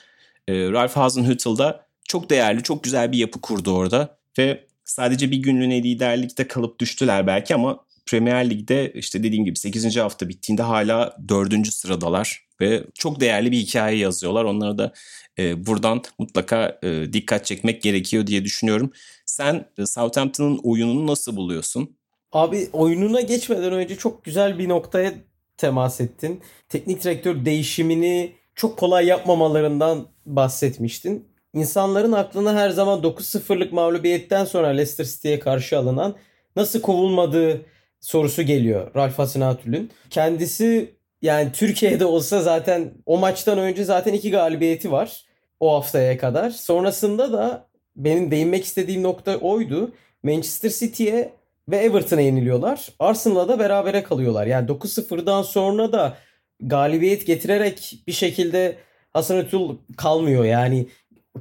E, 0.48 0.54
Ralph 0.54 0.96
Hasenhüttl 0.96 1.58
da 1.58 1.86
çok 2.08 2.30
değerli, 2.30 2.62
çok 2.62 2.84
güzel 2.84 3.12
bir 3.12 3.18
yapı 3.18 3.40
kurdu 3.40 3.76
orada 3.76 4.18
ve 4.38 4.64
sadece 4.84 5.30
bir 5.30 5.36
günlüğüne 5.36 5.82
liderlikte 5.82 6.48
kalıp 6.48 6.78
düştüler 6.78 7.26
belki 7.26 7.54
ama 7.54 7.84
Premier 8.06 8.50
Lig'de 8.50 8.92
işte 8.92 9.22
dediğim 9.22 9.44
gibi 9.44 9.58
8. 9.58 9.96
hafta 9.96 10.28
bittiğinde 10.28 10.62
hala 10.62 11.16
4. 11.28 11.66
sıradalar 11.66 12.46
ve 12.60 12.84
çok 12.94 13.20
değerli 13.20 13.52
bir 13.52 13.58
hikaye 13.58 13.98
yazıyorlar. 13.98 14.44
Onlara 14.44 14.78
da 14.78 14.92
e, 15.38 15.66
buradan 15.66 16.02
mutlaka 16.18 16.78
e, 16.82 17.12
dikkat 17.12 17.46
çekmek 17.46 17.82
gerekiyor 17.82 18.26
diye 18.26 18.44
düşünüyorum. 18.44 18.92
Sen 19.26 19.66
e, 19.78 19.86
Southampton'ın 19.86 20.60
oyununu 20.62 21.06
nasıl 21.06 21.36
buluyorsun? 21.36 21.96
Abi 22.32 22.68
oyununa 22.72 23.20
geçmeden 23.20 23.72
önce 23.72 23.96
çok 23.96 24.24
güzel 24.24 24.58
bir 24.58 24.68
noktaya 24.68 25.12
temas 25.60 26.00
ettin. 26.00 26.40
Teknik 26.68 27.04
direktör 27.04 27.44
değişimini 27.44 28.32
çok 28.54 28.78
kolay 28.78 29.06
yapmamalarından 29.06 30.06
bahsetmiştin. 30.26 31.28
İnsanların 31.54 32.12
aklına 32.12 32.54
her 32.54 32.70
zaman 32.70 33.00
9-0'lık 33.00 33.72
mağlubiyetten 33.72 34.44
sonra 34.44 34.68
Leicester 34.68 35.04
City'ye 35.04 35.38
karşı 35.38 35.78
alınan 35.78 36.16
nasıl 36.56 36.80
kovulmadığı 36.80 37.66
sorusu 38.00 38.42
geliyor 38.42 38.94
Ralf 38.96 39.18
Hasenhüttl'ün. 39.18 39.90
Kendisi 40.10 40.94
yani 41.22 41.52
Türkiye'de 41.52 42.04
olsa 42.04 42.42
zaten 42.42 42.94
o 43.06 43.18
maçtan 43.18 43.58
önce 43.58 43.84
zaten 43.84 44.12
iki 44.12 44.30
galibiyeti 44.30 44.92
var 44.92 45.24
o 45.60 45.74
haftaya 45.74 46.18
kadar. 46.18 46.50
Sonrasında 46.50 47.32
da 47.32 47.66
benim 47.96 48.30
değinmek 48.30 48.64
istediğim 48.64 49.02
nokta 49.02 49.36
oydu. 49.36 49.94
Manchester 50.22 50.70
City'ye 50.70 51.32
ve 51.70 51.76
Everton'a 51.76 52.20
yeniliyorlar. 52.20 52.88
Arsenal'la 52.98 53.48
da 53.48 53.58
berabere 53.58 54.02
kalıyorlar. 54.02 54.46
Yani 54.46 54.68
9-0'dan 54.68 55.42
sonra 55.42 55.92
da 55.92 56.16
galibiyet 56.60 57.26
getirerek 57.26 58.02
bir 58.06 58.12
şekilde 58.12 58.76
Hasan 59.10 59.38
Ötül 59.38 59.60
kalmıyor. 59.96 60.44
Yani 60.44 60.86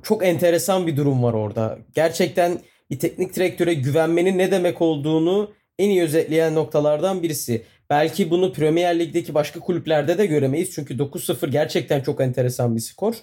çok 0.04 0.26
enteresan 0.26 0.88
bir 0.88 0.98
durum 0.98 1.24
var 1.24 1.34
orada. 1.34 1.80
Gerçekten 1.96 2.60
bir 2.92 3.00
teknik 3.00 3.36
direktöre 3.36 3.74
güvenmenin 3.74 4.38
ne 4.38 4.52
demek 4.52 4.82
olduğunu 4.82 5.52
en 5.80 5.90
iyi 5.90 6.04
özetleyen 6.04 6.56
noktalardan 6.56 7.24
birisi. 7.24 7.64
Belki 7.90 8.30
bunu 8.30 8.54
Premier 8.54 9.00
Lig'deki 9.00 9.34
başka 9.34 9.60
kulüplerde 9.60 10.18
de 10.18 10.26
göremeyiz. 10.26 10.72
Çünkü 10.72 10.98
9-0 10.98 11.50
gerçekten 11.50 12.02
çok 12.02 12.22
enteresan 12.22 12.76
bir 12.76 12.82
skor. 12.82 13.16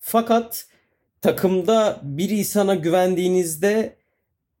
Fakat 0.00 0.66
takımda 1.20 2.00
bir 2.02 2.30
insana 2.30 2.74
güvendiğinizde 2.74 3.96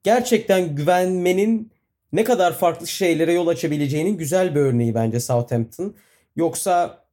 gerçekten 0.02 0.76
güvenmenin 0.76 1.72
ne 2.12 2.24
kadar 2.24 2.58
farklı 2.58 2.86
şeylere 2.86 3.32
yol 3.32 3.46
açabileceğinin 3.46 4.16
güzel 4.16 4.54
bir 4.54 4.60
örneği 4.60 4.94
bence 4.94 5.20
Southampton. 5.20 5.94
Yoksa 6.36 7.04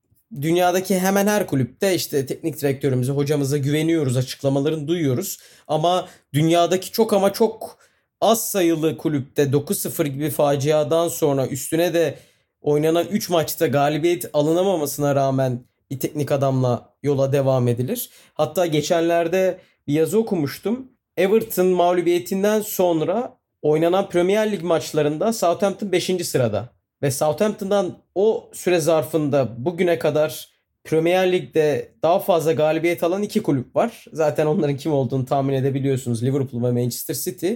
dünyadaki 0.41 0.99
hemen 0.99 1.27
her 1.27 1.47
kulüpte 1.47 1.95
işte 1.95 2.25
teknik 2.25 2.61
direktörümüze, 2.61 3.11
hocamıza 3.11 3.57
güveniyoruz 3.57 4.17
açıklamalarını 4.17 4.87
duyuyoruz. 4.87 5.39
Ama 5.67 6.07
dünyadaki 6.33 6.91
çok 6.91 7.13
ama 7.13 7.33
çok 7.33 7.77
az 8.21 8.51
sayılı 8.51 8.97
kulüpte 8.97 9.43
9-0 9.43 10.07
gibi 10.07 10.29
faciadan 10.29 11.07
sonra 11.07 11.47
üstüne 11.47 11.93
de 11.93 12.17
oynanan 12.61 13.07
3 13.07 13.29
maçta 13.29 13.67
galibiyet 13.67 14.29
alınamamasına 14.33 15.15
rağmen 15.15 15.65
bir 15.91 15.99
teknik 15.99 16.31
adamla 16.31 16.95
yola 17.03 17.31
devam 17.31 17.67
edilir. 17.67 18.09
Hatta 18.33 18.65
geçenlerde 18.65 19.59
bir 19.87 19.93
yazı 19.93 20.19
okumuştum. 20.19 20.91
Everton 21.17 21.67
mağlubiyetinden 21.67 22.61
sonra 22.61 23.37
oynanan 23.65 24.09
Premier 24.09 24.51
Lig 24.51 24.63
maçlarında 24.63 25.33
Southampton 25.33 25.91
5. 25.91 26.27
sırada. 26.27 26.69
Ve 27.01 27.11
Southampton'dan 27.11 27.97
o 28.15 28.49
süre 28.53 28.79
zarfında 28.79 29.65
bugüne 29.65 29.99
kadar 29.99 30.49
Premier 30.83 31.31
Lig'de 31.31 31.91
daha 32.03 32.19
fazla 32.19 32.51
galibiyet 32.53 33.03
alan 33.03 33.23
iki 33.23 33.43
kulüp 33.43 33.75
var. 33.75 34.05
Zaten 34.13 34.45
onların 34.45 34.77
kim 34.77 34.93
olduğunu 34.93 35.25
tahmin 35.25 35.53
edebiliyorsunuz. 35.53 36.23
Liverpool 36.23 36.63
ve 36.63 36.71
Manchester 36.71 37.13
City. 37.13 37.53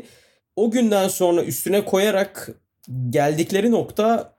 O 0.55 0.71
günden 0.71 1.07
sonra 1.07 1.43
üstüne 1.43 1.85
koyarak 1.85 2.49
geldikleri 3.09 3.71
nokta 3.71 4.33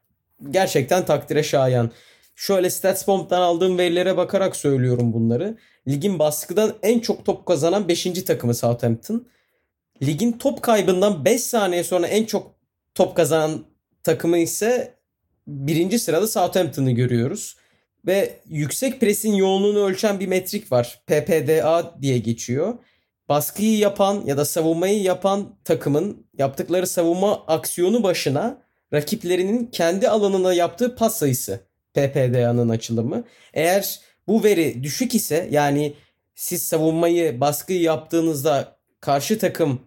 gerçekten 0.51 1.05
takdire 1.05 1.43
şayan. 1.43 1.91
Şöyle 2.37 2.71
StatsBomb'dan 2.71 3.41
aldığım 3.41 3.79
verilere 3.79 4.17
bakarak 4.17 4.57
söylüyorum 4.57 5.13
bunları. 5.13 5.59
Ligin 5.89 6.19
baskıdan 6.19 6.73
en 6.83 7.01
çok 7.01 7.25
top 7.25 7.47
kazanan 7.47 7.89
5. 7.89 8.05
takımı 8.25 8.55
Southampton. 8.55 9.27
Ligin 10.03 10.33
top 10.33 10.63
kaybından 10.63 11.25
5 11.25 11.43
saniye 11.43 11.85
sonra 11.85 12.07
en 12.07 12.25
çok 12.25 12.55
top 12.95 13.17
kazanan 13.17 13.65
takımı 14.03 14.39
ise 14.39 14.95
birinci 15.47 15.99
sırada 15.99 16.27
Southampton'ı 16.27 16.91
görüyoruz. 16.91 17.57
Ve 18.07 18.41
yüksek 18.49 19.01
presin 19.01 19.33
yoğunluğunu 19.33 19.85
ölçen 19.85 20.21
bir 20.21 20.27
metrik 20.27 20.73
var. 20.73 21.03
PPDA 21.07 21.95
diye 22.03 22.19
geçiyor. 22.19 22.75
Baskıyı 23.29 23.79
yapan 23.79 24.23
ya 24.27 24.37
da 24.37 24.45
savunmayı 24.45 25.03
yapan 25.03 25.59
takımın 25.65 26.27
yaptıkları 26.39 26.87
savunma 26.87 27.47
aksiyonu 27.47 28.03
başına 28.03 28.63
rakiplerinin 28.93 29.67
kendi 29.67 30.09
alanına 30.09 30.55
yaptığı 30.55 30.97
pas 30.97 31.19
sayısı. 31.19 31.61
PPDA'nın 31.95 32.69
açılımı. 32.69 33.25
Eğer 33.55 34.01
bu 34.27 34.45
veri 34.45 34.83
düşük 34.83 35.15
ise 35.15 35.49
yani 35.51 35.95
siz 36.35 36.63
savunmayı 36.63 37.41
baskıyı 37.41 37.81
yaptığınızda 37.83 38.77
karşı 39.01 39.39
takım 39.39 39.81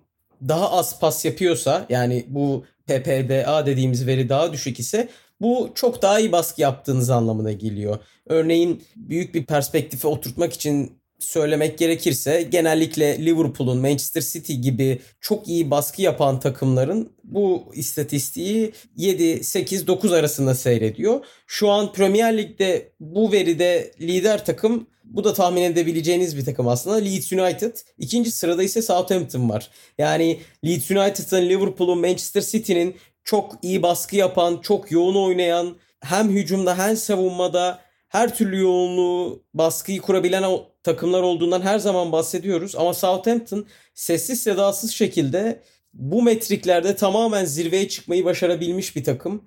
daha 0.47 0.71
az 0.71 0.99
pas 0.99 1.25
yapıyorsa 1.25 1.85
yani 1.89 2.25
bu 2.27 2.65
PPDA 2.87 3.65
dediğimiz 3.65 4.07
veri 4.07 4.29
daha 4.29 4.53
düşük 4.53 4.79
ise 4.79 5.09
bu 5.41 5.71
çok 5.75 6.01
daha 6.01 6.19
iyi 6.19 6.31
baskı 6.31 6.61
yaptığınız 6.61 7.09
anlamına 7.09 7.51
geliyor. 7.51 7.97
Örneğin 8.25 8.83
büyük 8.95 9.35
bir 9.35 9.45
perspektife 9.45 10.07
oturtmak 10.07 10.53
için 10.53 11.02
söylemek 11.23 11.77
gerekirse 11.77 12.41
genellikle 12.41 13.25
Liverpool'un, 13.25 13.77
Manchester 13.77 14.21
City 14.21 14.53
gibi 14.53 14.99
çok 15.21 15.47
iyi 15.47 15.71
baskı 15.71 16.01
yapan 16.01 16.39
takımların 16.39 17.09
bu 17.23 17.71
istatistiği 17.73 18.73
7, 18.97 19.43
8, 19.43 19.87
9 19.87 20.13
arasında 20.13 20.55
seyrediyor. 20.55 21.25
Şu 21.47 21.69
an 21.69 21.93
Premier 21.93 22.37
Lig'de 22.37 22.91
bu 22.99 23.31
veride 23.31 23.91
lider 24.01 24.45
takım 24.45 24.87
bu 25.03 25.23
da 25.23 25.33
tahmin 25.33 25.61
edebileceğiniz 25.61 26.37
bir 26.37 26.45
takım 26.45 26.67
aslında. 26.67 26.95
Leeds 26.95 27.33
United. 27.33 27.77
İkinci 27.97 28.31
sırada 28.31 28.63
ise 28.63 28.81
Southampton 28.81 29.49
var. 29.49 29.69
Yani 29.97 30.39
Leeds 30.65 30.91
United'ın, 30.91 31.49
Liverpool'un, 31.49 31.99
Manchester 31.99 32.41
City'nin 32.41 32.95
çok 33.23 33.59
iyi 33.61 33.83
baskı 33.83 34.15
yapan, 34.15 34.59
çok 34.61 34.91
yoğun 34.91 35.15
oynayan, 35.15 35.75
hem 35.99 36.29
hücumda 36.29 36.77
hem 36.77 36.97
savunmada 36.97 37.79
her 38.13 38.35
türlü 38.35 38.61
yoğunluğu, 38.61 39.43
baskıyı 39.53 40.01
kurabilen 40.01 40.43
takımlar 40.83 41.21
olduğundan 41.21 41.61
her 41.61 41.79
zaman 41.79 42.11
bahsediyoruz. 42.11 42.75
Ama 42.75 42.93
Southampton 42.93 43.65
sessiz 43.93 44.43
sedasız 44.43 44.91
şekilde 44.91 45.61
bu 45.93 46.23
metriklerde 46.23 46.95
tamamen 46.95 47.45
zirveye 47.45 47.87
çıkmayı 47.87 48.25
başarabilmiş 48.25 48.95
bir 48.95 49.03
takım. 49.03 49.43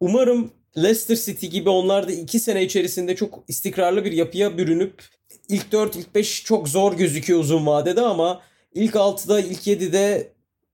Umarım 0.00 0.50
Leicester 0.76 1.16
City 1.16 1.46
gibi 1.46 1.68
onlar 1.68 2.08
da 2.08 2.12
2 2.12 2.40
sene 2.40 2.64
içerisinde 2.64 3.16
çok 3.16 3.44
istikrarlı 3.48 4.04
bir 4.04 4.12
yapıya 4.12 4.58
bürünüp 4.58 5.02
ilk 5.48 5.72
4 5.72 5.96
ilk 5.96 6.14
5 6.14 6.44
çok 6.44 6.68
zor 6.68 6.92
gözüküyor 6.92 7.40
uzun 7.40 7.66
vadede 7.66 8.00
ama 8.00 8.40
ilk 8.74 8.94
6'da 8.94 9.40
ilk 9.40 9.66
7'de 9.66 10.32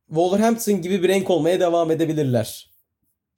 Wolverhampton 0.09 0.83
gibi 0.83 1.03
bir 1.03 1.09
renk 1.09 1.31
olmaya 1.31 1.61
devam 1.61 1.91
edebilirler. 1.91 2.76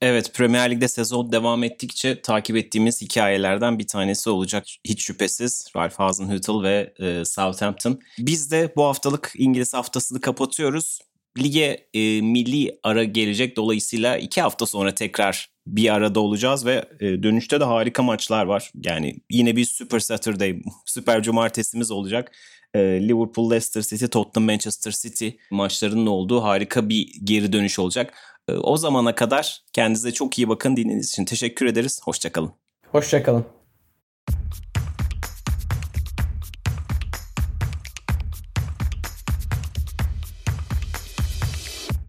Evet 0.01 0.35
Premier 0.35 0.71
Lig'de 0.71 0.89
sezon 0.89 1.33
devam 1.33 1.65
ettikçe 1.65 2.23
takip 2.23 2.57
ettiğimiz 2.57 3.03
hikayelerden 3.03 3.79
bir 3.79 3.87
tanesi 3.87 4.31
olacak 4.31 4.65
hiç 4.85 5.03
şüphesiz 5.05 5.69
Ralph 5.77 5.95
Hasenhüttl 5.95 6.63
ve 6.63 6.95
e, 6.99 7.25
Southampton. 7.25 8.01
Biz 8.19 8.51
de 8.51 8.73
bu 8.77 8.85
haftalık 8.85 9.33
İngiliz 9.37 9.75
haftasını 9.75 10.21
kapatıyoruz. 10.21 10.99
Lige 11.39 11.89
e, 11.95 12.21
milli 12.21 12.79
ara 12.83 13.05
gelecek 13.05 13.57
dolayısıyla 13.57 14.19
iki 14.19 14.43
hafta 14.43 14.67
sonra 14.67 14.95
tekrar 14.95 15.49
bir 15.67 15.95
arada 15.95 16.21
olacağız 16.21 16.67
ve 16.67 16.85
e, 17.01 17.23
dönüşte 17.23 17.61
de 17.61 17.65
harika 17.65 18.03
maçlar 18.03 18.45
var. 18.45 18.71
Yani 18.75 19.17
yine 19.31 19.57
bir 19.57 19.65
Super 19.65 20.01
Saturday, 20.01 20.57
Süper 20.87 21.23
Cumartesimiz 21.23 21.91
olacak. 21.91 22.33
E, 22.75 22.79
Liverpool, 22.79 23.51
Leicester 23.51 23.83
City, 23.83 24.07
Tottenham, 24.07 24.47
Manchester 24.47 24.93
City 24.93 25.29
maçlarının 25.51 26.07
olduğu 26.07 26.43
harika 26.43 26.89
bir 26.89 27.13
geri 27.25 27.53
dönüş 27.53 27.79
olacak. 27.79 28.15
E, 28.49 28.53
o 28.53 28.77
zamana 28.77 29.15
kadar 29.15 29.63
kendinize 29.73 30.13
çok 30.13 30.39
iyi 30.39 30.49
bakın 30.49 30.77
dinlediğiniz 30.77 31.09
için 31.09 31.25
teşekkür 31.25 31.67
ederiz. 31.67 32.01
Hoşçakalın. 32.05 32.53
Hoşçakalın. 32.93 33.45